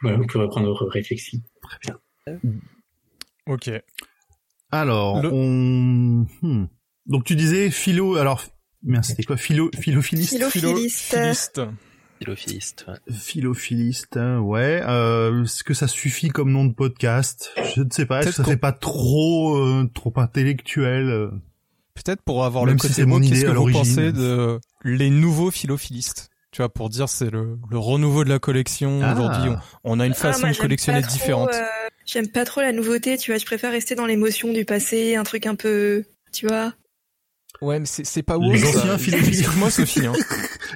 Voilà, 0.00 0.16
vous 0.16 0.26
pouvez 0.26 0.44
reprendre 0.44 0.68
vos 0.68 0.86
réflexions. 0.86 1.40
Ok. 3.46 3.68
Alors, 4.70 5.20
Le- 5.22 5.32
on... 5.32 6.26
hmm. 6.42 6.68
Donc 7.06 7.24
tu 7.24 7.34
disais 7.34 7.68
philo... 7.70 8.14
Alors, 8.16 8.44
c'était 9.02 9.24
quoi? 9.24 9.36
Philo... 9.36 9.70
Philophiliste 9.80 10.34
Philo- 10.34 10.50
Philophiliste. 10.50 11.02
Philophiliste. 11.10 11.60
Philophiliste, 12.18 12.84
ouais. 12.88 13.14
Philophiliste, 13.14 14.16
hein, 14.16 14.38
ouais. 14.40 14.82
Euh, 14.86 15.44
Est-ce 15.44 15.62
que 15.64 15.74
ça 15.74 15.86
suffit 15.88 16.28
comme 16.28 16.50
nom 16.50 16.64
de 16.64 16.74
podcast? 16.74 17.52
Je 17.76 17.82
ne 17.82 17.90
sais 17.90 18.06
pas. 18.06 18.20
Est-ce 18.20 18.30
que 18.30 18.34
ça 18.36 18.44
fait 18.44 18.56
pas 18.56 18.72
trop, 18.72 19.56
euh, 19.56 19.88
trop 19.94 20.12
intellectuel 20.16 21.08
euh 21.08 21.30
Peut-être 21.94 22.22
pour 22.22 22.44
avoir 22.44 22.64
Même 22.64 22.74
le 22.74 22.78
si 22.78 22.82
côté 22.82 22.94
c'est 22.94 23.06
mon 23.06 23.16
mot, 23.16 23.20
qu'est-ce 23.20 23.32
idée 23.32 23.42
que 23.42 23.48
vous 23.48 23.54
l'origine. 23.54 23.82
pensez 23.82 24.12
de 24.12 24.60
les 24.84 25.10
nouveaux 25.10 25.50
philophilistes? 25.50 26.30
Tu 26.52 26.62
vois, 26.62 26.72
pour 26.72 26.88
dire 26.90 27.08
c'est 27.08 27.28
le, 27.30 27.58
le 27.70 27.78
renouveau 27.78 28.22
de 28.24 28.28
la 28.28 28.38
collection. 28.38 29.00
Ah. 29.02 29.12
Aujourd'hui, 29.14 29.50
on, 29.84 29.96
on 29.96 30.00
a 30.00 30.06
une 30.06 30.12
Ah, 30.12 30.14
façon 30.14 30.42
moi, 30.42 30.52
de 30.52 30.56
collectionner 30.56 31.02
trop, 31.02 31.10
différente. 31.12 31.50
euh, 31.54 31.62
J'aime 32.06 32.28
pas 32.28 32.44
trop 32.44 32.60
la 32.60 32.72
nouveauté, 32.72 33.18
tu 33.18 33.32
vois. 33.32 33.38
Je 33.38 33.44
préfère 33.44 33.72
rester 33.72 33.94
dans 33.96 34.06
l'émotion 34.06 34.52
du 34.52 34.64
passé, 34.64 35.16
un 35.16 35.24
truc 35.24 35.44
un 35.46 35.56
peu, 35.56 36.04
tu 36.32 36.46
vois. 36.46 36.72
Ouais, 37.60 37.80
mais 37.80 37.86
c'est 37.86 38.04
c'est 38.06 38.22
pas 38.22 38.36
Les 38.38 38.62
woke, 38.62 38.72
ça. 38.72 38.94
anciens. 38.94 39.18
Excuse-moi, 39.18 39.70
Sophie. 39.70 40.06
Hein. 40.06 40.12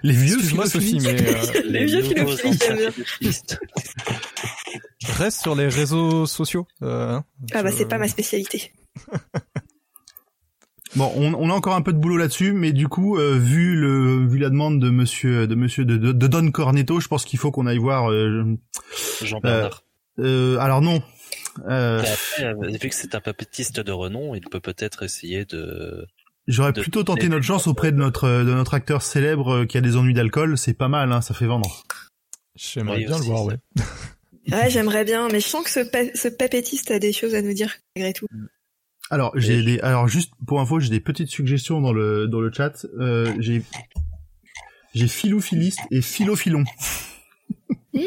Les 0.02 0.14
vieux 0.14 0.34
Excuse-moi, 0.34 0.66
Sophie, 0.66 0.98
mais 1.00 1.16
euh, 1.20 1.62
Les 1.64 1.84
vieux 1.86 2.02
philophilistes, 2.02 3.58
reste 5.16 5.42
sur 5.42 5.54
les 5.54 5.68
réseaux 5.68 6.26
sociaux. 6.26 6.66
Euh, 6.82 7.12
hein. 7.16 7.24
Ah 7.54 7.62
bah 7.62 7.70
c'est 7.72 7.86
pas 7.88 7.98
ma 7.98 8.08
spécialité. 8.08 8.72
Bon, 10.94 11.10
on, 11.16 11.32
on 11.32 11.48
a 11.48 11.54
encore 11.54 11.74
un 11.74 11.80
peu 11.80 11.94
de 11.94 11.98
boulot 11.98 12.18
là-dessus, 12.18 12.52
mais 12.52 12.72
du 12.72 12.86
coup, 12.86 13.16
euh, 13.16 13.38
vu 13.38 13.74
le 13.76 14.26
vu 14.28 14.36
la 14.38 14.50
demande 14.50 14.78
de 14.78 14.90
Monsieur 14.90 15.46
de 15.46 15.54
Monsieur 15.54 15.86
de, 15.86 15.96
de, 15.96 16.12
de 16.12 16.26
Don 16.26 16.50
Cornetto, 16.50 17.00
je 17.00 17.08
pense 17.08 17.24
qu'il 17.24 17.38
faut 17.38 17.50
qu'on 17.50 17.66
aille 17.66 17.78
voir. 17.78 18.10
euh, 18.10 18.44
Jean-Bernard. 19.22 19.84
euh, 20.18 20.58
alors 20.58 20.82
non. 20.82 21.02
Euh, 21.66 22.00
après, 22.00 22.44
euh, 22.44 22.54
vu 22.78 22.90
que 22.90 22.94
c'est 22.94 23.14
un 23.14 23.20
papetiste 23.22 23.80
de 23.80 23.90
renom, 23.90 24.34
il 24.34 24.42
peut 24.42 24.60
peut-être 24.60 25.02
essayer 25.02 25.46
de... 25.46 26.06
J'aurais 26.48 26.72
plutôt 26.72 27.04
tenté 27.04 27.28
notre 27.28 27.44
chance 27.44 27.66
auprès 27.68 27.92
de 27.92 27.96
notre 27.96 28.24
euh, 28.24 28.44
de 28.44 28.52
notre 28.52 28.74
acteur 28.74 29.02
célèbre 29.02 29.52
euh, 29.58 29.64
qui 29.66 29.78
a 29.78 29.80
des 29.80 29.96
ennuis 29.96 30.14
d'alcool. 30.14 30.58
C'est 30.58 30.74
pas 30.74 30.88
mal, 30.88 31.12
hein, 31.12 31.20
ça 31.20 31.34
fait 31.34 31.46
vendre. 31.46 31.84
J'aimerais 32.56 32.98
Oui, 32.98 33.04
bien 33.06 33.18
le 33.18 33.24
voir, 33.24 33.44
ouais. 33.44 33.56
Ouais, 34.50 34.68
j'aimerais 34.70 35.04
bien, 35.04 35.28
mais 35.28 35.38
je 35.38 35.46
sens 35.46 35.62
que 35.62 35.70
ce, 35.70 35.78
pa- 35.80 36.12
ce 36.16 36.26
papétiste 36.26 36.90
a 36.90 36.98
des 36.98 37.12
choses 37.12 37.36
à 37.36 37.42
nous 37.42 37.52
dire, 37.54 37.76
malgré 37.96 38.12
tout. 38.12 38.26
Alors 39.08 39.30
j'ai 39.38 39.62
des 39.62 39.78
alors 39.80 40.08
juste 40.08 40.32
pour 40.46 40.60
info, 40.60 40.80
j'ai 40.80 40.90
des 40.90 40.98
petites 40.98 41.28
suggestions 41.28 41.80
dans 41.80 41.92
le 41.92 42.26
dans 42.26 42.40
le 42.40 42.50
chat. 42.52 42.84
Euh, 42.98 43.32
j'ai 43.38 43.62
j'ai 44.94 45.06
philophiliste 45.06 45.78
et 45.92 46.02
philophilon. 46.02 46.64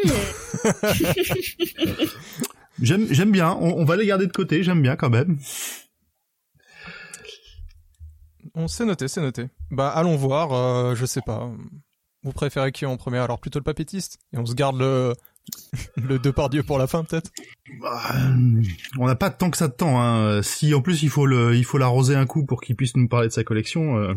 J'aime 2.82 3.08
j'aime 3.12 3.32
bien. 3.32 3.56
On, 3.62 3.78
on 3.80 3.86
va 3.86 3.96
les 3.96 4.06
garder 4.06 4.28
de 4.28 4.32
côté. 4.32 4.62
J'aime 4.64 4.82
bien 4.82 4.96
quand 4.96 5.10
même. 5.10 5.38
On 8.56 8.68
s'est 8.68 8.86
noté, 8.86 9.08
c'est 9.08 9.22
noté. 9.22 9.48
Bah, 9.70 9.90
allons 9.90 10.16
voir, 10.16 10.54
euh, 10.54 10.96
je 10.96 11.06
sais 11.06 11.22
pas. 11.22 11.52
Vous 12.24 12.32
préférez 12.32 12.72
qui 12.72 12.86
en 12.86 12.98
premier? 12.98 13.20
Alors 13.20 13.40
plutôt 13.40 13.60
le 13.60 13.64
papétiste 13.64 14.18
Et 14.34 14.38
on 14.38 14.46
se 14.46 14.56
garde 14.56 14.80
le, 14.80 15.14
le 15.98 16.18
Depardieu 16.20 16.64
pour 16.64 16.80
la 16.80 16.88
fin, 16.88 17.04
peut-être? 17.04 17.32
Bah, 17.82 18.14
on 18.98 19.06
n'a 19.08 19.16
pas 19.16 19.30
tant 19.30 19.52
que 19.52 19.58
ça 19.58 19.68
de 19.68 19.74
temps. 19.74 20.02
Hein. 20.02 20.42
Si 20.42 20.74
en 20.74 20.82
plus 20.82 21.04
il 21.04 21.10
faut 21.10 21.26
le 21.26 21.56
il 21.56 21.66
faut 21.66 21.78
l'arroser 21.78 22.16
un 22.16 22.26
coup 22.26 22.46
pour 22.46 22.62
qu'il 22.62 22.76
puisse 22.76 22.96
nous 22.96 23.08
parler 23.08 23.28
de 23.28 23.34
sa 23.34 23.44
collection. 23.44 23.98
euh, 23.98 24.14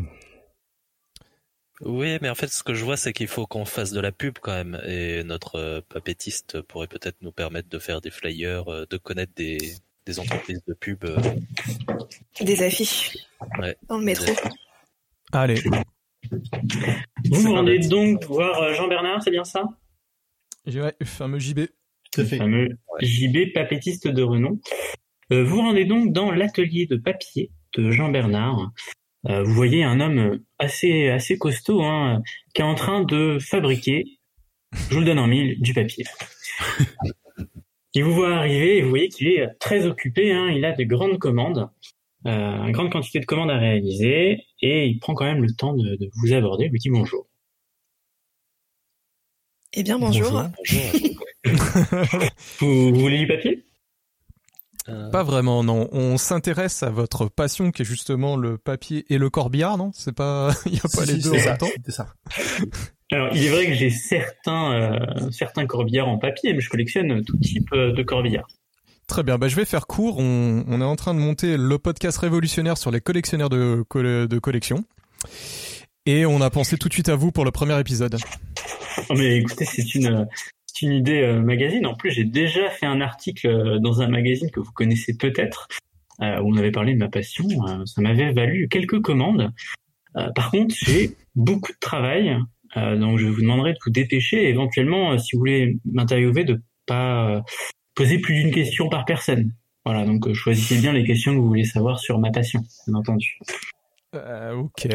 Oui, 1.80 2.18
mais 2.22 2.28
en 2.30 2.34
fait, 2.34 2.48
ce 2.48 2.62
que 2.62 2.74
je 2.74 2.84
vois, 2.84 2.96
c'est 2.96 3.12
qu'il 3.12 3.28
faut 3.28 3.46
qu'on 3.46 3.64
fasse 3.64 3.92
de 3.92 4.00
la 4.00 4.10
pub 4.12 4.38
quand 4.40 4.52
même. 4.52 4.80
Et 4.86 5.22
notre 5.24 5.56
euh, 5.56 5.80
papétiste 5.88 6.60
pourrait 6.62 6.86
peut-être 6.88 7.16
nous 7.20 7.32
permettre 7.32 7.68
de 7.68 7.78
faire 7.78 8.00
des 8.00 8.10
flyers, 8.10 8.68
euh, 8.72 8.86
de 8.88 8.96
connaître 8.96 9.32
des, 9.36 9.58
des 10.08 10.18
entreprises 10.18 10.62
de 10.66 10.72
pub. 10.72 11.04
euh, 11.04 11.18
Des 12.40 12.62
affiches. 12.62 13.16
Ouais. 13.60 13.76
Dans 13.88 13.98
le 13.98 14.04
métro. 14.04 14.32
Allez, 15.32 15.60
Vous 17.30 17.40
vous 17.42 17.52
rendez 17.54 17.78
donc 17.78 18.24
voir 18.24 18.62
euh, 18.62 18.72
Jean-Bernard, 18.72 19.22
c'est 19.22 19.30
bien 19.30 19.44
ça? 19.44 19.64
J'irai 20.66 20.94
fameux 21.04 21.38
JB. 21.38 21.66
Tout 22.10 22.20
à 22.20 22.24
Le 22.24 22.28
fait. 22.28 22.38
fameux 22.38 22.68
JB 23.02 23.52
papétiste 23.52 24.08
de 24.08 24.22
renom. 24.22 24.58
Euh, 25.30 25.44
vous 25.44 25.56
vous 25.56 25.60
rendez 25.62 25.84
donc 25.84 26.12
dans 26.12 26.30
l'atelier 26.30 26.86
de 26.86 26.96
papier 26.96 27.50
de 27.76 27.90
Jean-Bernard. 27.90 28.70
Euh, 29.26 29.42
vous 29.42 29.52
voyez 29.52 29.84
un 29.84 30.00
homme 30.00 30.38
assez 30.58 31.08
assez 31.10 31.36
costaud 31.36 31.82
hein, 31.82 32.22
qui 32.54 32.62
est 32.62 32.64
en 32.64 32.74
train 32.76 33.02
de 33.04 33.38
fabriquer, 33.40 34.04
je 34.88 34.94
vous 34.94 35.00
le 35.00 35.06
donne 35.06 35.18
en 35.18 35.26
mille, 35.26 35.60
du 35.60 35.74
papier. 35.74 36.04
Il 37.94 38.04
vous 38.04 38.12
voit 38.14 38.34
arriver 38.36 38.78
et 38.78 38.82
vous 38.82 38.90
voyez 38.90 39.08
qu'il 39.08 39.28
est 39.28 39.48
très 39.58 39.86
occupé. 39.86 40.32
Hein, 40.32 40.48
il 40.50 40.64
a 40.64 40.72
de 40.72 40.84
grandes 40.84 41.18
commandes, 41.18 41.68
euh, 42.26 42.30
une 42.64 42.72
grande 42.72 42.92
quantité 42.92 43.20
de 43.20 43.24
commandes 43.26 43.50
à 43.50 43.56
réaliser 43.58 44.44
et 44.60 44.86
il 44.86 44.98
prend 44.98 45.14
quand 45.14 45.24
même 45.24 45.42
le 45.42 45.52
temps 45.54 45.74
de, 45.74 45.96
de 45.96 46.10
vous 46.14 46.32
aborder. 46.32 46.66
Il 46.66 46.70
vous 46.70 46.78
dit 46.78 46.90
bonjour. 46.90 47.26
Eh 49.74 49.82
bien, 49.82 49.98
bonjour. 49.98 50.30
Bonjour. 50.30 50.82
Vous, 52.58 52.90
vous 52.92 53.00
voulez 53.00 53.18
du 53.18 53.26
papier? 53.26 53.64
Euh, 54.88 55.10
Pas 55.10 55.22
vraiment, 55.22 55.62
non. 55.62 55.88
On 55.92 56.16
s'intéresse 56.18 56.82
à 56.82 56.90
votre 56.90 57.28
passion 57.28 57.70
qui 57.70 57.82
est 57.82 57.84
justement 57.84 58.36
le 58.36 58.58
papier 58.58 59.04
et 59.12 59.18
le 59.18 59.30
corbillard, 59.30 59.76
non? 59.78 59.90
C'est 59.94 60.14
pas, 60.14 60.52
il 60.66 60.74
y 60.74 60.78
a 60.78 60.82
pas 60.82 60.88
Si, 60.88 61.06
les 61.06 61.20
si, 61.20 61.28
deux 61.30 61.30
en 61.30 61.44
même 61.44 61.58
temps? 61.58 61.68
Alors, 63.10 63.30
il 63.34 63.44
est 63.44 63.48
vrai 63.48 63.66
que 63.66 63.74
j'ai 63.74 63.90
certains, 63.90 64.72
euh, 64.72 65.30
certains 65.30 65.66
corbillards 65.66 66.08
en 66.08 66.18
papier, 66.18 66.52
mais 66.52 66.60
je 66.60 66.68
collectionne 66.68 67.24
tout 67.24 67.38
type 67.38 67.72
euh, 67.72 67.92
de 67.92 68.02
corbillards. 68.02 68.48
Très 69.06 69.22
bien, 69.22 69.38
bah 69.38 69.48
je 69.48 69.56
vais 69.56 69.64
faire 69.64 69.86
court. 69.86 70.18
On, 70.18 70.64
on 70.68 70.80
est 70.82 70.84
en 70.84 70.96
train 70.96 71.14
de 71.14 71.18
monter 71.18 71.56
le 71.56 71.78
podcast 71.78 72.18
révolutionnaire 72.18 72.76
sur 72.76 72.90
les 72.90 73.00
collectionneurs 73.00 73.48
de, 73.48 73.84
de 74.26 74.38
collection. 74.38 74.84
Et 76.04 76.26
on 76.26 76.42
a 76.42 76.50
pensé 76.50 76.76
tout 76.76 76.88
de 76.88 76.92
suite 76.92 77.08
à 77.08 77.16
vous 77.16 77.32
pour 77.32 77.46
le 77.46 77.50
premier 77.50 77.78
épisode. 77.80 78.18
Oh, 79.08 79.14
mais 79.16 79.38
écoutez, 79.38 79.64
c'est 79.64 79.94
une, 79.94 80.26
une 80.82 80.92
idée 80.92 81.22
euh, 81.22 81.40
magazine. 81.40 81.86
En 81.86 81.94
plus, 81.94 82.10
j'ai 82.10 82.24
déjà 82.24 82.68
fait 82.70 82.86
un 82.86 83.00
article 83.00 83.46
euh, 83.46 83.78
dans 83.78 84.02
un 84.02 84.08
magazine 84.08 84.50
que 84.50 84.60
vous 84.60 84.72
connaissez 84.72 85.16
peut-être, 85.16 85.68
euh, 86.20 86.40
où 86.40 86.54
on 86.54 86.56
avait 86.56 86.70
parlé 86.70 86.94
de 86.94 86.98
ma 86.98 87.08
passion. 87.08 87.46
Ça 87.86 88.00
m'avait 88.00 88.32
valu 88.32 88.68
quelques 88.68 89.00
commandes. 89.00 89.52
Par 90.34 90.50
contre, 90.50 90.74
j'ai 90.76 91.16
beaucoup 91.36 91.70
de 91.70 91.78
travail, 91.78 92.36
donc 92.76 93.18
je 93.18 93.26
vous 93.26 93.40
demanderai 93.40 93.72
de 93.72 93.78
vous 93.84 93.90
dépêcher. 93.92 94.48
Éventuellement, 94.48 95.12
euh, 95.12 95.18
si 95.18 95.34
vous 95.36 95.40
voulez 95.40 95.78
m'interviewer, 95.90 96.44
de 96.44 96.60
pas 96.86 97.28
euh, 97.36 97.40
poser 97.94 98.18
plus 98.18 98.34
d'une 98.34 98.50
question 98.52 98.88
par 98.88 99.04
personne. 99.04 99.52
Voilà, 99.84 100.04
donc 100.04 100.26
euh, 100.26 100.34
choisissez 100.34 100.78
bien 100.78 100.92
les 100.92 101.04
questions 101.04 101.32
que 101.34 101.38
vous 101.38 101.48
voulez 101.48 101.64
savoir 101.64 101.98
sur 101.98 102.18
ma 102.18 102.30
passion, 102.30 102.62
bien 102.86 102.96
entendu. 102.96 103.38
Euh, 104.14 104.54
ok. 104.54 104.88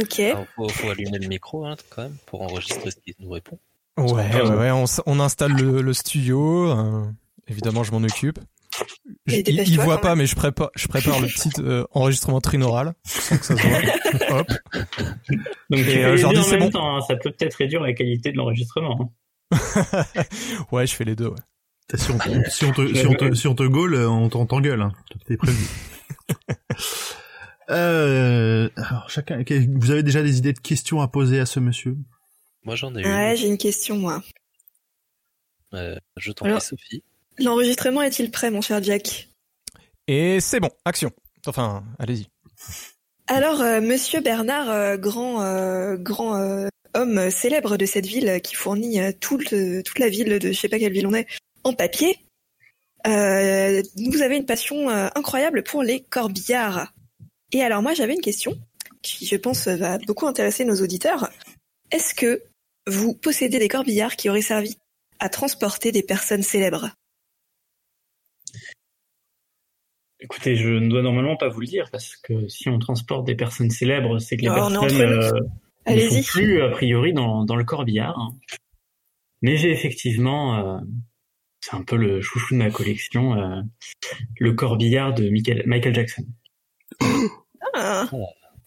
Ok. 0.00 0.20
alors, 0.20 0.46
faut, 0.56 0.68
faut 0.68 0.90
allumer 0.90 1.18
le 1.18 1.28
micro 1.28 1.64
hein, 1.66 1.76
quand 1.90 2.02
même 2.02 2.16
pour 2.26 2.42
enregistrer 2.42 2.90
ce 2.90 2.96
qui 2.96 3.14
nous 3.20 3.30
répond. 3.30 3.58
Ouais, 3.98 4.06
ouais, 4.34 4.56
ouais. 4.56 4.70
On, 4.70 4.84
s- 4.84 5.02
on 5.06 5.20
installe 5.20 5.52
le, 5.52 5.82
le 5.82 5.92
studio. 5.92 6.70
euh, 6.70 7.04
évidemment, 7.48 7.82
je 7.84 7.92
m'en 7.92 7.98
occupe. 8.02 8.38
Je- 9.26 9.36
il, 9.46 9.80
voit 9.80 10.00
pas, 10.00 10.14
mais 10.14 10.26
je 10.26 10.34
prépare, 10.34 10.70
je 10.74 10.88
prépare 10.88 11.20
le 11.20 11.26
petit 11.26 11.50
euh, 11.60 11.84
enregistrement 11.92 12.40
trinaural 12.40 12.94
sans 13.04 13.36
que 13.38 13.44
ça 13.44 13.56
se 13.56 13.62
voit. 13.66 14.38
Hop. 14.40 14.48
Donc, 15.70 15.80
Et, 15.80 15.84
tu 15.84 15.84
fais 15.84 16.04
euh, 16.04 16.16
les 16.16 16.22
deux 16.22 16.38
en 16.40 16.48
même 16.50 16.60
bon. 16.60 16.70
temps, 16.70 16.96
hein. 16.96 17.00
ça 17.02 17.16
peut 17.16 17.30
peut-être 17.30 17.54
réduire 17.54 17.82
la 17.82 17.92
qualité 17.92 18.32
de 18.32 18.36
l'enregistrement. 18.38 19.12
hein. 19.52 19.54
ouais, 20.72 20.86
je 20.86 20.94
fais 20.94 21.04
les 21.04 21.14
deux. 21.16 21.28
Ouais. 21.28 21.36
Si 21.94 22.10
on, 22.10 22.18
si 22.48 22.64
on 22.64 22.72
te, 22.72 22.94
si 22.94 23.06
on 23.06 23.14
te, 23.14 23.34
si 23.34 23.46
on 23.48 23.54
te 23.54 23.62
gaule, 23.64 23.94
on 23.96 24.28
t'en- 24.30 24.46
t'engueule. 24.46 24.80
Hein. 24.80 24.92
T'es 25.26 25.36
prévenu. 25.36 25.66
euh, 27.70 28.68
alors 28.76 29.08
chacun, 29.10 29.42
vous 29.76 29.90
avez 29.90 30.02
déjà 30.02 30.22
des 30.22 30.38
idées 30.38 30.52
de 30.52 30.58
questions 30.58 31.00
à 31.00 31.08
poser 31.08 31.38
à 31.40 31.46
ce 31.46 31.60
monsieur? 31.60 31.96
Moi, 32.64 32.76
j'en 32.76 32.94
ai 32.94 33.04
Ouais, 33.04 33.30
une. 33.32 33.36
j'ai 33.36 33.48
une 33.48 33.58
question, 33.58 33.96
moi. 33.98 34.22
Euh, 35.74 35.96
je 36.16 36.32
t'en 36.32 36.46
prie, 36.50 36.60
Sophie. 36.60 37.02
L'enregistrement 37.38 38.02
est-il 38.02 38.30
prêt, 38.30 38.50
mon 38.50 38.60
cher 38.60 38.82
Jack? 38.82 39.28
Et 40.06 40.40
c'est 40.40 40.60
bon, 40.60 40.70
action. 40.84 41.10
Enfin, 41.46 41.84
allez-y. 41.98 42.26
Alors, 43.26 43.60
euh, 43.60 43.80
Monsieur 43.80 44.20
Bernard, 44.20 44.70
euh, 44.70 44.96
grand, 44.96 45.42
euh, 45.42 45.96
grand 45.96 46.68
homme 46.94 47.30
célèbre 47.30 47.76
de 47.76 47.86
cette 47.86 48.06
ville 48.06 48.40
qui 48.42 48.54
fournit 48.54 49.00
toute, 49.20 49.54
toute 49.84 49.98
la 49.98 50.08
ville 50.08 50.38
de 50.38 50.52
je 50.52 50.58
sais 50.58 50.68
pas 50.68 50.78
quelle 50.78 50.92
ville 50.92 51.06
on 51.06 51.14
est 51.14 51.26
en 51.64 51.72
papier, 51.72 52.18
vous 53.04 54.22
avez 54.22 54.36
une 54.36 54.44
passion 54.44 54.90
incroyable 54.90 55.62
pour 55.62 55.82
les 55.82 56.00
corbillards. 56.00 56.92
Et 57.52 57.62
alors 57.62 57.82
moi, 57.82 57.94
j'avais 57.94 58.14
une 58.14 58.20
question 58.20 58.58
qui, 59.00 59.26
je 59.26 59.36
pense, 59.36 59.68
va 59.68 59.98
beaucoup 59.98 60.26
intéresser 60.26 60.64
nos 60.64 60.82
auditeurs. 60.82 61.30
Est-ce 61.90 62.14
que 62.14 62.42
vous 62.86 63.14
possédez 63.14 63.58
des 63.58 63.68
corbillards 63.68 64.16
qui 64.16 64.28
auraient 64.28 64.42
servi 64.42 64.76
à 65.18 65.28
transporter 65.30 65.92
des 65.92 66.02
personnes 66.02 66.42
célèbres? 66.42 66.90
Écoutez, 70.22 70.54
je 70.56 70.68
ne 70.68 70.88
dois 70.88 71.02
normalement 71.02 71.36
pas 71.36 71.48
vous 71.48 71.60
le 71.60 71.66
dire 71.66 71.88
parce 71.90 72.16
que 72.16 72.48
si 72.48 72.68
on 72.68 72.78
transporte 72.78 73.26
des 73.26 73.34
personnes 73.34 73.70
célèbres, 73.70 74.18
c'est 74.18 74.36
que 74.36 74.42
les 74.42 74.48
Oh, 74.50 74.54
personnes 74.54 75.00
euh, 75.00 75.30
ne 75.88 75.98
sont 76.08 76.22
plus 76.22 76.62
a 76.62 76.68
priori 76.70 77.12
dans, 77.12 77.44
dans 77.44 77.56
le 77.56 77.64
corbillard. 77.64 78.16
hein. 78.18 78.34
Mais 79.42 79.56
j'ai 79.56 79.70
effectivement, 79.72 80.76
euh, 80.76 80.78
c'est 81.60 81.74
un 81.74 81.82
peu 81.82 81.96
le 81.96 82.20
chouchou 82.20 82.54
de 82.54 82.58
ma 82.60 82.70
collection, 82.70 83.34
euh, 83.34 83.60
le 84.38 84.52
corbillard 84.52 85.12
de 85.14 85.28
Michael, 85.28 85.64
Michael 85.66 85.94
Jackson. 85.94 86.24
Ah, 87.74 88.06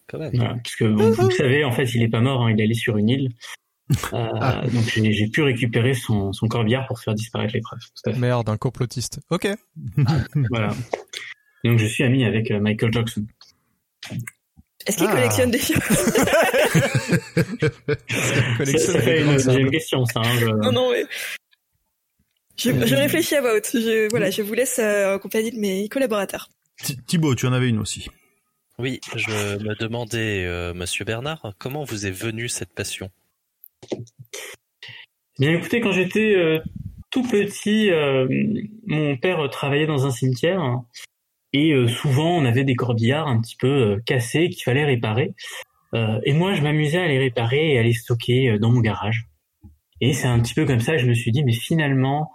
Quand 0.08 0.18
même. 0.18 0.32
Voilà, 0.34 0.54
parce 0.62 0.76
que 0.76 0.84
vous, 0.84 1.12
vous 1.12 1.28
le 1.28 1.34
savez, 1.34 1.64
en 1.64 1.72
fait, 1.72 1.84
il 1.94 2.02
est 2.02 2.08
pas 2.08 2.20
mort, 2.20 2.42
hein, 2.42 2.50
il 2.52 2.60
est 2.60 2.64
allé 2.64 2.74
sur 2.74 2.96
une 2.98 3.08
île. 3.08 3.28
Euh, 4.12 4.62
Donc 4.74 4.84
j'ai 4.94 5.28
pu 5.28 5.42
récupérer 5.42 5.94
son, 5.94 6.32
son 6.32 6.48
corbillard 6.48 6.86
pour 6.86 7.00
faire 7.00 7.14
disparaître 7.14 7.54
les 7.54 7.60
preuves. 7.60 8.18
Merde, 8.18 8.48
un 8.48 8.56
complotiste. 8.56 9.20
Ok. 9.30 9.48
Voilà. 10.50 10.74
Donc 11.64 11.78
je 11.78 11.86
suis 11.86 12.04
ami 12.04 12.24
avec 12.24 12.50
euh, 12.50 12.60
Michael 12.60 12.92
Jackson. 12.92 13.26
est-ce 14.86 14.96
qu'il 14.96 15.06
Ah. 15.08 15.12
collectionne 15.14 15.50
des 15.50 15.58
films? 15.58 15.80
Les 18.60 19.20
une 19.20 19.32
deuxième 19.32 19.70
question, 19.70 20.04
ça. 20.06 20.20
hein, 20.20 20.38
je- 20.38 20.46
Non, 20.46 20.72
non, 20.72 20.92
mais... 20.92 21.04
Je, 22.58 22.70
je 22.70 22.94
réfléchis 22.94 23.34
à 23.34 23.42
vote. 23.42 23.68
Je, 23.74 24.08
voilà, 24.10 24.30
je 24.30 24.40
vous 24.42 24.54
laisse 24.54 24.78
euh, 24.78 25.16
en 25.16 25.18
compagnie 25.18 25.50
de 25.50 25.58
mes 25.58 25.88
collaborateurs. 25.88 26.48
Thi- 26.82 26.96
Thibaut, 27.06 27.34
tu 27.34 27.46
en 27.46 27.52
avais 27.52 27.68
une 27.68 27.78
aussi. 27.78 28.08
Oui, 28.78 29.00
je 29.14 29.30
me 29.58 29.74
demandais, 29.78 30.44
euh, 30.46 30.72
Monsieur 30.74 31.04
Bernard, 31.04 31.52
comment 31.58 31.84
vous 31.84 32.06
est 32.06 32.10
venue 32.10 32.48
cette 32.48 32.72
passion? 32.72 33.10
Bien 35.38 35.52
écoutez, 35.52 35.80
quand 35.82 35.92
j'étais 35.92 36.34
euh, 36.34 36.60
tout 37.10 37.22
petit, 37.22 37.90
euh, 37.90 38.26
mon 38.86 39.16
père 39.18 39.48
travaillait 39.50 39.86
dans 39.86 40.06
un 40.06 40.10
cimetière 40.10 40.60
hein, 40.60 40.86
et 41.56 41.72
euh, 41.72 41.88
souvent 41.88 42.36
on 42.36 42.44
avait 42.44 42.64
des 42.64 42.74
corbillards 42.74 43.28
un 43.28 43.40
petit 43.40 43.56
peu 43.56 43.68
euh, 43.68 44.02
cassés 44.04 44.48
qu'il 44.50 44.62
fallait 44.62 44.84
réparer. 44.84 45.34
Euh, 45.94 46.20
et 46.24 46.32
moi, 46.32 46.54
je 46.54 46.62
m'amusais 46.62 46.98
à 46.98 47.06
les 47.06 47.18
réparer 47.18 47.72
et 47.72 47.78
à 47.78 47.82
les 47.82 47.92
stocker 47.92 48.50
euh, 48.50 48.58
dans 48.58 48.70
mon 48.70 48.80
garage. 48.80 49.26
Et 50.00 50.12
c'est 50.12 50.26
un 50.26 50.38
petit 50.40 50.52
peu 50.52 50.66
comme 50.66 50.80
ça 50.80 50.92
que 50.92 50.98
je 50.98 51.06
me 51.06 51.14
suis 51.14 51.32
dit, 51.32 51.42
mais 51.44 51.54
finalement, 51.54 52.32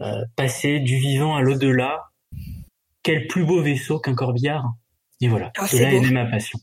euh, 0.00 0.24
passer 0.36 0.78
du 0.78 0.96
vivant 0.96 1.34
à 1.34 1.40
l'au-delà, 1.40 2.10
quel 3.02 3.26
plus 3.26 3.44
beau 3.44 3.62
vaisseau 3.62 3.98
qu'un 3.98 4.14
corbillard 4.14 4.64
Et 5.20 5.28
voilà, 5.28 5.50
Ah, 5.56 5.66
c'est 5.66 5.82
là 5.82 5.92
est 5.92 6.10
ma 6.10 6.26
passion. 6.26 6.58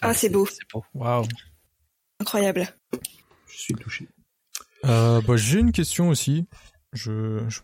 Ah, 0.00 0.14
c'est 0.14 0.30
beau. 0.30 0.46
C'est 0.46 0.68
beau. 0.72 0.82
Waouh. 0.94 1.26
Incroyable. 2.20 2.66
Je 3.46 3.58
suis 3.58 3.74
touché. 3.74 4.08
Euh, 4.84 5.20
bah, 5.20 5.36
j'ai 5.36 5.60
une 5.60 5.72
question 5.72 6.08
aussi. 6.08 6.46
Je, 6.94 7.40
je- 7.48 7.60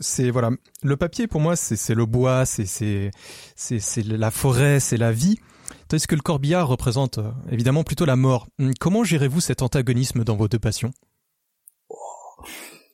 c'est 0.00 0.30
voilà, 0.30 0.50
le 0.82 0.96
papier 0.96 1.26
pour 1.26 1.40
moi 1.40 1.56
c'est 1.56 1.94
le 1.94 2.06
bois, 2.06 2.46
c'est 2.46 2.66
c'est 2.66 3.10
c'est 3.56 3.80
c'est 3.80 4.02
la 4.04 4.30
forêt, 4.30 4.78
c'est 4.80 4.96
la 4.96 5.12
vie. 5.12 5.38
Tandis 5.88 6.06
que 6.06 6.14
le 6.14 6.20
corbillard 6.20 6.68
représente 6.68 7.18
euh, 7.18 7.30
évidemment 7.50 7.82
plutôt 7.82 8.04
la 8.04 8.16
mort. 8.16 8.46
Hum, 8.60 8.72
Comment 8.78 9.02
gérez-vous 9.04 9.40
cet 9.40 9.62
antagonisme 9.62 10.22
dans 10.24 10.36
vos 10.36 10.46
deux 10.48 10.58
passions? 10.60 10.92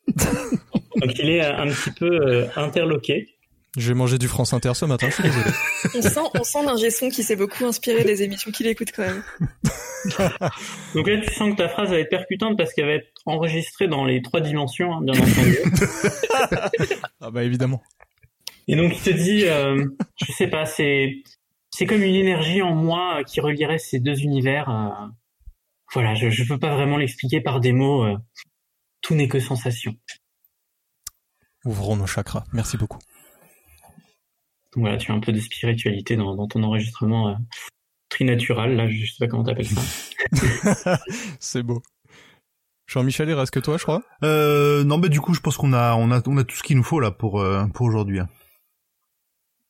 Donc 0.16 1.18
il 1.18 1.28
est 1.30 1.44
euh, 1.44 1.56
un 1.58 1.66
petit 1.68 1.90
peu 1.90 2.06
euh, 2.06 2.46
interloqué. 2.56 3.35
J'ai 3.76 3.92
mangé 3.92 4.16
du 4.16 4.26
France 4.26 4.54
Inter 4.54 4.72
ce 4.74 4.86
matin, 4.86 5.08
je 5.10 5.14
suis 5.14 5.22
désolé. 5.24 5.50
On 5.96 6.02
sent, 6.02 6.20
on 6.40 6.44
sent 6.44 6.64
l'ingé 6.64 6.90
son 6.90 7.10
qui 7.10 7.22
s'est 7.22 7.36
beaucoup 7.36 7.64
inspiré 7.66 8.04
des 8.04 8.22
émissions 8.22 8.50
qu'il 8.50 8.66
écoute 8.66 8.88
quand 8.94 9.02
même. 9.02 9.22
Donc 10.94 11.06
là, 11.08 11.20
tu 11.20 11.34
sens 11.34 11.50
que 11.50 11.56
ta 11.56 11.68
phrase 11.68 11.90
va 11.90 11.98
être 11.98 12.08
percutante 12.08 12.56
parce 12.56 12.72
qu'elle 12.72 12.86
va 12.86 12.92
être 12.92 13.08
enregistrée 13.26 13.86
dans 13.86 14.04
les 14.06 14.22
trois 14.22 14.40
dimensions, 14.40 14.94
hein, 14.94 15.00
bien 15.02 15.14
entendu. 15.14 15.58
ah 17.20 17.30
bah 17.30 17.44
évidemment. 17.44 17.82
Et 18.68 18.76
donc 18.76 18.96
il 18.96 19.02
te 19.02 19.10
dit, 19.10 19.44
euh, 19.44 19.84
je 20.26 20.32
sais 20.32 20.48
pas, 20.48 20.64
c'est 20.64 21.22
c'est 21.70 21.84
comme 21.86 22.02
une 22.02 22.14
énergie 22.14 22.62
en 22.62 22.74
moi 22.74 23.22
qui 23.24 23.40
relierait 23.40 23.78
ces 23.78 24.00
deux 24.00 24.18
univers. 24.22 24.70
euh. 24.70 25.06
Voilà, 25.92 26.14
je 26.14 26.30
je 26.30 26.44
peux 26.44 26.58
pas 26.58 26.74
vraiment 26.74 26.96
l'expliquer 26.96 27.42
par 27.42 27.60
des 27.60 27.72
mots. 27.72 28.04
euh. 28.04 28.16
Tout 29.02 29.14
n'est 29.14 29.28
que 29.28 29.38
sensation. 29.38 29.94
Ouvrons 31.64 31.96
nos 31.96 32.06
chakras. 32.06 32.44
Merci 32.52 32.76
beaucoup. 32.76 32.98
Donc 34.76 34.84
voilà, 34.84 34.96
tu 34.98 35.10
as 35.10 35.14
un 35.14 35.20
peu 35.20 35.32
de 35.32 35.40
spiritualité 35.40 36.16
dans, 36.16 36.34
dans 36.36 36.46
ton 36.46 36.62
enregistrement 36.62 37.28
euh, 37.30 37.34
trinatural. 38.10 38.76
Là, 38.76 38.88
je 38.88 39.06
sais 39.06 39.16
pas 39.18 39.26
comment 39.26 39.42
t'appelles 39.44 39.66
ça. 39.66 40.98
c'est 41.40 41.62
beau. 41.62 41.82
Jean-Michel, 42.88 43.28
il 43.28 43.34
reste 43.34 43.52
que 43.52 43.58
toi, 43.60 43.78
je 43.78 43.82
crois? 43.82 44.02
Euh, 44.22 44.84
non, 44.84 44.98
mais 44.98 45.08
du 45.08 45.20
coup, 45.20 45.34
je 45.34 45.40
pense 45.40 45.56
qu'on 45.56 45.72
a, 45.72 45.94
on 45.96 46.10
a, 46.12 46.22
on 46.28 46.36
a 46.36 46.44
tout 46.44 46.54
ce 46.56 46.62
qu'il 46.62 46.76
nous 46.76 46.84
faut 46.84 47.00
là 47.00 47.10
pour 47.10 47.40
euh, 47.40 47.64
pour 47.74 47.86
aujourd'hui. 47.86 48.20
hein. 48.20 48.28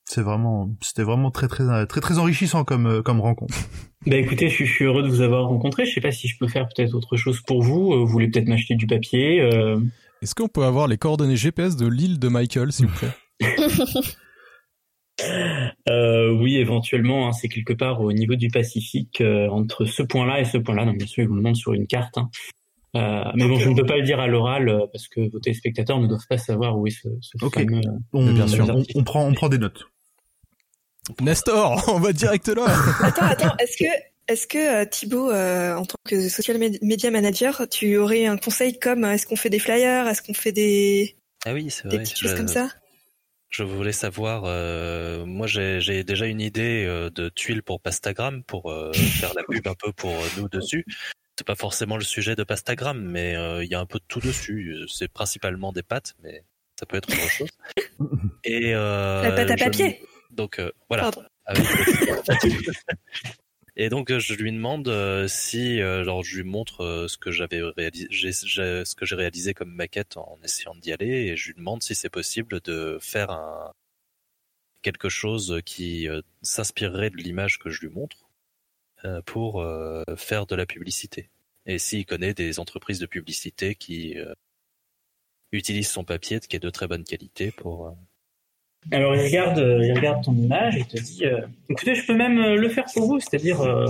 C'est 0.08 0.20
vraiment, 0.22 0.70
c'était 0.82 1.02
vraiment 1.02 1.30
très 1.30 1.48
très 1.48 1.86
très 1.86 2.00
très 2.00 2.18
enrichissant 2.18 2.64
comme 2.64 2.86
euh, 2.86 3.02
comme 3.02 3.20
rencontre. 3.20 3.54
Bah 4.06 4.16
écoutez, 4.16 4.48
je 4.48 4.54
suis, 4.54 4.66
je 4.66 4.72
suis 4.72 4.84
heureux 4.84 5.02
de 5.02 5.08
vous 5.08 5.20
avoir 5.20 5.46
rencontré. 5.48 5.84
Je 5.84 5.92
sais 5.92 6.00
pas 6.00 6.12
si 6.12 6.28
je 6.28 6.38
peux 6.38 6.46
faire 6.46 6.68
peut-être 6.68 6.94
autre 6.94 7.16
chose 7.16 7.40
pour 7.40 7.60
vous. 7.62 7.92
Vous 7.92 8.06
voulez 8.06 8.28
peut-être 8.28 8.46
m'acheter 8.46 8.76
du 8.76 8.86
papier. 8.86 9.40
euh, 9.40 9.80
Est-ce 10.22 10.32
qu'on 10.36 10.46
peut 10.46 10.62
avoir 10.62 10.86
les 10.86 10.96
coordonnées 10.96 11.34
GPS 11.36 11.74
de 11.74 11.88
l'île 11.88 12.20
de 12.20 12.28
Michael, 12.28 12.70
s'il 12.70 12.86
vous 12.86 12.94
plaît? 12.94 13.10
Euh, 15.88 16.30
oui, 16.32 16.56
éventuellement, 16.56 17.28
hein, 17.28 17.32
c'est 17.32 17.48
quelque 17.48 17.72
part 17.72 18.00
au 18.00 18.12
niveau 18.12 18.34
du 18.34 18.48
Pacifique, 18.48 19.20
euh, 19.20 19.48
entre 19.48 19.84
ce 19.84 20.02
point-là 20.02 20.40
et 20.40 20.44
ce 20.44 20.58
point-là. 20.58 20.84
Donc, 20.84 20.98
bien 20.98 21.06
sûr, 21.06 21.22
ils 21.22 21.28
vous 21.28 21.34
le 21.36 21.42
montrent 21.42 21.58
sur 21.58 21.72
une 21.72 21.86
carte. 21.86 22.18
hein. 22.18 22.28
Euh, 22.96 23.24
mais 23.34 23.46
bon, 23.46 23.58
je 23.58 23.68
ne 23.68 23.74
peux 23.74 23.84
pas 23.84 23.96
le 23.96 24.02
dire 24.04 24.20
à 24.20 24.26
l'oral 24.26 24.68
euh, 24.68 24.86
parce 24.92 25.06
que 25.08 25.30
vos 25.30 25.38
téléspectateurs 25.38 26.00
ne 26.00 26.06
doivent 26.06 26.26
pas 26.28 26.38
savoir 26.38 26.78
où 26.78 26.86
est 26.86 26.90
ce, 26.90 27.08
ce 27.20 27.36
Ok. 27.44 27.54
fameux. 27.54 27.80
On, 28.14 28.32
bien 28.32 28.46
sûr. 28.46 28.66
on, 28.74 28.82
on 28.94 29.04
prend 29.04 29.26
on 29.26 29.34
prend 29.34 29.48
des 29.50 29.58
notes. 29.58 29.84
Nestor, 31.20 31.84
on 31.94 31.98
va 32.00 32.12
direct 32.12 32.48
là. 32.48 32.64
Attends, 33.02 33.26
attends, 33.26 33.56
est-ce 33.58 33.76
que, 33.76 33.84
est-ce 34.28 34.46
que 34.46 34.84
Thibaut, 34.84 35.30
euh, 35.30 35.74
en 35.76 35.84
tant 35.84 35.96
que 36.08 36.28
social 36.28 36.58
med- 36.58 36.78
media 36.82 37.10
manager, 37.10 37.66
tu 37.70 37.96
aurais 37.96 38.26
un 38.26 38.36
conseil 38.38 38.78
comme 38.78 39.04
est-ce 39.04 39.26
qu'on 39.26 39.36
fait 39.36 39.50
des 39.50 39.58
flyers, 39.58 40.08
est-ce 40.08 40.22
qu'on 40.22 40.34
fait 40.34 40.52
des, 40.52 41.16
Ah 41.44 41.52
oui, 41.52 41.70
c'est 41.70 41.86
des 41.88 41.98
petites 41.98 42.18
choses 42.18 42.34
comme 42.34 42.48
ça? 42.48 42.68
Je 43.56 43.62
voulais 43.62 43.92
savoir, 43.92 44.42
euh, 44.44 45.24
moi 45.24 45.46
j'ai 45.46 46.04
déjà 46.04 46.26
une 46.26 46.42
idée 46.42 46.84
euh, 46.86 47.08
de 47.08 47.30
tuiles 47.30 47.62
pour 47.62 47.80
Pastagram 47.80 48.42
pour 48.42 48.70
euh, 48.70 48.92
faire 48.92 49.32
la 49.32 49.44
pub 49.44 49.66
un 49.66 49.72
peu 49.74 49.92
pour 49.92 50.10
euh, 50.10 50.26
nous 50.36 50.46
dessus. 50.50 50.84
C'est 51.38 51.46
pas 51.46 51.54
forcément 51.54 51.96
le 51.96 52.04
sujet 52.04 52.34
de 52.36 52.44
Pastagram, 52.44 53.00
mais 53.00 53.34
euh, 53.34 53.64
il 53.64 53.70
y 53.70 53.74
a 53.74 53.80
un 53.80 53.86
peu 53.86 53.98
de 53.98 54.04
tout 54.08 54.20
dessus. 54.20 54.76
C'est 54.88 55.08
principalement 55.10 55.72
des 55.72 55.82
pâtes, 55.82 56.14
mais 56.22 56.44
ça 56.78 56.84
peut 56.84 56.98
être 56.98 57.08
autre 57.08 57.30
chose. 57.30 57.48
Et 58.44 58.74
euh, 58.74 59.22
La 59.22 59.32
pâte 59.32 59.50
à 59.52 59.56
je- 59.56 59.64
papier 59.64 60.02
Donc 60.32 60.58
euh, 60.58 60.70
voilà. 60.90 61.04
Pardon. 61.04 61.22
Avec- 61.46 61.64
Et 63.76 63.88
donc 63.90 64.10
euh, 64.10 64.18
je 64.18 64.34
lui 64.34 64.52
demande 64.52 64.88
euh, 64.88 65.28
si, 65.28 65.80
euh, 65.80 66.00
alors 66.00 66.22
je 66.24 66.36
lui 66.36 66.44
montre 66.44 66.80
euh, 66.82 67.08
ce 67.08 67.18
que 67.18 67.30
j'avais 67.30 67.60
réalisé, 67.62 68.06
j'ai- 68.10 68.32
ce 68.32 68.94
que 68.94 69.04
j'ai 69.04 69.16
réalisé 69.16 69.52
comme 69.54 69.70
maquette 69.72 70.16
en 70.16 70.38
essayant 70.42 70.74
d'y 70.74 70.92
aller, 70.92 71.06
et 71.26 71.36
je 71.36 71.48
lui 71.48 71.54
demande 71.56 71.82
si 71.82 71.94
c'est 71.94 72.08
possible 72.10 72.60
de 72.62 72.98
faire 73.00 73.30
un 73.30 73.72
quelque 74.82 75.08
chose 75.08 75.60
qui 75.66 76.08
s'inspirerait 76.42 77.10
de 77.10 77.16
l'image 77.16 77.58
que 77.58 77.70
je 77.70 77.80
lui 77.80 77.88
montre 77.88 78.28
pour 79.24 79.64
faire 80.16 80.46
de 80.46 80.54
la 80.54 80.64
publicité. 80.64 81.28
Et 81.66 81.78
s'il 81.78 82.06
connaît 82.06 82.34
des 82.34 82.60
entreprises 82.60 83.00
de 83.00 83.06
publicité 83.06 83.74
qui 83.74 84.14
utilisent 85.50 85.90
son 85.90 86.04
papier, 86.04 86.38
qui 86.38 86.54
est 86.54 86.60
de 86.60 86.70
très 86.70 86.86
bonne 86.86 87.02
qualité, 87.04 87.50
pour 87.50 87.96
Alors, 88.92 89.14
il 89.16 89.22
regarde, 89.22 89.58
euh, 89.58 89.84
il 89.84 89.92
regarde 89.92 90.22
ton 90.24 90.34
image 90.34 90.76
et 90.76 90.84
te 90.84 90.96
dit, 91.00 91.24
euh, 91.24 91.40
écoutez, 91.68 91.94
je 91.94 92.06
peux 92.06 92.14
même 92.14 92.38
euh, 92.38 92.56
le 92.56 92.68
faire 92.68 92.84
pour 92.94 93.06
vous, 93.06 93.20
c'est-à-dire 93.20 93.60
euh, 93.62 93.86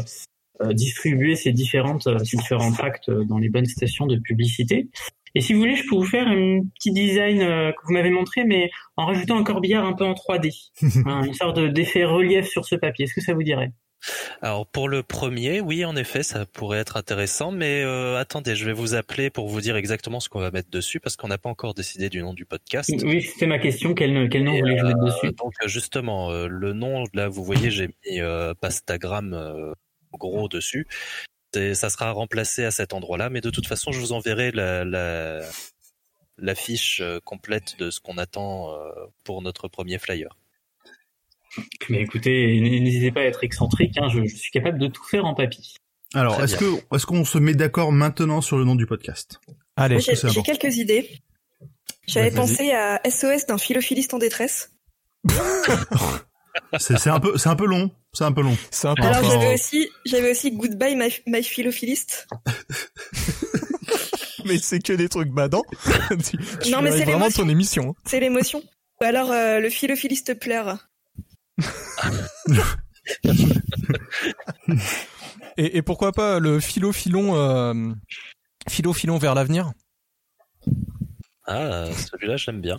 euh, 0.62 0.72
distribuer 0.72 1.36
ces 1.36 1.52
différentes, 1.52 2.08
ces 2.24 2.36
différents 2.36 2.72
tracts 2.72 3.10
dans 3.10 3.38
les 3.38 3.48
bonnes 3.48 3.66
stations 3.66 4.06
de 4.06 4.16
publicité. 4.16 4.88
Et 5.34 5.42
si 5.42 5.52
vous 5.52 5.58
voulez, 5.60 5.76
je 5.76 5.82
peux 5.86 5.96
vous 5.96 6.04
faire 6.06 6.26
un 6.26 6.60
petit 6.76 6.92
design 6.92 7.42
euh, 7.42 7.70
que 7.72 7.76
vous 7.86 7.92
m'avez 7.92 8.08
montré, 8.10 8.44
mais 8.44 8.70
en 8.96 9.04
rajoutant 9.04 9.36
un 9.38 9.44
corbillard 9.44 9.84
un 9.84 9.92
peu 9.92 10.04
en 10.04 10.14
3D, 10.14 10.50
Hein, 11.06 11.24
une 11.26 11.34
sorte 11.34 11.56
de- 11.58 11.68
d'effet 11.68 12.04
relief 12.04 12.46
sur 12.48 12.64
ce 12.64 12.74
papier. 12.74 13.04
Est-ce 13.04 13.12
que 13.14 13.20
ça 13.20 13.34
vous 13.34 13.42
dirait? 13.42 13.72
Alors 14.42 14.66
pour 14.66 14.88
le 14.88 15.02
premier, 15.02 15.60
oui, 15.60 15.84
en 15.84 15.96
effet, 15.96 16.22
ça 16.22 16.46
pourrait 16.46 16.78
être 16.78 16.96
intéressant, 16.96 17.50
mais 17.50 17.82
euh, 17.82 18.16
attendez, 18.18 18.54
je 18.54 18.64
vais 18.64 18.72
vous 18.72 18.94
appeler 18.94 19.30
pour 19.30 19.48
vous 19.48 19.60
dire 19.60 19.76
exactement 19.76 20.20
ce 20.20 20.28
qu'on 20.28 20.40
va 20.40 20.50
mettre 20.50 20.70
dessus 20.70 21.00
parce 21.00 21.16
qu'on 21.16 21.28
n'a 21.28 21.38
pas 21.38 21.48
encore 21.48 21.74
décidé 21.74 22.08
du 22.08 22.20
nom 22.22 22.34
du 22.34 22.44
podcast. 22.44 22.90
Oui, 23.02 23.22
c'était 23.22 23.46
ma 23.46 23.58
question. 23.58 23.94
Quel, 23.94 24.28
quel 24.28 24.44
nom 24.44 24.54
Et, 24.54 24.60
voulez-je 24.60 24.84
mettre 24.84 24.98
euh, 25.02 25.06
dessus? 25.06 25.32
Donc 25.32 25.54
justement, 25.64 26.30
euh, 26.30 26.46
le 26.48 26.72
nom, 26.72 27.04
là, 27.14 27.28
vous 27.28 27.42
voyez, 27.44 27.70
j'ai 27.70 27.88
mis 27.88 28.20
euh, 28.20 28.54
Pastagram 28.54 29.32
euh, 29.34 29.72
gros 30.12 30.48
dessus. 30.48 30.86
C'est- 31.54 31.74
Ça 31.74 31.88
sera 31.90 32.12
remplacé 32.12 32.64
à 32.64 32.70
cet 32.70 32.92
endroit-là, 32.92 33.30
mais 33.30 33.40
de 33.40 33.50
toute 33.50 33.66
façon, 33.66 33.90
je 33.90 33.98
vous 33.98 34.12
enverrai 34.12 34.50
la, 34.52 34.84
la, 34.84 35.40
la 36.38 36.54
fiche 36.54 37.02
complète 37.24 37.78
de 37.78 37.90
ce 37.90 37.98
qu'on 38.00 38.18
attend 38.18 38.72
euh, 38.74 38.90
pour 39.24 39.40
notre 39.42 39.66
premier 39.68 39.98
flyer. 39.98 40.36
Mais 41.88 42.02
écoutez, 42.02 42.60
n'hésitez 42.60 43.12
pas 43.12 43.20
à 43.20 43.24
être 43.24 43.44
excentrique. 43.44 43.96
Hein, 43.98 44.08
je, 44.08 44.24
je 44.24 44.36
suis 44.36 44.50
capable 44.50 44.78
de 44.78 44.88
tout 44.88 45.04
faire 45.04 45.24
en 45.24 45.34
papy. 45.34 45.76
Alors, 46.14 46.42
est-ce 46.42 46.56
que 46.56 46.64
est-ce 46.94 47.06
qu'on 47.06 47.24
se 47.24 47.38
met 47.38 47.54
d'accord 47.54 47.92
maintenant 47.92 48.40
sur 48.40 48.58
le 48.58 48.64
nom 48.64 48.74
du 48.74 48.86
podcast? 48.86 49.40
Allez, 49.76 50.00
j'ai 50.00 50.42
quelques 50.42 50.76
idées. 50.76 51.08
J'avais 52.06 52.30
pensé 52.30 52.72
à 52.72 53.00
SOS 53.08 53.46
d'un 53.46 53.58
philophiliste 53.58 54.14
en 54.14 54.18
détresse. 54.18 54.72
C'est 56.78 56.98
c'est 56.98 57.10
un 57.10 57.20
peu 57.20 57.36
c'est 57.36 57.50
un 57.50 57.54
peu 57.54 57.66
long, 57.66 57.90
c'est 58.14 58.24
un 58.24 58.32
peu 58.32 58.40
long. 58.40 58.56
c'est 58.70 58.88
un 58.88 58.94
peu 58.94 59.02
Alors 59.02 59.30
j'avais 59.30 59.52
aussi, 59.52 59.90
j'avais 60.06 60.30
aussi 60.30 60.52
Goodbye 60.52 60.96
my, 60.96 61.12
my 61.26 61.42
philophiliste. 61.42 62.26
Mais 64.46 64.58
c'est 64.58 64.78
que 64.78 64.92
des 64.92 65.08
trucs 65.08 65.28
badants. 65.28 65.64
tu 66.24 66.38
tu 66.62 66.70
Non, 66.70 66.80
mais 66.80 66.92
c'est 66.92 67.04
vraiment 67.04 67.26
l'émotion. 67.26 67.42
ton 67.42 67.48
émission. 67.48 67.94
C'est 68.04 68.20
l'émotion. 68.20 68.62
Ou 69.00 69.04
alors 69.04 69.32
euh, 69.32 69.58
le 69.58 69.68
philophiliste 69.68 70.38
pleure. 70.38 70.78
Et, 75.58 75.78
et 75.78 75.82
pourquoi 75.82 76.12
pas 76.12 76.38
le 76.38 76.60
philo 76.60 76.92
filon, 76.92 77.34
euh, 77.36 77.92
philo 78.68 78.92
filon 78.92 79.16
vers 79.16 79.34
l'avenir? 79.34 79.72
Ah, 81.46 81.86
celui-là, 81.92 82.36
j'aime 82.36 82.60
bien. 82.60 82.76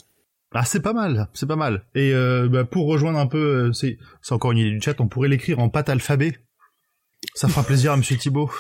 Ah, 0.54 0.64
c'est 0.64 0.82
pas 0.82 0.94
mal, 0.94 1.28
c'est 1.34 1.48
pas 1.48 1.56
mal. 1.56 1.86
Et 1.96 2.14
euh, 2.14 2.48
bah, 2.50 2.66
pour 2.66 2.88
rejoindre 2.88 3.18
un 3.20 3.28
peu, 3.28 3.68
euh, 3.68 3.74
c'est 3.74 3.98
c'est 4.22 4.34
encore 4.34 4.52
une 4.52 4.60
idée 4.60 4.72
du 4.72 4.82
chat, 4.82 5.00
on 5.02 5.08
pourrait 5.08 5.30
l'écrire 5.30 5.60
en 5.60 5.70
pâte 5.70 5.90
alphabet. 5.90 6.38
Ça 7.34 7.48
fera 7.48 7.64
plaisir 7.64 7.94
à 7.94 7.98
Monsieur 7.98 8.18
Thibault 8.18 8.52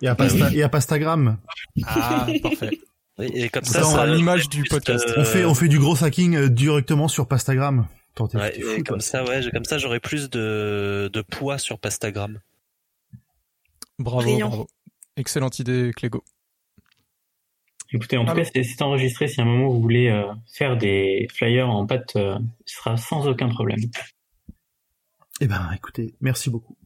et 0.00 0.08
à 0.08 0.14
Pasta 0.14 0.50
et 0.52 0.62
à 0.62 0.68
Pastagram. 0.68 1.38
Ah, 1.86 2.26
parfait. 2.42 2.70
Oui, 3.18 3.30
et 3.34 3.48
comme 3.50 3.64
Ça 3.64 3.82
ça, 3.82 4.06
l'image 4.06 4.48
du 4.48 4.62
podcast. 4.64 5.04
euh, 5.08 5.14
On 5.20 5.24
fait 5.24 5.44
on 5.44 5.54
fait 5.54 5.68
du 5.68 5.78
gros 5.78 6.02
hacking 6.02 6.46
directement 6.48 7.08
sur 7.08 7.26
Pastagram. 7.28 7.86
Ouais, 8.20 8.60
fou, 8.60 8.82
comme 8.84 8.84
toi. 8.84 9.00
ça, 9.00 9.24
ouais, 9.24 9.40
comme 9.52 9.64
ça, 9.64 9.78
j'aurai 9.78 10.00
plus 10.00 10.28
de, 10.30 11.10
de 11.12 11.20
poids 11.22 11.58
sur 11.58 11.78
Pastagram. 11.78 12.40
Bravo, 13.98 14.22
Brillant. 14.22 14.48
bravo. 14.48 14.66
Excellente 15.16 15.58
idée, 15.58 15.92
Clégo. 15.96 16.22
Écoutez, 17.92 18.16
en 18.18 18.24
tout 18.26 18.34
cas, 18.34 18.44
c'est 18.44 18.82
enregistré. 18.82 19.28
Si 19.28 19.40
à 19.40 19.44
un 19.44 19.46
moment 19.46 19.70
vous 19.70 19.80
voulez 19.80 20.08
euh, 20.08 20.26
faire 20.52 20.76
des 20.76 21.26
flyers 21.32 21.68
en 21.68 21.86
pâte, 21.86 22.16
euh, 22.16 22.38
ce 22.66 22.76
sera 22.76 22.96
sans 22.96 23.26
aucun 23.26 23.48
problème. 23.48 23.80
Eh 25.40 25.46
ben, 25.46 25.70
écoutez, 25.74 26.14
merci 26.20 26.50
beaucoup. 26.50 26.76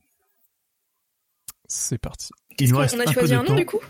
C'est 1.66 1.98
parti. 1.98 2.30
Il 2.58 2.70
nous 2.70 2.76
On 2.76 2.80
reste 2.80 2.94
a 2.94 3.00
un 3.02 3.04
peu 3.06 3.12
choisi 3.12 3.32
de 3.32 3.38
un 3.38 3.42
nom 3.42 3.46
temps. 3.48 3.54
du 3.56 3.66
coup? 3.66 3.80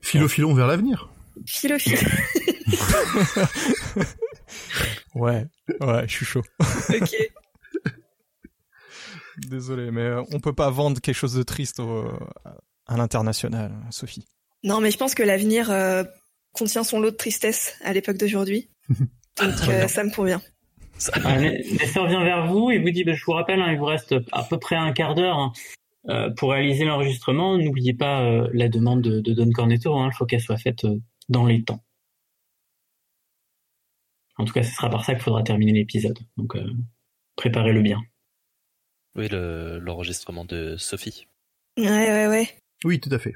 Philo 0.00 0.26
filon 0.28 0.54
vers 0.54 0.66
l'avenir. 0.66 1.08
Philophile. 1.46 1.98
Ouais, 5.14 5.46
ouais, 5.80 6.02
je 6.06 6.12
suis 6.12 6.26
chaud. 6.26 6.42
ok. 6.90 7.16
Désolé, 9.48 9.90
mais 9.90 10.02
euh, 10.02 10.22
on 10.32 10.40
peut 10.40 10.52
pas 10.52 10.70
vendre 10.70 11.00
quelque 11.00 11.14
chose 11.14 11.34
de 11.34 11.42
triste 11.42 11.80
au- 11.80 12.08
à 12.86 12.96
l'international, 12.96 13.72
Sophie. 13.90 14.26
Non, 14.64 14.80
mais 14.80 14.90
je 14.90 14.98
pense 14.98 15.14
que 15.14 15.22
l'avenir 15.22 15.70
euh, 15.70 16.04
contient 16.52 16.84
son 16.84 17.00
lot 17.00 17.10
de 17.10 17.16
tristesse 17.16 17.76
à 17.82 17.92
l'époque 17.92 18.18
d'aujourd'hui. 18.18 18.68
Donc 18.88 19.54
euh, 19.68 19.88
ça 19.88 20.04
me 20.04 20.10
convient. 20.14 20.42
Nestor 21.80 22.08
vient 22.08 22.22
vers 22.24 22.46
vous 22.46 22.70
et 22.70 22.78
vous 22.78 22.90
dit, 22.90 23.04
bah, 23.04 23.14
je 23.14 23.24
vous 23.24 23.32
rappelle, 23.32 23.60
hein, 23.62 23.72
il 23.72 23.78
vous 23.78 23.86
reste 23.86 24.14
à 24.32 24.42
peu 24.42 24.58
près 24.58 24.76
un 24.76 24.92
quart 24.92 25.14
d'heure 25.14 25.38
hein, 25.38 25.52
euh, 26.10 26.28
pour 26.36 26.50
réaliser 26.50 26.84
l'enregistrement. 26.84 27.56
N'oubliez 27.56 27.94
pas 27.94 28.22
euh, 28.22 28.48
la 28.52 28.68
demande 28.68 29.00
de, 29.00 29.20
de 29.20 29.32
Don 29.32 29.50
Cornetto. 29.52 29.96
hein, 29.96 30.10
Il 30.12 30.16
faut 30.16 30.26
qu'elle 30.26 30.42
soit 30.42 30.58
faite 30.58 30.84
euh, 30.84 30.98
dans 31.30 31.46
les 31.46 31.62
temps. 31.62 31.82
En 34.40 34.44
tout 34.44 34.52
cas, 34.54 34.62
ce 34.62 34.74
sera 34.74 34.88
par 34.90 35.04
ça 35.04 35.14
qu'il 35.14 35.22
faudra 35.22 35.42
terminer 35.42 35.72
l'épisode. 35.72 36.18
Donc, 36.36 36.56
euh, 36.56 36.64
préparez-le 37.36 37.82
bien. 37.82 38.00
Oui, 39.16 39.28
le- 39.28 39.78
l'enregistrement 39.78 40.44
de 40.44 40.76
Sophie. 40.78 41.26
Ouais, 41.76 41.86
ouais, 41.86 42.26
ouais. 42.28 42.48
Oui, 42.84 43.00
tout 43.00 43.10
à 43.12 43.18
fait. 43.18 43.34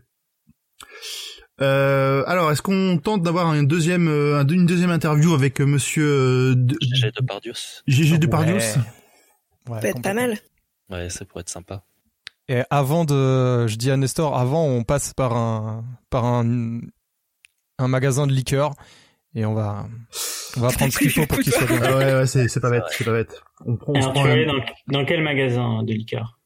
Euh, 1.61 2.25
alors, 2.27 2.51
est-ce 2.51 2.63
qu'on 2.63 2.99
tente 2.99 3.23
d'avoir 3.23 3.47
un 3.49 3.63
deuxième, 3.63 4.09
euh, 4.09 4.39
un- 4.41 4.47
une 4.47 4.67
deuxième 4.67 4.91
interview 4.91 5.35
avec 5.35 5.61
Monsieur 5.61 6.57
de- 6.57 6.77
GG 6.81 7.11
de 7.13 7.25
Pardius. 7.25 7.83
GG. 7.87 8.15
Ouais, 8.17 8.61
Ça 8.61 9.81
peut 9.81 9.87
être 9.87 10.03
pas 10.03 10.15
mal. 10.15 10.39
Ouais, 10.91 11.09
ça 11.11 11.25
pourrait 11.25 11.43
être 11.43 11.49
sympa. 11.49 11.85
Et 12.49 12.63
avant 12.71 13.05
de, 13.05 13.67
je 13.67 13.77
dis 13.77 13.91
à 13.91 13.97
Nestor, 13.97 14.37
avant 14.37 14.65
on 14.67 14.83
passe 14.85 15.15
par 15.15 15.35
un, 15.37 15.85
par 16.11 16.25
un, 16.27 16.81
un 17.79 17.89
magasin 17.89 18.27
de 18.27 18.33
liqueurs 18.33 18.75
et 19.35 19.45
on 19.45 19.55
va, 19.55 19.87
on 20.57 20.61
va 20.61 20.71
prendre 20.71 20.93
ce 20.93 20.99
qu'il 20.99 21.11
faut 21.11 21.27
pour 21.27 21.39
qu'il 21.39 21.53
soit 21.53 21.67
bien. 21.67 21.81
Ah 21.83 21.97
ouais, 21.97 22.15
ouais, 22.15 22.27
c'est 22.27 22.49
c'est 22.49 22.61
pas 22.61 22.71
bête, 22.71 22.85
c'est 22.91 23.05
pas 23.05 23.13
bête. 23.13 23.43
On 23.67 23.77
prend, 23.77 23.93
on 23.93 23.97
Alors, 23.97 24.13
tu 24.37 24.47
dans, 24.47 24.99
dans 25.01 25.05
quel 25.05 25.23
magasin 25.23 25.83
de 25.83 25.93
liqueur 25.93 26.39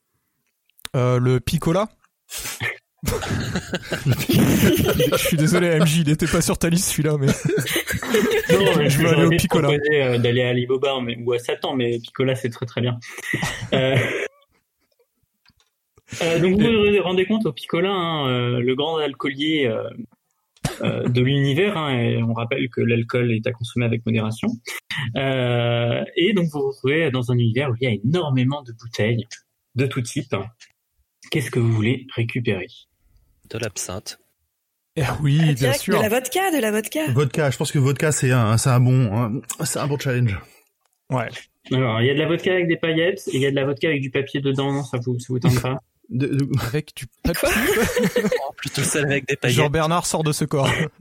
Euh, 0.96 1.18
le 1.18 1.40
Picola. 1.40 1.88
je 3.86 5.16
suis 5.18 5.36
désolé, 5.36 5.78
MJ, 5.78 5.98
il 5.98 6.10
était 6.10 6.26
pas 6.26 6.40
sur 6.40 6.58
ta 6.58 6.68
liste 6.68 6.90
celui-là, 6.90 7.16
mais 7.18 7.26
Non, 8.52 8.76
mais 8.76 8.90
Je 8.90 8.98
veux 8.98 9.04
j'aurais 9.04 9.16
aller 9.16 9.26
au 9.26 9.30
Picola. 9.38 9.68
euh, 9.68 10.18
d'aller 10.18 10.42
à 10.42 10.48
Alibaba 10.48 11.00
mais, 11.02 11.16
ou 11.24 11.32
à 11.32 11.38
Satan, 11.38 11.74
mais 11.76 11.98
Picola 11.98 12.34
c'est 12.34 12.50
très 12.50 12.66
très 12.66 12.80
bien. 12.80 12.98
Euh, 13.72 13.96
euh, 16.22 16.38
donc 16.40 16.60
vous 16.60 16.96
vous 16.96 17.02
rendez 17.02 17.26
compte 17.26 17.46
au 17.46 17.52
Picola, 17.52 17.90
hein, 17.90 18.28
euh, 18.28 18.60
le 18.60 18.74
grand 18.74 18.96
alcoolier 18.98 19.66
euh, 19.66 19.88
euh, 20.82 21.08
de 21.08 21.20
l'univers, 21.20 21.76
hein, 21.76 21.90
et 21.98 22.22
on 22.22 22.32
rappelle 22.32 22.68
que 22.70 22.80
l'alcool 22.80 23.32
est 23.32 23.46
à 23.46 23.52
consommer 23.52 23.86
avec 23.86 24.04
modération. 24.06 24.48
Euh, 25.16 26.04
et 26.16 26.32
donc 26.32 26.46
vous 26.52 26.60
vous 26.60 26.68
retrouvez 26.68 27.10
dans 27.10 27.30
un 27.30 27.38
univers 27.38 27.70
où 27.70 27.74
il 27.80 27.84
y 27.84 27.92
a 27.92 27.96
énormément 28.04 28.62
de 28.62 28.72
bouteilles 28.72 29.26
de 29.74 29.86
tout 29.86 30.02
type. 30.02 30.34
Qu'est-ce 31.30 31.50
que 31.50 31.58
vous 31.58 31.72
voulez 31.72 32.06
récupérer? 32.14 32.66
De 33.50 33.58
l'absinthe. 33.58 34.18
Eh 34.96 35.02
oui, 35.22 35.38
bien 35.38 35.52
Direct, 35.52 35.80
sûr. 35.80 35.96
De 35.96 36.02
la 36.02 36.08
vodka, 36.08 36.50
de 36.50 36.60
la 36.60 36.70
vodka. 36.72 37.12
Vodka, 37.12 37.50
je 37.50 37.56
pense 37.56 37.70
que 37.70 37.78
vodka 37.78 38.10
c'est 38.10 38.32
un, 38.32 38.56
c'est 38.56 38.70
un 38.70 38.80
bon, 38.80 39.16
un- 39.16 39.64
c'est 39.64 39.78
un 39.78 39.86
bon 39.86 39.98
challenge. 39.98 40.36
Ouais. 41.10 41.28
Alors, 41.70 42.00
il 42.00 42.06
y 42.06 42.10
a 42.10 42.14
de 42.14 42.18
la 42.18 42.26
vodka 42.26 42.52
avec 42.52 42.66
des 42.66 42.76
paillettes 42.76 43.22
et 43.28 43.36
il 43.36 43.42
y 43.42 43.46
a 43.46 43.50
de 43.50 43.56
la 43.56 43.64
vodka 43.64 43.88
avec 43.88 44.00
du 44.00 44.10
papier 44.10 44.40
dedans, 44.40 44.72
non, 44.72 44.82
ça 44.82 44.98
vous, 44.98 45.18
ça 45.18 45.26
vous 45.28 45.38
tente 45.38 45.60
pas? 45.60 45.78
De- 46.08 46.26
de- 46.26 46.48
Avec 46.66 46.94
du 46.96 47.06
papier. 47.22 47.48
Plutôt 48.56 48.82
celle 48.82 49.04
avec 49.06 49.26
des 49.28 49.36
paillettes. 49.36 49.56
Jean-Bernard 49.56 50.06
sort 50.06 50.24
de 50.24 50.32
ce 50.32 50.44
corps. 50.44 50.70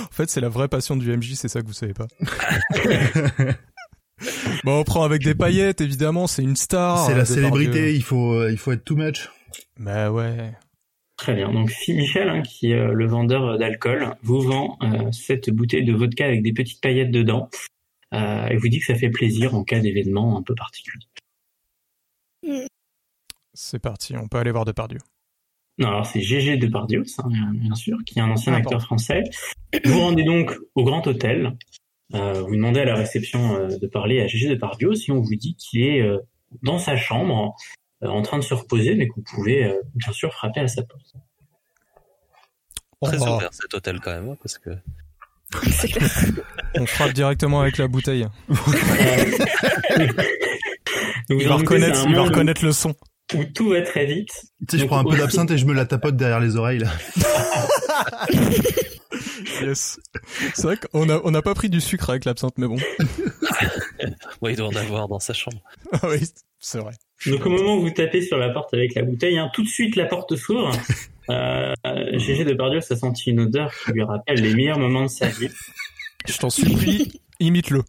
en 0.00 0.10
fait, 0.10 0.28
c'est 0.30 0.40
la 0.40 0.48
vraie 0.48 0.68
passion 0.68 0.96
du 0.96 1.14
MJ, 1.16 1.34
c'est 1.34 1.48
ça 1.48 1.60
que 1.62 1.66
vous 1.66 1.72
savez 1.72 1.94
pas. 1.94 2.06
bon, 4.64 4.80
on 4.80 4.84
prend 4.84 5.04
avec 5.04 5.22
des 5.22 5.34
paillettes, 5.34 5.80
évidemment, 5.80 6.26
c'est 6.26 6.42
une 6.42 6.56
star. 6.56 7.06
c'est 7.06 7.12
euh, 7.12 7.16
la 7.16 7.22
Depardieu. 7.24 7.42
célébrité, 7.42 7.94
il 7.94 8.02
faut, 8.02 8.32
euh, 8.32 8.50
il 8.50 8.58
faut 8.58 8.72
être 8.72 8.84
too 8.84 8.96
much. 8.96 9.30
Bah 9.78 10.10
ouais. 10.10 10.52
Très 11.16 11.34
bien. 11.34 11.52
Donc, 11.52 11.70
si 11.70 11.92
Michel, 11.94 12.28
hein, 12.28 12.42
qui 12.42 12.72
est 12.72 12.78
euh, 12.78 12.92
le 12.92 13.06
vendeur 13.06 13.56
d'alcool, 13.58 14.16
vous 14.22 14.40
vend 14.40 14.76
euh, 14.82 15.12
cette 15.12 15.48
bouteille 15.50 15.84
de 15.84 15.92
vodka 15.92 16.24
avec 16.26 16.42
des 16.42 16.52
petites 16.52 16.80
paillettes 16.80 17.12
dedans 17.12 17.48
euh, 18.12 18.46
et 18.48 18.56
vous 18.56 18.68
dit 18.68 18.80
que 18.80 18.86
ça 18.86 18.96
fait 18.96 19.10
plaisir 19.10 19.54
en 19.54 19.62
cas 19.62 19.78
d'événement 19.78 20.36
un 20.36 20.42
peu 20.42 20.54
particulier. 20.56 21.04
C'est 23.52 23.78
parti, 23.78 24.16
on 24.16 24.28
peut 24.28 24.38
aller 24.38 24.50
voir 24.50 24.64
Depardieu. 24.64 24.98
Non, 25.78 25.88
alors 25.88 26.06
c'est 26.06 26.20
GG 26.20 26.56
Depardieu, 26.56 27.04
bien 27.54 27.74
sûr, 27.74 27.98
qui 28.06 28.18
est 28.18 28.22
un 28.22 28.30
ancien 28.30 28.54
acteur 28.54 28.80
français. 28.80 29.22
Vous 29.84 29.92
vous 29.92 30.00
rendez 30.00 30.22
donc 30.22 30.56
au 30.74 30.84
Grand 30.84 31.06
Hôtel. 31.06 31.56
Euh, 32.14 32.42
vous 32.42 32.54
demandez 32.54 32.80
à 32.80 32.84
la 32.84 32.94
réception 32.94 33.56
euh, 33.56 33.78
de 33.78 33.86
parler 33.86 34.20
à 34.20 34.26
GG 34.26 34.48
Depardieu 34.48 34.94
si 34.94 35.10
on 35.10 35.20
vous 35.20 35.34
dit 35.34 35.56
qu'il 35.56 35.82
est 35.82 36.00
euh, 36.00 36.18
dans 36.62 36.78
sa 36.78 36.96
chambre 36.96 37.56
euh, 38.02 38.08
en 38.08 38.22
train 38.22 38.38
de 38.38 38.44
se 38.44 38.54
reposer, 38.54 38.94
mais 38.94 39.08
que 39.08 39.14
vous 39.16 39.22
pouvez 39.22 39.64
euh, 39.64 39.80
bien 39.94 40.12
sûr 40.12 40.32
frapper 40.32 40.60
à 40.60 40.68
sa 40.68 40.82
porte. 40.82 41.14
Très 43.02 43.18
ouvert 43.18 43.52
cet 43.52 43.74
hôtel 43.74 44.00
quand 44.00 44.12
même, 44.12 44.30
hein, 44.30 44.36
parce 44.42 44.58
que 44.58 44.70
on 46.74 46.86
frappe 46.86 47.12
directement 47.12 47.60
avec 47.60 47.78
la 47.78 47.86
bouteille. 47.86 48.26
Donc, 51.30 51.40
Il 51.40 51.48
va 51.48 51.56
reconnaître, 51.56 52.04
il 52.08 52.14
va 52.14 52.22
reconnaître 52.22 52.64
le 52.64 52.72
son. 52.72 52.94
où 53.34 53.44
tout 53.44 53.70
va 53.70 53.82
très 53.82 54.06
vite. 54.06 54.30
Tu 54.68 54.76
sais, 54.76 54.78
je 54.82 54.86
prends 54.86 54.98
un 54.98 55.04
peu 55.04 55.16
d'absinthe 55.16 55.50
et 55.50 55.58
je 55.58 55.64
me 55.66 55.72
la 55.72 55.86
tapote 55.86 56.16
derrière 56.16 56.40
les 56.40 56.56
oreilles 56.56 56.78
là. 56.80 56.90
Yes. 59.62 59.98
C'est 60.54 60.62
vrai 60.64 60.76
qu'on 60.76 61.08
a, 61.08 61.20
on 61.24 61.30
n'a 61.30 61.40
pas 61.42 61.54
pris 61.54 61.68
du 61.70 61.80
sucre 61.80 62.10
avec 62.10 62.24
l'absinthe, 62.24 62.54
mais 62.58 62.66
bon. 62.66 62.76
Ouais, 64.42 64.52
il 64.52 64.56
doit 64.56 64.66
en 64.66 64.76
avoir 64.76 65.08
dans 65.08 65.20
sa 65.20 65.32
chambre. 65.32 65.56
Ah 65.92 66.08
oui, 66.10 66.18
c'est 66.58 66.78
vrai. 66.78 66.92
Donc 67.26 67.46
au 67.46 67.48
moment 67.50 67.76
où 67.76 67.80
vous 67.82 67.90
tapez 67.90 68.20
sur 68.20 68.36
la 68.36 68.50
porte 68.50 68.74
avec 68.74 68.94
la 68.94 69.02
bouteille, 69.02 69.38
hein, 69.38 69.50
tout 69.54 69.62
de 69.62 69.68
suite 69.68 69.96
la 69.96 70.06
porte 70.06 70.36
s'ouvre. 70.36 70.70
Euh, 71.30 71.72
Gégé 72.18 72.44
Depardieu, 72.44 72.82
ça 72.82 72.96
sentit 72.96 73.30
une 73.30 73.40
odeur 73.40 73.72
qui 73.82 73.92
lui 73.92 74.02
rappelle 74.02 74.42
les 74.42 74.54
meilleurs 74.54 74.78
moments 74.78 75.04
de 75.04 75.08
sa 75.08 75.26
vie. 75.28 75.48
Je 76.28 76.36
t'en 76.36 76.50
supplie, 76.50 77.22
imite-le. 77.40 77.80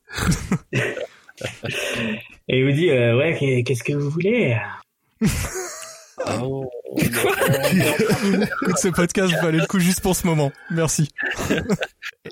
Et 2.47 2.59
il 2.59 2.65
vous 2.65 2.71
dit, 2.71 2.89
euh, 2.89 3.17
ouais, 3.17 3.35
qu'est- 3.39 3.63
qu'est-ce 3.63 3.83
que 3.83 3.93
vous 3.93 4.09
voulez? 4.09 4.57
Oh, 6.41 6.67
Écoute, 6.97 7.17
ce 8.77 8.87
podcast 8.87 9.33
valait 9.43 9.59
le 9.59 9.65
coup 9.67 9.79
juste 9.79 9.99
pour 10.01 10.15
ce 10.15 10.25
moment. 10.25 10.51
Merci. 10.71 11.09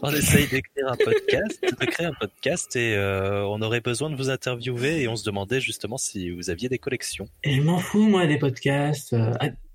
on 0.01 0.09
essaye 0.09 0.47
d'écrire 0.47 0.87
un 0.87 0.95
podcast, 0.95 1.59
de 1.61 1.85
créer 1.85 2.05
un 2.07 2.13
podcast 2.13 2.75
et 2.77 2.95
euh, 2.95 3.43
on 3.45 3.61
aurait 3.61 3.81
besoin 3.81 4.09
de 4.09 4.15
vous 4.15 4.29
interviewer 4.29 5.01
et 5.01 5.07
on 5.09 5.15
se 5.17 5.25
demandait 5.25 5.59
justement 5.59 5.97
si 5.97 6.31
vous 6.31 6.49
aviez 6.49 6.69
des 6.69 6.79
collections. 6.79 7.27
Et 7.43 7.55
je 7.57 7.61
m'en 7.61 7.77
fous, 7.77 8.07
moi, 8.07 8.25
des 8.25 8.37
podcasts. 8.39 9.13
Euh, 9.13 9.31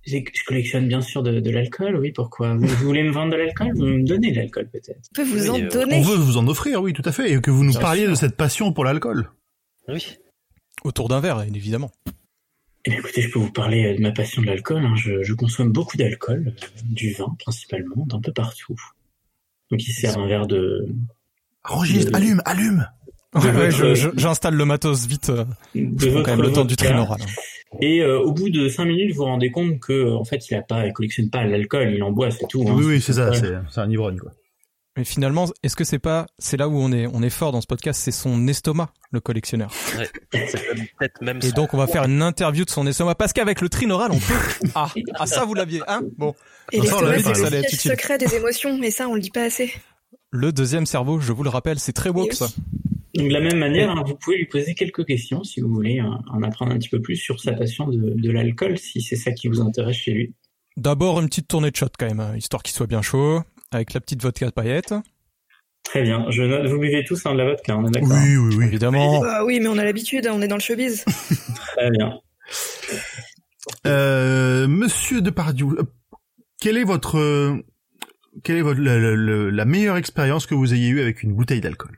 je 0.09 0.45
collectionne 0.47 0.89
bien 0.89 1.01
sûr 1.01 1.23
de, 1.23 1.41
de 1.41 1.51
l'alcool, 1.51 1.97
oui, 1.97 2.13
pourquoi? 2.13 2.55
Vous, 2.55 2.67
vous 2.67 2.87
voulez 2.87 3.03
me 3.03 3.11
vendre 3.13 3.33
de 3.33 3.37
l'alcool? 3.37 3.73
Vous 3.75 3.85
me 3.85 4.03
donnez 4.05 4.31
de 4.33 4.37
l'alcool, 4.37 4.69
peut-être 4.73 4.99
On 5.13 5.15
peut 5.15 5.25
vous 5.25 5.43
Oui, 5.45 5.51
en 5.51 5.61
euh, 5.61 5.69
donner. 5.69 5.97
On 5.97 6.03
veut 6.03 6.17
vous 6.17 6.37
en 6.39 6.47
offrir, 6.49 6.83
oui, 6.83 6.93
tout 6.93 7.03
à 7.05 7.13
fait, 7.13 7.31
et 7.33 7.41
que 7.41 7.51
vous 7.51 7.65
nous 7.65 7.73
Bien 7.73 7.81
parliez 7.81 8.03
sûr. 8.03 8.11
de 8.11 8.15
cette 8.17 8.37
passion 8.37 8.73
pour 8.73 8.85
l'alcool. 8.85 9.31
Oui. 9.89 10.17
Autour 10.85 11.09
d'un 11.09 11.21
verre, 11.21 11.43
évidemment. 11.43 11.91
Eh 12.85 12.91
bien, 12.91 12.99
écoutez, 13.01 13.21
je 13.23 13.31
peux 13.31 13.39
vous 13.39 13.53
parler 13.53 13.85
euh, 13.87 13.97
de 13.97 14.01
ma 14.01 14.13
passion 14.13 14.41
de 14.43 14.47
l'alcool. 14.47 14.85
hein. 14.85 14.95
Je, 14.97 15.23
je 15.23 15.35
consomme 15.35 15.73
beaucoup 15.73 15.97
d'alcool, 15.97 16.55
euh, 16.57 16.67
du 16.85 17.13
vin 17.13 17.35
principalement, 17.41 18.07
d'un 18.07 18.21
peu 18.21 18.33
partout. 18.33 18.77
Donc 19.71 19.87
il 19.87 19.93
sert 19.93 20.17
un 20.19 20.27
verre 20.27 20.47
de, 20.47 20.87
Enregistre, 21.65 22.11
De- 22.13 22.17
allume, 22.17 22.41
allume 22.47 22.87
De 23.35 23.41
Ouais, 23.41 23.51
votre- 23.53 23.71
je- 23.71 23.95
je- 23.95 24.09
j'installe 24.17 24.55
le 24.55 24.65
matos 24.65 25.07
vite. 25.07 25.29
euh, 25.29 25.45
de 25.75 26.07
faut 26.07 26.13
votre 26.13 26.25
quand 26.25 26.37
même 26.37 26.47
le 26.47 26.53
temps 26.53 26.65
du 26.65 26.77
train 26.77 26.97
oral. 26.99 27.21
Et 27.81 28.01
euh, 28.01 28.19
au 28.21 28.33
bout 28.33 28.49
de 28.51 28.69
cinq 28.69 28.87
minutes, 28.87 29.11
vous 29.13 29.19
vous 29.19 29.25
rendez 29.25 29.51
compte 29.51 29.79
que 29.81 29.93
euh, 29.93 30.17
en 30.17 30.25
fait, 30.25 30.49
il 30.49 30.55
a 30.55 30.63
pas, 30.63 30.87
il 30.87 30.93
collectionne 30.93 31.29
pas 31.31 31.45
l'alcool, 31.45 31.93
il 31.95 32.03
en 32.03 32.11
boit, 32.13 32.31
c'est 32.31 32.47
tout. 32.49 32.65
hein. 32.67 32.73
Oui, 32.75 32.85
oui, 32.87 33.01
c'est 33.01 33.13
ça, 33.13 33.33
c'est 33.35 33.53
c'est 33.71 33.81
un 33.81 33.91
ivrogne, 33.91 34.19
quoi. 34.19 34.33
Mais 34.97 35.05
finalement, 35.05 35.47
est-ce 35.63 35.77
que 35.77 35.85
c'est 35.85 36.01
pas, 36.01 36.27
c'est 36.41 36.57
là 36.57 36.69
où 36.69 36.77
on 36.77 36.91
est, 36.91 37.07
on 37.07 37.23
est 37.23 37.31
fort 37.31 37.53
dans 37.53 37.61
ce 37.61 37.69
podcast, 37.69 38.01
c'est 38.03 38.11
son 38.11 38.49
estomac, 38.49 38.89
le 39.13 39.21
collectionneur. 39.21 39.71
Ouais. 39.97 40.09
C'est 40.33 40.75
même- 40.75 40.87
peut-être 40.99 41.21
même 41.23 41.39
Et 41.45 41.53
donc, 41.53 41.73
on 41.73 41.77
va 41.77 41.87
faire 41.87 42.03
une 42.05 42.21
interview 42.21 42.65
de 42.65 42.71
son 42.71 42.85
estomac, 42.85 43.15
parce 43.15 43.33
qu'avec 43.33 43.61
le 43.61 43.69
trinoral, 43.69 44.11
on 44.11 44.19
peut. 44.19 44.69
Ah, 44.75 44.89
ah 45.15 45.27
ça 45.27 45.45
vous 45.45 45.55
l'aviez, 45.55 45.83
hein? 45.87 46.01
Bon, 46.17 46.35
Et 46.73 46.81
l'estomac, 46.81 47.19
c'est 47.23 47.51
le 47.51 47.69
secret 47.93 48.19
des 48.19 48.35
émotions, 48.35 48.77
mais 48.77 48.91
ça, 48.91 49.07
on 49.09 49.15
le 49.15 49.21
dit 49.21 49.31
pas 49.31 49.43
assez. 49.45 49.73
le 50.33 50.51
deuxième 50.53 50.85
cerveau, 50.87 51.21
je 51.21 51.33
vous 51.33 51.45
le 51.45 51.51
rappelle, 51.51 51.79
c'est 51.79 51.93
très 51.93 52.11
woke 52.11 52.31
Oui. 52.31 52.37
ça. 52.37 52.49
Donc 53.19 53.29
de 53.29 53.33
la 53.33 53.41
même 53.41 53.59
manière, 53.59 53.91
hein, 53.91 54.03
vous 54.07 54.15
pouvez 54.15 54.39
lui 54.39 54.47
poser 54.47 54.75
quelques 54.75 55.05
questions 55.05 55.43
si 55.45 55.61
vous 55.61 55.69
voulez 55.69 55.99
hein, 55.99 56.21
en 56.31 56.43
apprendre 56.43 56.73
un 56.73 56.79
petit 56.79 56.89
peu 56.89 57.01
plus 57.03 57.17
sur 57.17 57.41
sa 57.41 57.53
passion 57.53 57.87
de, 57.89 58.15
de 58.15 58.31
l'alcool, 58.31 58.79
si 58.79 59.03
c'est 59.03 59.17
ça 59.17 59.33
qui 59.33 59.49
vous 59.49 59.61
intéresse 59.61 59.97
chez 59.97 60.13
lui. 60.13 60.35
D'abord, 60.77 61.21
une 61.21 61.29
petite 61.29 61.49
tournée 61.49 61.71
de 61.73 61.77
shot 61.77 61.89
quand 61.99 62.07
même, 62.07 62.21
hein, 62.21 62.37
histoire 62.37 62.63
qu'il 62.63 62.75
soit 62.75 62.87
bien 62.87 63.03
chaud, 63.03 63.43
avec 63.73 63.93
la 63.93 64.01
petite 64.01 64.23
vodka 64.23 64.47
de 64.47 64.53
paillettes, 64.53 64.95
Très 65.85 66.03
bien, 66.03 66.27
je 66.31 66.43
note, 66.43 66.67
vous 66.67 66.79
buvez 66.79 67.03
tous 67.05 67.25
hein, 67.25 67.33
de 67.33 67.39
la 67.39 67.47
vodka, 67.47 67.77
on 67.77 67.87
est 67.87 67.91
d'accord 67.91 68.11
Oui, 68.13 68.37
oui, 68.37 68.55
oui. 68.59 68.65
évidemment. 68.67 69.23
Oui, 69.45 69.59
mais 69.61 69.69
on 69.69 69.79
a 69.79 69.85
l'habitude, 69.85 70.29
on 70.31 70.43
est 70.43 70.49
dans 70.49 70.57
le 70.57 70.61
showbiz. 70.61 71.05
Très 71.77 71.91
bien. 71.91 72.19
Euh, 73.87 74.69
Monsieur 74.69 75.21
Depardieu, 75.23 75.67
euh, 75.79 75.83
quelle 76.61 76.77
est 76.77 76.85
votre, 76.85 77.17
euh, 77.19 77.57
quelle 78.45 78.57
est 78.59 78.63
votre, 78.63 78.81
la, 78.81 78.99
la- 78.99 79.17
la- 79.17 79.51
la 79.51 79.65
meilleure 79.65 79.97
expérience 79.97 80.47
que 80.47 80.55
vous 80.55 80.75
ayez 80.75 80.89
eue 80.89 81.01
avec 81.01 81.23
une 81.23 81.33
bouteille 81.33 81.61
d'alcool? 81.61 81.97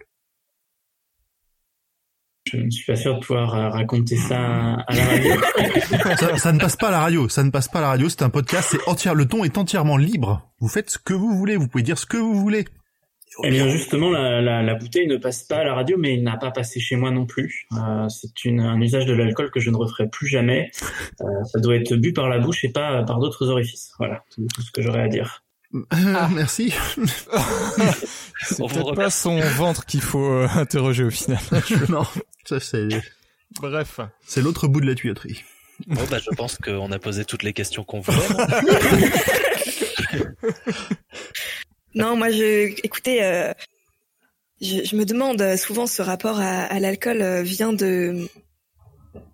Je 2.52 2.56
ne 2.56 2.70
suis 2.70 2.84
pas 2.84 2.96
sûr 2.96 3.14
de 3.14 3.20
pouvoir 3.20 3.54
euh, 3.54 3.68
raconter 3.68 4.16
ça 4.16 4.74
à 4.74 4.94
la 4.94 5.04
radio. 5.04 5.32
ça, 6.18 6.36
ça 6.36 6.52
ne 6.52 6.58
passe 6.58 6.76
pas 6.76 6.88
à 6.88 6.90
la 6.90 7.00
radio, 7.00 7.28
ça 7.28 7.44
ne 7.44 7.50
passe 7.50 7.68
pas 7.68 7.78
à 7.78 7.82
la 7.82 7.88
radio, 7.88 8.08
c'est 8.08 8.22
un 8.22 8.30
podcast, 8.30 8.68
c'est 8.72 8.88
entière, 8.88 9.14
le 9.14 9.26
ton 9.26 9.44
est 9.44 9.56
entièrement 9.56 9.96
libre. 9.96 10.50
Vous 10.58 10.68
faites 10.68 10.90
ce 10.90 10.98
que 10.98 11.14
vous 11.14 11.36
voulez, 11.36 11.56
vous 11.56 11.68
pouvez 11.68 11.84
dire 11.84 11.98
ce 11.98 12.06
que 12.06 12.16
vous 12.16 12.34
voulez. 12.34 12.64
Eh 13.44 13.50
bien 13.50 13.68
justement, 13.68 14.10
la, 14.10 14.40
la, 14.42 14.62
la 14.62 14.74
bouteille 14.74 15.06
ne 15.06 15.16
passe 15.16 15.44
pas 15.44 15.58
à 15.58 15.64
la 15.64 15.74
radio, 15.74 15.96
mais 15.96 16.14
il 16.14 16.24
n'a 16.24 16.36
pas 16.36 16.50
passé 16.50 16.80
chez 16.80 16.96
moi 16.96 17.10
non 17.10 17.26
plus. 17.26 17.66
Euh, 17.72 18.08
c'est 18.08 18.44
une, 18.44 18.60
un 18.60 18.80
usage 18.80 19.06
de 19.06 19.12
l'alcool 19.12 19.50
que 19.50 19.60
je 19.60 19.70
ne 19.70 19.76
referai 19.76 20.08
plus 20.08 20.26
jamais. 20.26 20.70
Euh, 21.20 21.24
ça 21.44 21.60
doit 21.60 21.76
être 21.76 21.94
bu 21.94 22.12
par 22.12 22.28
la 22.28 22.38
bouche 22.38 22.64
et 22.64 22.70
pas 22.70 23.02
par 23.04 23.20
d'autres 23.20 23.48
orifices. 23.48 23.92
Voilà, 23.98 24.24
tout, 24.34 24.46
tout 24.52 24.62
ce 24.62 24.72
que 24.72 24.82
j'aurais 24.82 25.02
à 25.02 25.08
dire. 25.08 25.44
Euh, 25.74 25.78
Merci. 26.34 26.74
C'est 28.42 28.56
peut-être 28.56 28.94
pas 28.94 29.10
son 29.10 29.38
ventre 29.38 29.86
qu'il 29.86 30.00
faut 30.00 30.24
euh, 30.24 30.48
interroger 30.54 31.04
au 31.04 31.10
final. 31.10 31.38
non, 31.88 32.04
ça 32.44 32.60
c'est, 32.60 32.88
Bref. 33.60 34.00
c'est 34.26 34.40
l'autre 34.40 34.68
bout 34.68 34.80
de 34.80 34.86
la 34.86 34.94
tuyauterie. 34.94 35.44
Bon, 35.86 36.02
bah, 36.10 36.18
je 36.18 36.30
pense 36.36 36.58
qu'on 36.58 36.92
a 36.92 36.98
posé 36.98 37.24
toutes 37.24 37.42
les 37.42 37.52
questions 37.52 37.84
qu'on 37.84 38.00
voulait. 38.00 38.18
non 41.94 42.16
moi, 42.16 42.30
je, 42.30 42.72
écoutez, 42.84 43.24
euh, 43.24 43.52
je, 44.60 44.84
je 44.84 44.96
me 44.96 45.04
demande 45.04 45.56
souvent 45.56 45.86
ce 45.86 46.02
rapport 46.02 46.40
à, 46.40 46.64
à 46.64 46.80
l'alcool 46.80 47.22
euh, 47.22 47.42
vient 47.42 47.72
de 47.72 48.28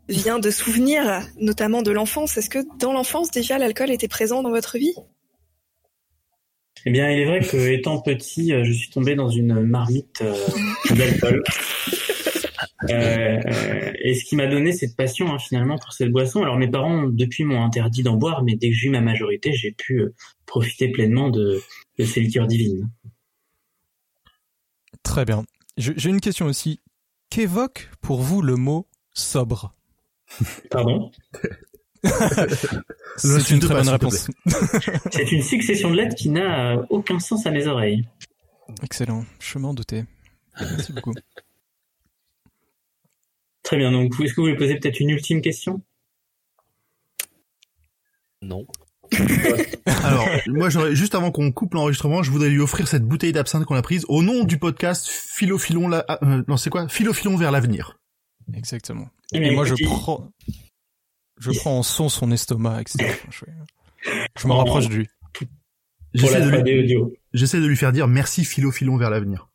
vient 0.08 0.38
de 0.38 0.50
souvenirs, 0.50 1.26
notamment 1.40 1.82
de 1.82 1.90
l'enfance. 1.90 2.36
Est-ce 2.36 2.50
que 2.50 2.60
dans 2.78 2.92
l'enfance 2.92 3.30
déjà 3.30 3.58
l'alcool 3.58 3.90
était 3.90 4.08
présent 4.08 4.42
dans 4.42 4.50
votre 4.50 4.78
vie? 4.78 4.94
Eh 6.88 6.92
bien, 6.92 7.10
il 7.10 7.18
est 7.18 7.24
vrai 7.24 7.40
que 7.40 7.56
étant 7.68 8.00
petit, 8.00 8.52
euh, 8.52 8.62
je 8.62 8.72
suis 8.72 8.90
tombé 8.90 9.16
dans 9.16 9.28
une 9.28 9.60
marmite 9.60 10.22
euh, 10.22 10.34
d'alcool. 10.94 11.42
Euh, 12.90 13.40
euh, 13.46 13.92
et 14.00 14.14
ce 14.14 14.24
qui 14.24 14.36
m'a 14.36 14.46
donné 14.46 14.70
cette 14.72 14.96
passion 14.96 15.32
hein, 15.32 15.38
finalement 15.38 15.78
pour 15.78 15.92
cette 15.92 16.10
boisson. 16.10 16.42
Alors 16.42 16.58
mes 16.58 16.68
parents 16.68 17.04
depuis 17.04 17.44
m'ont 17.44 17.64
interdit 17.64 18.02
d'en 18.02 18.16
boire, 18.16 18.44
mais 18.44 18.54
dès 18.54 18.68
que 18.68 18.76
j'ai 18.76 18.88
eu 18.88 18.90
ma 18.90 19.00
majorité, 19.00 19.52
j'ai 19.52 19.72
pu 19.72 20.00
euh, 20.00 20.14
profiter 20.44 20.88
pleinement 20.88 21.30
de, 21.30 21.60
de 21.98 22.04
ces 22.04 22.20
liqueurs 22.20 22.46
divines. 22.46 22.88
Très 25.02 25.24
bien. 25.24 25.44
J'ai 25.78 26.10
une 26.10 26.20
question 26.20 26.46
aussi. 26.46 26.80
Qu'évoque 27.30 27.90
pour 28.00 28.20
vous 28.20 28.42
le 28.42 28.56
mot 28.56 28.86
sobre? 29.14 29.74
Pardon? 30.70 31.10
C'est 33.16 33.50
une 33.50 33.60
très 33.60 33.74
bonne 33.74 33.88
réponse. 33.88 34.28
C'est 35.12 35.32
une 35.32 35.42
succession 35.42 35.90
de 35.90 35.96
lettres 35.96 36.14
qui 36.14 36.28
n'a 36.30 36.76
euh, 36.76 36.86
aucun 36.90 37.18
sens 37.18 37.46
à 37.46 37.50
mes 37.50 37.66
oreilles. 37.66 38.06
Excellent. 38.82 39.24
Je 39.40 39.58
m'en 39.58 39.74
doutais. 39.74 40.04
Merci 40.60 40.92
beaucoup. 40.92 41.14
Très 43.62 43.76
bien, 43.76 43.90
donc 43.90 44.12
est-ce 44.20 44.32
que 44.32 44.36
vous 44.36 44.46
voulez 44.46 44.56
poser 44.56 44.76
peut-être 44.78 45.00
une 45.00 45.10
ultime 45.10 45.40
question? 45.40 45.82
Non. 48.42 48.66
Alors, 49.86 50.28
moi, 50.46 50.68
j'aurais, 50.68 50.94
juste 50.94 51.14
avant 51.14 51.30
qu'on 51.30 51.50
coupe 51.52 51.74
l'enregistrement, 51.74 52.22
je 52.22 52.30
voudrais 52.30 52.48
lui 52.48 52.60
offrir 52.60 52.86
cette 52.86 53.04
bouteille 53.04 53.32
d'absinthe 53.32 53.64
qu'on 53.64 53.74
a 53.74 53.82
prise 53.82 54.04
au 54.08 54.22
nom 54.22 54.44
du 54.44 54.58
podcast 54.58 55.06
Philophilon, 55.08 55.88
la, 55.88 56.04
euh, 56.22 56.42
non, 56.46 56.56
c'est 56.56 56.70
quoi? 56.70 56.88
Philophilon 56.88 57.36
vers 57.36 57.50
l'avenir. 57.50 57.98
Exactement. 58.54 59.08
Eh 59.32 59.38
Et 59.38 59.50
moi, 59.50 59.64
je 59.64 59.74
prends, 59.84 60.30
je 61.38 61.50
prends 61.52 61.78
en 61.78 61.82
son 61.82 62.08
son 62.08 62.30
estomac, 62.30 62.80
etc. 62.80 63.14
Je, 64.38 64.46
me 64.46 64.52
rapproche 64.52 64.88
de 64.88 64.94
lui. 64.94 65.08
J'essaie 66.14 66.40
de, 66.40 66.48
lui, 66.48 66.58
3D 66.58 66.84
audio. 66.84 67.12
j'essaie 67.32 67.58
de 67.58 67.66
lui 67.66 67.76
faire 67.76 67.90
dire 67.92 68.06
merci 68.06 68.44
Philophilon 68.44 68.96
vers 68.96 69.10
l'avenir. 69.10 69.48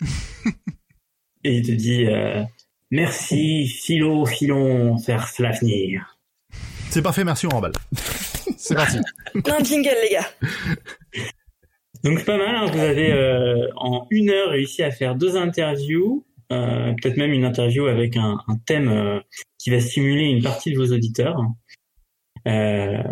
Et 1.44 1.58
il 1.58 1.66
te 1.66 1.70
dit 1.70 2.06
euh, 2.06 2.42
merci 2.90 3.68
Philo, 3.68 4.26
Philon, 4.26 4.96
vers 4.96 5.30
l'avenir. 5.38 6.18
C'est 6.90 7.02
parfait, 7.02 7.22
merci, 7.22 7.46
on 7.46 7.50
remballe. 7.50 7.72
C'est 8.56 8.74
parti. 8.74 8.98
Plein 9.44 9.60
de 9.60 9.64
jingle, 9.64 9.90
les 10.02 10.10
gars. 10.10 11.22
Donc 12.02 12.24
pas 12.24 12.36
mal, 12.36 12.56
hein, 12.56 12.66
vous 12.66 12.78
avez 12.78 13.12
euh, 13.12 13.68
en 13.76 14.06
une 14.10 14.30
heure 14.30 14.50
réussi 14.50 14.82
à 14.82 14.90
faire 14.90 15.14
deux 15.14 15.36
interviews, 15.36 16.24
euh, 16.52 16.92
peut-être 17.00 17.16
même 17.16 17.32
une 17.32 17.44
interview 17.44 17.86
avec 17.86 18.16
un, 18.16 18.38
un 18.48 18.56
thème 18.66 18.88
euh, 18.88 19.20
qui 19.58 19.70
va 19.70 19.80
stimuler 19.80 20.24
une 20.24 20.42
partie 20.42 20.72
de 20.72 20.78
vos 20.78 20.92
auditeurs. 20.92 21.40
Euh, 22.46 23.02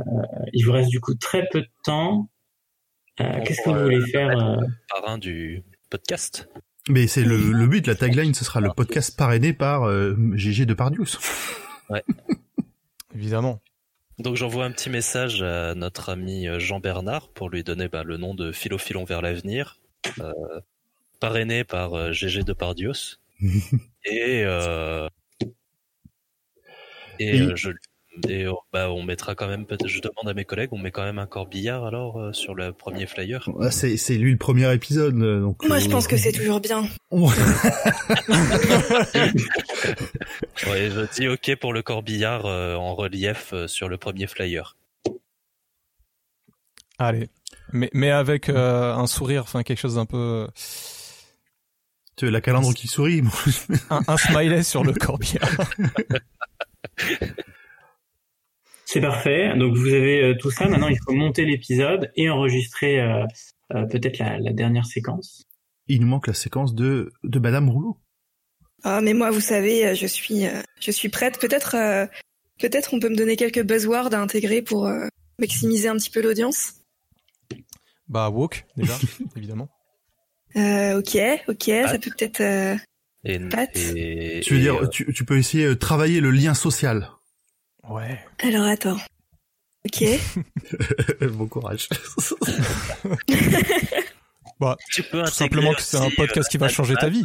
il 0.53 0.64
vous 0.64 0.72
reste 0.72 0.91
du 0.91 1.01
coup 1.01 1.14
très 1.14 1.49
peu 1.51 1.62
de 1.62 1.70
temps. 1.82 2.30
Euh, 3.20 3.41
Qu'est-ce 3.45 3.62
que 3.62 3.70
vous 3.70 3.82
voulez 3.82 4.07
faire 4.11 4.30
euh, 4.30 4.57
Parrain 4.89 5.18
du 5.18 5.62
podcast? 5.91 6.49
Mais 6.89 7.07
c'est 7.07 7.24
le, 7.24 7.37
le 7.37 7.66
but, 7.66 7.87
la 7.87 7.95
tagline, 7.95 8.35
ce 8.35 8.45
sera 8.45 8.61
le 8.61 8.70
podcast 8.70 9.16
parrainé 9.16 9.53
par 9.53 9.85
euh, 9.85 10.16
GG 10.35 10.66
de 10.66 10.74
Pardius. 10.74 11.18
Évidemment. 13.14 13.61
Donc 14.18 14.37
j'envoie 14.37 14.64
un 14.64 14.70
petit 14.70 14.91
message 14.91 15.43
à 15.43 15.74
notre 15.74 16.11
ami 16.11 16.47
Jean 16.59 16.78
Bernard 16.78 17.28
pour 17.30 17.49
lui 17.51 17.64
donner 17.64 17.89
bah, 17.89 18.05
le 18.05 18.16
nom 18.16 18.35
de 18.35 18.53
Philophilon 18.53 19.05
vers 19.05 19.22
l'avenir, 19.22 19.80
euh, 20.20 20.32
parrainé 21.20 21.64
par 21.64 21.95
euh, 21.95 22.12
GG 22.12 22.43
de 22.43 22.53
Pardios. 22.53 23.18
et 24.05 24.42
euh, 24.45 25.09
et 27.18 27.36
Et- 27.36 27.40
euh, 27.40 27.57
je 27.57 27.70
Et 28.28 28.47
oh, 28.47 28.61
bah, 28.72 28.90
on 28.92 29.03
mettra 29.03 29.34
quand 29.34 29.49
même, 29.49 29.66
peut-être, 29.66 29.88
je 29.88 30.01
demande 30.01 30.28
à 30.28 30.34
mes 30.34 30.45
collègues, 30.45 30.68
on 30.72 30.78
met 30.78 30.92
quand 30.92 31.03
même 31.03 31.18
un 31.18 31.26
corbillard 31.26 31.84
alors 31.84 32.20
euh, 32.20 32.32
sur 32.32 32.55
le 32.55 32.72
premier 32.72 33.07
flyer. 33.07 33.49
Ah, 33.61 33.72
c'est 33.72 33.97
c'est 33.97 34.14
lui 34.14 34.30
le 34.30 34.38
premier 34.38 34.72
épisode, 34.72 35.18
donc. 35.18 35.64
Moi, 35.66 35.76
euh, 35.78 35.80
je 35.80 35.88
pense 35.88 36.07
que 36.07 36.16
c'est 36.16 36.30
toujours 36.32 36.61
bien. 36.61 36.84
Ouais, 40.66 40.90
je 40.90 41.12
dis 41.14 41.28
ok 41.28 41.57
pour 41.61 41.72
le 41.72 41.82
corbillard 41.82 42.47
euh, 42.47 42.76
en 42.76 42.95
relief 42.95 43.51
euh, 43.53 43.66
sur 43.66 43.88
le 43.88 43.97
premier 43.99 44.26
flyer. 44.26 44.76
Allez. 46.99 47.28
Mais, 47.72 47.90
mais 47.92 48.11
avec 48.11 48.49
euh, 48.49 48.95
un 48.95 49.07
sourire, 49.07 49.42
enfin 49.42 49.62
quelque 49.62 49.78
chose 49.80 49.97
d'un 49.97 50.07
peu... 50.07 50.47
Tu 52.16 52.26
veux 52.26 52.30
la 52.30 52.40
calandre 52.40 52.72
qui 52.74 52.86
sourit. 52.86 53.22
Un, 53.90 54.00
un 54.06 54.16
smiley 54.16 54.62
sur 54.62 54.84
le 54.84 54.92
corbillard. 54.92 55.50
C'est 58.84 59.00
parfait. 59.00 59.56
Donc 59.56 59.74
vous 59.74 59.88
avez 59.88 60.22
euh, 60.22 60.34
tout 60.38 60.50
ça. 60.50 60.68
Maintenant, 60.68 60.88
il 60.88 60.98
faut 61.04 61.12
monter 61.12 61.44
l'épisode 61.44 62.12
et 62.16 62.30
enregistrer 62.30 63.00
euh, 63.00 63.24
euh, 63.74 63.86
peut-être 63.86 64.18
la, 64.18 64.38
la 64.38 64.52
dernière 64.52 64.86
séquence. 64.86 65.44
Il 65.88 66.00
nous 66.02 66.06
manque 66.06 66.28
la 66.28 66.34
séquence 66.34 66.74
de 66.74 67.12
de 67.24 67.38
Madame 67.38 67.68
Rouleau. 67.68 67.98
Ah, 68.84 69.00
mais 69.00 69.14
moi, 69.14 69.30
vous 69.30 69.40
savez, 69.40 69.96
je 69.96 70.06
suis, 70.06 70.44
je 70.78 70.90
suis 70.90 71.08
prête. 71.08 71.40
Peut-être, 71.40 71.74
euh, 71.74 72.06
peut-être, 72.60 72.92
on 72.92 73.00
peut 73.00 73.08
me 73.08 73.16
donner 73.16 73.36
quelques 73.36 73.62
buzzwords 73.62 74.12
à 74.12 74.18
intégrer 74.18 74.60
pour 74.60 74.86
euh, 74.86 75.06
maximiser 75.38 75.88
un 75.88 75.96
petit 75.96 76.10
peu 76.10 76.20
l'audience. 76.20 76.74
Bah, 78.08 78.28
walk, 78.28 78.66
déjà, 78.76 78.92
évidemment. 79.36 79.70
Euh, 80.57 80.98
ok, 80.98 81.16
ok, 81.48 81.64
ça 81.86 81.98
peut 81.98 82.11
peut-être. 82.16 82.40
euh, 82.40 82.76
Et, 83.24 83.38
Pat. 83.40 83.68
et- 83.76 84.40
Tu 84.44 84.55
veux 84.55 84.61
et, 84.61 84.62
dire, 84.62 84.82
euh, 84.82 84.88
tu, 84.88 85.12
tu 85.12 85.24
peux 85.24 85.36
essayer 85.38 85.66
de 85.66 85.74
travailler 85.74 86.20
le 86.20 86.30
lien 86.30 86.55
social. 86.55 87.11
Ouais. 87.88 88.18
Alors 88.40 88.64
attends. 88.64 88.98
Ok. 89.86 90.05
bon 91.32 91.46
courage. 91.46 91.88
Bah, 94.61 94.76
tu 94.90 95.02
peux 95.02 95.24
tout 95.24 95.32
simplement 95.32 95.74
que 95.74 95.82
c'est 95.82 95.96
un 95.96 96.11
podcast 96.11 96.48
euh, 96.48 96.50
qui 96.50 96.59
va 96.59 96.68
changer 96.68 96.94
ta 96.94 97.09
vie. 97.09 97.24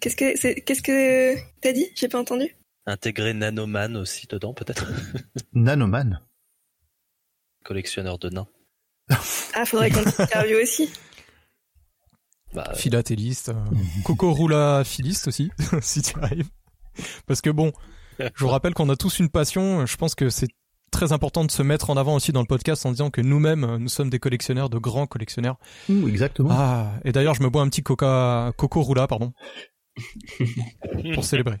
Qu'est-ce 0.00 0.16
que 0.16 0.36
c'est 0.36 0.60
Qu'est-ce 0.60 0.82
que 0.82 1.34
t'as 1.62 1.72
dit? 1.72 1.86
J'ai 1.94 2.08
pas 2.08 2.18
entendu. 2.20 2.54
Intégrer 2.84 3.32
Nanoman 3.32 3.96
aussi 3.96 4.26
dedans, 4.26 4.52
peut-être? 4.52 4.86
Nanoman. 5.54 6.20
Collectionneur 7.64 8.18
de 8.18 8.28
nains. 8.28 8.46
Ah, 9.54 9.64
faudrait 9.64 9.90
qu'on 9.90 10.04
t'interviewe 10.04 10.62
aussi. 10.62 10.92
Bah, 12.56 12.72
Philatéliste. 12.74 13.50
euh, 13.50 13.64
Coco 14.04 14.32
Roula 14.32 14.82
philiste 14.82 15.28
aussi, 15.28 15.50
si 15.82 16.00
tu 16.00 16.18
arrives. 16.18 16.48
Parce 17.26 17.42
que 17.42 17.50
bon, 17.50 17.72
je 18.18 18.42
vous 18.42 18.48
rappelle 18.48 18.72
qu'on 18.72 18.88
a 18.88 18.96
tous 18.96 19.18
une 19.18 19.28
passion. 19.28 19.84
Je 19.84 19.96
pense 19.98 20.14
que 20.14 20.30
c'est 20.30 20.48
très 20.90 21.12
important 21.12 21.44
de 21.44 21.50
se 21.50 21.62
mettre 21.62 21.90
en 21.90 21.98
avant 21.98 22.14
aussi 22.14 22.32
dans 22.32 22.40
le 22.40 22.46
podcast 22.46 22.86
en 22.86 22.90
disant 22.92 23.10
que 23.10 23.20
nous-mêmes, 23.20 23.64
euh, 23.64 23.78
nous 23.78 23.90
sommes 23.90 24.08
des 24.08 24.18
collectionneurs, 24.18 24.70
de 24.70 24.78
grands 24.78 25.06
collectionneurs. 25.06 25.58
Ouh, 25.90 26.08
exactement. 26.08 26.48
Ah, 26.50 26.94
et 27.04 27.12
d'ailleurs, 27.12 27.34
je 27.34 27.42
me 27.42 27.50
bois 27.50 27.60
un 27.60 27.68
petit 27.68 27.82
coca, 27.82 28.52
Coco 28.56 28.80
Roula, 28.80 29.06
pardon, 29.06 29.34
pour 31.14 31.24
célébrer. 31.24 31.58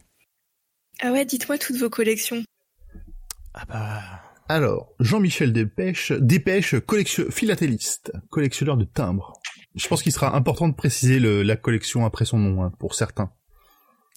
Ah 1.02 1.12
ouais, 1.12 1.26
dites-moi 1.26 1.58
toutes 1.58 1.76
vos 1.76 1.90
collections. 1.90 2.42
Ah 3.52 3.64
bah, 3.68 4.00
Alors, 4.48 4.94
Jean-Michel 4.98 5.52
Dépêche, 5.52 6.12
Dépêche, 6.12 6.76
collection, 6.80 7.24
philatéliste, 7.30 8.12
collectionneur 8.30 8.78
de 8.78 8.84
timbres. 8.84 9.34
Je 9.76 9.86
pense 9.88 10.02
qu'il 10.02 10.12
sera 10.12 10.34
important 10.34 10.68
de 10.68 10.74
préciser 10.74 11.18
le- 11.20 11.42
la 11.42 11.56
collection 11.56 12.04
après 12.06 12.24
son 12.24 12.38
nom, 12.38 12.62
hein, 12.64 12.72
pour 12.78 12.94
certains. 12.94 13.30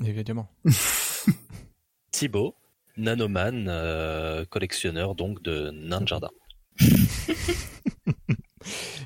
évidemment. 0.03 0.49
Thibaut, 2.11 2.55
Nanoman, 2.97 3.67
euh, 3.69 4.45
collectionneur 4.45 5.15
donc 5.15 5.41
de 5.43 5.69
nains 5.71 6.01
de 6.01 6.07
jardin. 6.07 6.29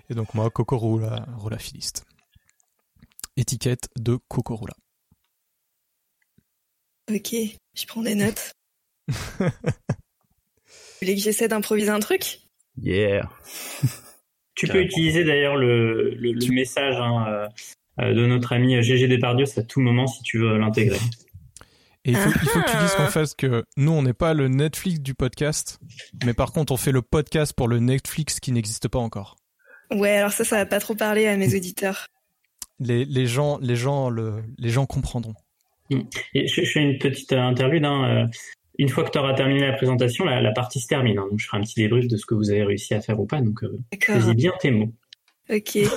Et 0.10 0.16
donc 0.16 0.34
moi, 0.34 0.49
Coco 0.49 0.78
Roula, 0.78 1.26
Roula 1.38 1.58
philiste. 1.58 2.06
Étiquette 3.38 3.89
de 3.97 4.18
Coco 4.28 4.56
Roula. 4.56 4.74
Ok, 7.12 7.36
je 7.74 7.86
prends 7.88 8.01
des 8.04 8.16
notes. 8.16 8.54
Vous 9.08 9.49
voulez 11.01 11.16
que 11.16 11.22
j'essaie 11.22 11.47
d'improviser 11.47 11.89
un 11.89 11.99
truc? 11.99 12.39
Yeah. 12.78 13.30
Tu 14.56 14.68
peux 14.68 14.82
utiliser 14.82 15.24
d'ailleurs 15.24 15.56
le, 15.56 16.12
le, 16.16 16.32
le 16.34 16.54
message 16.54 16.95
hein, 16.99 17.26
euh, 17.28 17.47
euh, 18.01 18.14
de 18.14 18.26
notre 18.28 18.54
ami 18.54 18.82
GG 18.82 19.08
Depardieu 19.08 19.45
à 19.58 19.62
tout 19.64 19.82
moment 19.82 20.08
si 20.08 20.22
tu 20.24 20.39
veux 20.39 20.58
l'intégrer. 20.58 20.99
Et 22.06 22.12
il 22.12 22.18
faut, 22.18 22.30
il 22.30 22.49
faut 22.49 22.60
que 22.60 22.70
tu 22.70 22.78
dises 22.78 22.91
Ah. 22.97 23.06
qu'en 23.06 23.08
fait 23.08 23.36
que 23.36 23.64
nous, 23.78 23.91
on 23.91 24.01
n'est 24.04 24.14
pas 24.14 24.34
le 24.34 24.49
Netflix 24.49 24.99
du 24.99 25.14
podcast, 25.14 25.80
mais 26.26 26.34
par 26.34 26.51
contre, 26.51 26.74
on 26.74 26.78
fait 26.78 26.91
le 26.91 27.01
podcast 27.01 27.54
pour 27.54 27.68
le 27.68 27.80
Netflix 27.80 28.39
qui 28.39 28.51
n'existe 28.51 28.89
pas 28.89 28.99
encore. 28.99 29.38
Ouais, 29.91 30.18
alors 30.18 30.32
ça, 30.32 30.43
ça 30.43 30.58
va 30.58 30.66
pas 30.66 30.80
trop 30.80 30.95
parler 30.95 31.28
à 31.28 31.38
mes 31.38 31.56
auditeurs. 31.56 32.08
Les, 32.80 33.06
les 33.06 33.26
gens, 33.26 33.58
les 33.62 33.76
gens, 33.76 34.10
le, 34.10 34.43
les 34.58 34.70
gens 34.70 34.86
comprendront. 34.86 35.36
Et 35.89 36.47
je, 36.47 36.62
je 36.64 36.70
fais 36.72 36.82
une 36.82 36.97
petite 36.97 37.32
interlude. 37.34 37.86
Hein, 37.86 38.28
une 38.78 38.89
fois 38.89 39.03
que 39.03 39.11
tu 39.11 39.17
auras 39.17 39.34
terminé 39.34 39.61
la 39.61 39.74
présentation, 39.74 40.26
la, 40.26 40.41
la 40.41 40.51
partie 40.51 40.80
se 40.80 40.88
termine. 40.88 41.17
hein, 41.19 41.28
donc 41.30 41.39
je 41.39 41.45
ferai 41.45 41.57
un 41.57 41.61
petit 41.61 41.76
débrief 41.76 42.07
de 42.07 42.17
ce 42.17 42.26
que 42.26 42.34
vous 42.36 42.49
avez 42.49 42.63
réussi 42.63 42.93
à 42.93 43.01
faire 43.01 43.19
ou 43.19 43.26
pas. 43.26 43.41
Donc 43.41 43.63
euh, 43.63 43.78
choisis 44.01 44.34
bien 44.34 44.51
tes 44.59 44.71
mots. 44.71 44.93
Ok. 45.49 45.78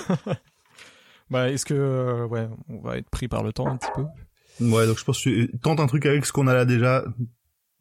Bah, 1.29 1.51
est-ce 1.51 1.67
que, 1.67 1.75
euh, 1.75 2.25
ouais, 2.29 2.47
on 2.69 2.79
va 2.79 2.99
être 2.99 3.11
pris 3.11 3.27
par 3.27 3.43
le 3.43 3.53
temps 3.53 3.67
un 3.67 3.77
petit 3.77 3.91
peu? 3.97 4.05
Ouais, 4.65 4.87
donc 4.87 4.97
je 4.97 5.03
pense 5.05 5.19
que 5.25 5.29
tu 5.47 5.59
tentes 5.59 5.81
un 5.81 5.89
truc 5.89 6.07
avec 6.07 6.25
ce 6.25 6.31
qu'on 6.33 6.47
a 6.47 6.55
là 6.55 6.65
déjà. 6.65 7.05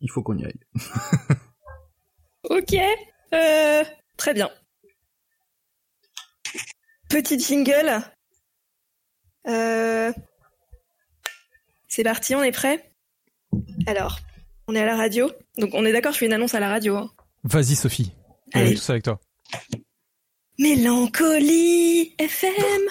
Il 0.02 0.10
faut 0.10 0.24
qu'on 0.24 0.36
y 0.38 0.46
aille. 0.46 0.60
Ok. 2.50 2.74
Euh, 3.34 3.84
très 4.18 4.34
bien. 4.34 4.50
Petit 7.10 7.40
jingle. 7.40 8.02
Euh, 9.48 10.12
c'est 11.88 12.04
parti, 12.04 12.36
on 12.36 12.44
est 12.44 12.52
prêt? 12.52 12.92
Alors, 13.88 14.20
on 14.68 14.76
est 14.76 14.82
à 14.82 14.86
la 14.86 14.96
radio. 14.96 15.32
Donc 15.58 15.72
on 15.74 15.86
est 15.86 15.92
d'accord, 15.92 16.14
je 16.14 16.18
fais 16.20 16.26
une 16.26 16.34
annonce 16.34 16.54
à 16.54 16.60
la 16.60 16.70
radio. 16.70 16.96
hein. 16.98 17.12
Vas-y, 17.44 17.76
Sophie. 17.76 18.12
Allez. 18.54 18.72
est 18.72 18.76
tous 18.76 18.90
avec 18.90 19.04
toi. 19.04 19.20
Mélancolie 20.60 22.14
FM. 22.18 22.82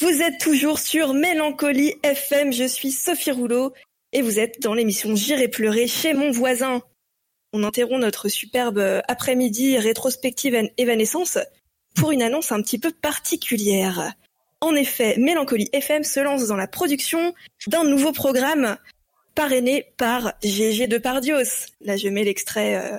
Vous 0.00 0.22
êtes 0.22 0.38
toujours 0.38 0.78
sur 0.78 1.12
Mélancolie 1.12 1.94
FM, 2.04 2.52
je 2.52 2.64
suis 2.68 2.92
Sophie 2.92 3.32
Rouleau 3.32 3.72
et 4.12 4.22
vous 4.22 4.38
êtes 4.38 4.62
dans 4.62 4.74
l'émission 4.74 5.16
J'irai 5.16 5.48
pleurer 5.48 5.88
chez 5.88 6.14
mon 6.14 6.30
voisin. 6.30 6.82
On 7.52 7.64
interrompt 7.64 8.00
notre 8.00 8.28
superbe 8.28 9.02
après-midi 9.08 9.76
rétrospective 9.78 10.54
en- 10.54 10.68
évanescence 10.76 11.38
pour 11.96 12.12
une 12.12 12.22
annonce 12.22 12.52
un 12.52 12.62
petit 12.62 12.78
peu 12.78 12.92
particulière. 12.92 14.12
En 14.60 14.74
effet, 14.74 15.16
Mélancolie 15.18 15.68
FM 15.72 16.04
se 16.04 16.20
lance 16.20 16.46
dans 16.46 16.56
la 16.56 16.68
production 16.68 17.34
d'un 17.66 17.84
nouveau 17.84 18.12
programme 18.12 18.76
parrainé 19.38 19.86
par 19.96 20.32
GG 20.42 20.88
Depardios. 20.88 21.68
Là, 21.80 21.96
je 21.96 22.08
mets 22.08 22.24
l'extrait. 22.24 22.74
euh, 22.74 22.98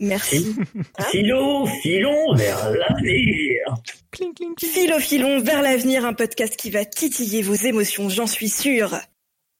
merci. 0.00 0.56
Hein 0.98 1.04
Philo, 1.12 1.64
filons 1.80 2.34
vers 2.34 2.70
l'avenir. 2.72 3.76
Cling, 4.10 4.34
cling, 4.34 4.54
cling. 4.56 4.68
Philo 4.72 4.98
filon 4.98 5.38
vers 5.38 5.62
l'avenir, 5.62 6.04
un 6.04 6.12
podcast 6.12 6.56
qui 6.56 6.70
va 6.70 6.84
titiller 6.84 7.40
vos 7.40 7.54
émotions, 7.54 8.08
j'en 8.08 8.26
suis 8.26 8.48
sûre. 8.48 8.98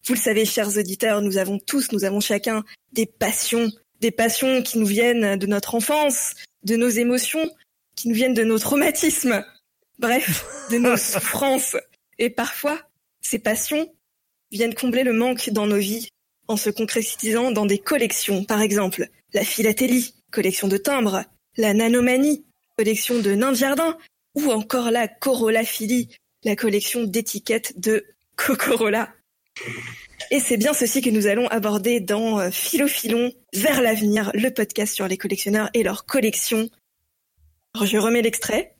Vous 0.04 0.14
le 0.14 0.18
savez, 0.18 0.44
chers 0.44 0.76
auditeurs, 0.76 1.22
nous 1.22 1.38
avons 1.38 1.60
tous, 1.60 1.92
nous 1.92 2.02
avons 2.04 2.18
chacun 2.18 2.64
des 2.92 3.06
passions, 3.06 3.70
des 4.00 4.10
passions 4.10 4.62
qui 4.62 4.80
nous 4.80 4.86
viennent 4.86 5.36
de 5.36 5.46
notre 5.46 5.76
enfance, 5.76 6.34
de 6.64 6.74
nos 6.74 6.88
émotions, 6.88 7.48
qui 7.94 8.08
nous 8.08 8.16
viennent 8.16 8.34
de 8.34 8.42
nos 8.42 8.58
traumatismes, 8.58 9.44
bref, 10.00 10.44
de 10.72 10.78
nos 10.78 10.96
souffrances. 10.96 11.76
Et 12.18 12.30
parfois, 12.30 12.80
ces 13.20 13.38
passions 13.38 13.94
viennent 14.50 14.74
combler 14.74 15.04
le 15.04 15.12
manque 15.12 15.50
dans 15.50 15.66
nos 15.66 15.78
vies 15.78 16.08
en 16.48 16.56
se 16.56 16.70
concrétisant 16.70 17.50
dans 17.50 17.66
des 17.66 17.78
collections, 17.78 18.44
par 18.44 18.60
exemple 18.60 19.08
la 19.34 19.44
philatélie, 19.44 20.14
collection 20.30 20.68
de 20.68 20.76
timbres, 20.76 21.24
la 21.56 21.74
nanomanie, 21.74 22.44
collection 22.76 23.20
de 23.20 23.32
nains 23.34 23.52
de 23.52 23.56
jardin, 23.56 23.96
ou 24.34 24.50
encore 24.52 24.90
la 24.90 25.08
Corolaphilie, 25.08 26.08
la 26.44 26.56
collection 26.56 27.04
d'étiquettes 27.04 27.78
de 27.78 28.04
Cocorola. 28.36 29.08
Et 30.30 30.40
c'est 30.40 30.56
bien 30.56 30.74
ceci 30.74 31.00
que 31.00 31.10
nous 31.10 31.26
allons 31.26 31.46
aborder 31.48 32.00
dans 32.00 32.38
euh, 32.38 32.50
Philofilon 32.50 33.32
vers 33.54 33.80
l'avenir, 33.80 34.30
le 34.34 34.50
podcast 34.50 34.94
sur 34.94 35.08
les 35.08 35.16
collectionneurs 35.16 35.70
et 35.72 35.82
leurs 35.82 36.04
collections. 36.04 36.68
Je 37.82 37.96
remets 37.96 38.22
l'extrait. 38.22 38.76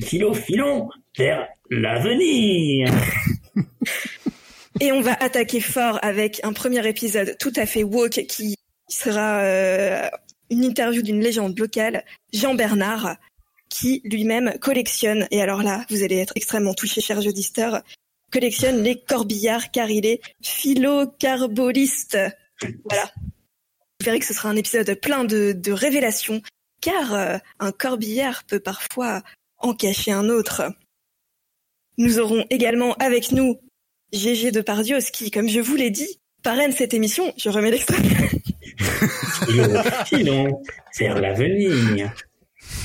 Philo, 0.00 0.34
filons 0.34 0.88
vers 1.16 1.46
l'avenir. 1.70 2.90
Et 4.80 4.90
on 4.90 5.00
va 5.00 5.12
attaquer 5.14 5.60
fort 5.60 5.98
avec 6.02 6.40
un 6.42 6.52
premier 6.52 6.86
épisode 6.88 7.36
tout 7.38 7.52
à 7.56 7.64
fait 7.64 7.84
woke 7.84 8.26
qui 8.28 8.56
sera 8.88 9.40
euh, 9.40 10.08
une 10.50 10.64
interview 10.64 11.02
d'une 11.02 11.20
légende 11.20 11.58
locale, 11.58 12.04
Jean 12.32 12.54
Bernard, 12.54 13.16
qui 13.68 14.00
lui-même 14.04 14.58
collectionne, 14.60 15.26
et 15.30 15.40
alors 15.40 15.62
là, 15.62 15.84
vous 15.90 16.02
allez 16.02 16.16
être 16.16 16.32
extrêmement 16.36 16.74
touchés, 16.74 17.00
chers 17.00 17.24
auditeurs, 17.24 17.82
collectionne 18.32 18.82
les 18.82 19.00
corbillards 19.00 19.70
car 19.70 19.90
il 19.90 20.06
est 20.06 20.20
philocarboliste. 20.42 22.18
Voilà. 22.84 23.12
verrez 24.02 24.18
que 24.18 24.26
ce 24.26 24.34
sera 24.34 24.48
un 24.48 24.56
épisode 24.56 24.92
plein 25.00 25.24
de, 25.24 25.52
de 25.52 25.72
révélations, 25.72 26.42
car 26.80 27.14
euh, 27.14 27.38
un 27.60 27.70
corbillard 27.72 28.42
peut 28.44 28.60
parfois 28.60 29.22
en 29.58 29.72
cacher 29.72 30.10
un 30.10 30.28
autre. 30.28 30.62
Nous 31.96 32.18
aurons 32.18 32.44
également 32.50 32.94
avec 32.94 33.30
nous 33.30 33.60
Gégé 34.14 34.52
de 34.52 34.60
Pardios 34.60 35.10
qui, 35.12 35.30
comme 35.30 35.48
je 35.48 35.60
vous 35.60 35.74
l'ai 35.74 35.90
dit, 35.90 36.20
parraine 36.42 36.72
cette 36.72 36.94
émission. 36.94 37.34
Je 37.36 37.48
remets 37.48 37.72
l'extrait. 37.72 37.98
Filons 40.06 40.62
vers 40.98 41.20
l'avenir. 41.20 42.14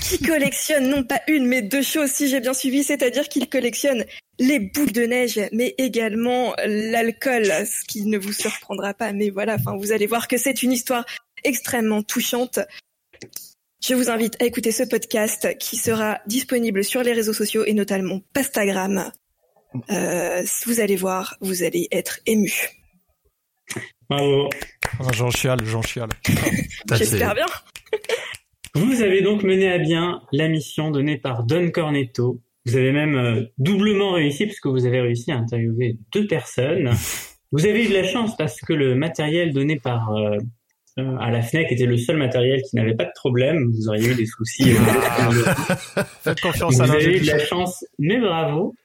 qui 0.02 0.20
collectionne 0.20 0.90
non 0.90 1.04
pas 1.04 1.22
une 1.28 1.46
mais 1.46 1.62
deux 1.62 1.84
choses 1.84 2.10
si 2.10 2.28
j'ai 2.28 2.40
bien 2.40 2.54
suivi, 2.54 2.84
c'est-à-dire 2.84 3.30
qu'il 3.30 3.48
collectionne 3.48 4.06
les 4.40 4.60
boules 4.60 4.92
de 4.92 5.04
neige 5.04 5.40
mais 5.52 5.76
également 5.78 6.56
l'alcool, 6.66 7.46
ce 7.46 7.86
qui 7.86 8.06
ne 8.06 8.18
vous 8.18 8.34
surprendra 8.34 8.94
pas 8.94 9.14
mais 9.14 9.30
voilà, 9.30 9.56
enfin 9.56 9.78
vous 9.78 9.92
allez 9.92 10.08
voir 10.08 10.28
que 10.28 10.38
c'est 10.38 10.64
une 10.64 10.72
histoire 10.72 11.06
extrêmement 11.44 12.02
touchante. 12.02 12.60
Je 13.86 13.94
vous 13.94 14.10
invite 14.10 14.42
à 14.42 14.46
écouter 14.46 14.72
ce 14.72 14.84
podcast 14.84 15.58
qui 15.60 15.78
sera 15.78 16.20
disponible 16.26 16.84
sur 16.84 17.04
les 17.04 17.14
réseaux 17.14 17.34
sociaux 17.34 17.64
et 17.66 17.74
notamment 17.74 18.20
Pastagram. 18.34 19.12
Euh, 19.92 20.44
vous 20.66 20.80
allez 20.80 20.96
voir, 20.96 21.36
vous 21.42 21.64
allez 21.64 21.88
être 21.92 22.20
ému. 22.26 22.52
Bravo. 24.10 24.50
Ah, 25.00 25.04
J'en 25.14 25.30
chiale, 25.30 25.64
j'en 25.66 25.82
chiale. 25.82 26.10
J'espère 26.94 27.36
bien. 27.36 27.46
Vous 28.76 29.02
avez 29.02 29.22
donc 29.22 29.44
mené 29.44 29.72
à 29.72 29.78
bien 29.80 30.22
la 30.32 30.48
mission 30.48 30.92
donnée 30.92 31.18
par 31.18 31.44
Don 31.44 31.70
Cornetto. 31.72 32.40
Vous 32.66 32.76
avez 32.76 32.92
même 32.92 33.16
euh, 33.16 33.44
doublement 33.58 34.12
réussi 34.14 34.46
puisque 34.46 34.68
vous 34.68 34.86
avez 34.86 35.02
réussi 35.02 35.32
à 35.32 35.38
interviewer 35.38 35.98
deux 36.14 36.28
personnes. 36.28 36.92
Vous 37.52 37.66
avez 37.66 37.86
eu 37.86 37.90
de 37.90 37.94
la 37.96 38.04
chance 38.04 38.38
parce 38.38 38.60
que 38.62 38.74
le 38.74 38.94
matériel 38.94 39.54
donné 39.54 39.78
par 39.80 40.12
euh, 40.12 40.38
euh, 41.00 41.18
à 41.20 41.32
la 41.32 41.42
FNEC 41.42 41.72
était 41.72 41.88
le 41.88 41.98
seul 41.98 42.18
matériel 42.18 42.62
qui 42.62 42.76
n'avait 42.76 42.94
pas 42.94 43.06
de 43.06 43.12
problème. 43.16 43.72
Vous 43.74 43.90
auriez 43.90 44.12
eu 44.12 44.16
des 44.16 44.28
soucis. 44.28 44.72
euh, 44.76 46.04
Faites 46.22 46.40
confiance 46.40 46.80
à 46.80 46.86
vous 46.86 46.92
avez 46.92 47.18
eu 47.18 47.22
de 47.22 47.26
la 47.26 47.40
chance, 47.40 47.84
mais 47.98 48.20
bravo. 48.20 48.76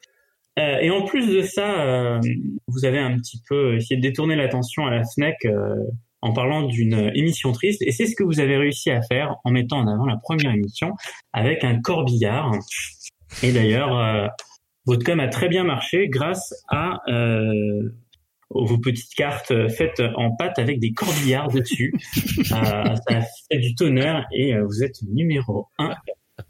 Euh, 0.58 0.78
et 0.78 0.90
en 0.90 1.02
plus 1.02 1.26
de 1.26 1.42
ça, 1.42 1.80
euh, 1.80 2.20
vous 2.68 2.84
avez 2.84 2.98
un 2.98 3.16
petit 3.16 3.42
peu 3.48 3.76
essayé 3.76 3.96
de 3.96 4.02
détourner 4.02 4.36
l'attention 4.36 4.86
à 4.86 4.90
la 4.90 5.02
FNEC 5.04 5.36
euh, 5.46 5.74
en 6.20 6.32
parlant 6.32 6.62
d'une 6.62 7.12
émission 7.14 7.52
triste. 7.52 7.82
Et 7.82 7.90
c'est 7.90 8.06
ce 8.06 8.14
que 8.14 8.22
vous 8.22 8.40
avez 8.40 8.56
réussi 8.56 8.90
à 8.90 9.02
faire 9.02 9.36
en 9.44 9.50
mettant 9.50 9.78
en 9.78 9.88
avant 9.88 10.06
la 10.06 10.16
première 10.16 10.52
émission 10.52 10.92
avec 11.32 11.64
un 11.64 11.80
corbillard. 11.80 12.52
Et 13.42 13.52
d'ailleurs, 13.52 14.30
votre 14.86 15.04
com 15.04 15.20
a 15.20 15.28
très 15.28 15.48
bien 15.48 15.64
marché 15.64 16.08
grâce 16.08 16.54
à 16.70 17.00
vos 18.48 18.78
petites 18.78 19.12
cartes 19.14 19.52
faites 19.68 20.02
en 20.14 20.34
pâte 20.34 20.58
avec 20.58 20.78
des 20.78 20.92
corbillards 20.92 21.48
dessus. 21.48 21.92
Ça 22.44 22.94
a 23.08 23.20
fait 23.50 23.58
du 23.58 23.74
tonnerre 23.74 24.26
et 24.32 24.58
vous 24.58 24.82
êtes 24.82 25.02
numéro 25.02 25.66
un 25.78 25.94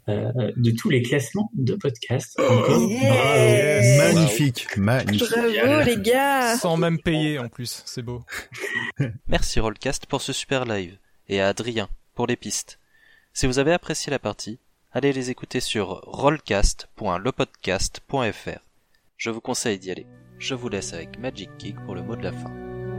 euh, 0.09 0.51
de 0.57 0.71
tous 0.71 0.89
les 0.89 1.01
classements 1.01 1.49
de 1.53 1.75
podcasts. 1.75 2.37
Encore 2.39 2.89
Yeah. 2.89 3.81
bravo. 3.99 4.15
Magnifique, 4.15 4.77
magnifique. 4.77 5.29
Bravo 5.31 5.81
les 5.85 5.97
gars. 6.01 6.57
Sans 6.57 6.75
même 6.77 6.99
payer 6.99 7.39
en 7.39 7.47
plus, 7.49 7.83
c'est 7.85 8.01
beau. 8.01 8.23
Merci 9.27 9.59
Rollcast 9.59 10.05
pour 10.07 10.21
ce 10.21 10.33
super 10.33 10.65
live 10.65 10.97
et 11.29 11.39
à 11.41 11.47
Adrien 11.49 11.87
pour 12.15 12.27
les 12.27 12.35
pistes. 12.35 12.79
Si 13.33 13.45
vous 13.47 13.59
avez 13.59 13.73
apprécié 13.73 14.09
la 14.11 14.19
partie, 14.19 14.59
allez 14.91 15.13
les 15.13 15.29
écouter 15.29 15.59
sur 15.59 16.01
rollcast.lepodcast.fr. 16.05 18.59
Je 19.17 19.29
vous 19.29 19.41
conseille 19.41 19.77
d'y 19.79 19.91
aller. 19.91 20.05
Je 20.39 20.55
vous 20.55 20.69
laisse 20.69 20.93
avec 20.93 21.19
Magic 21.19 21.49
Kick 21.57 21.75
pour 21.85 21.95
le 21.95 22.03
mot 22.03 22.15
de 22.15 22.23
la 22.23 22.31
fin. 22.33 22.51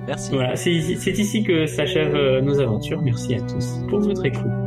Merci. 0.06 0.30
Voilà, 0.30 0.54
c'est 0.56 0.72
ici- 0.72 0.98
c'est 1.00 1.18
ici 1.18 1.42
que 1.42 1.66
s'achèvent 1.66 2.14
euh, 2.14 2.40
nos 2.40 2.60
aventures. 2.60 3.02
Merci 3.02 3.34
à 3.34 3.40
tous 3.40 3.66
pour 3.88 3.98
votre 4.00 4.24
écoute. 4.24 4.65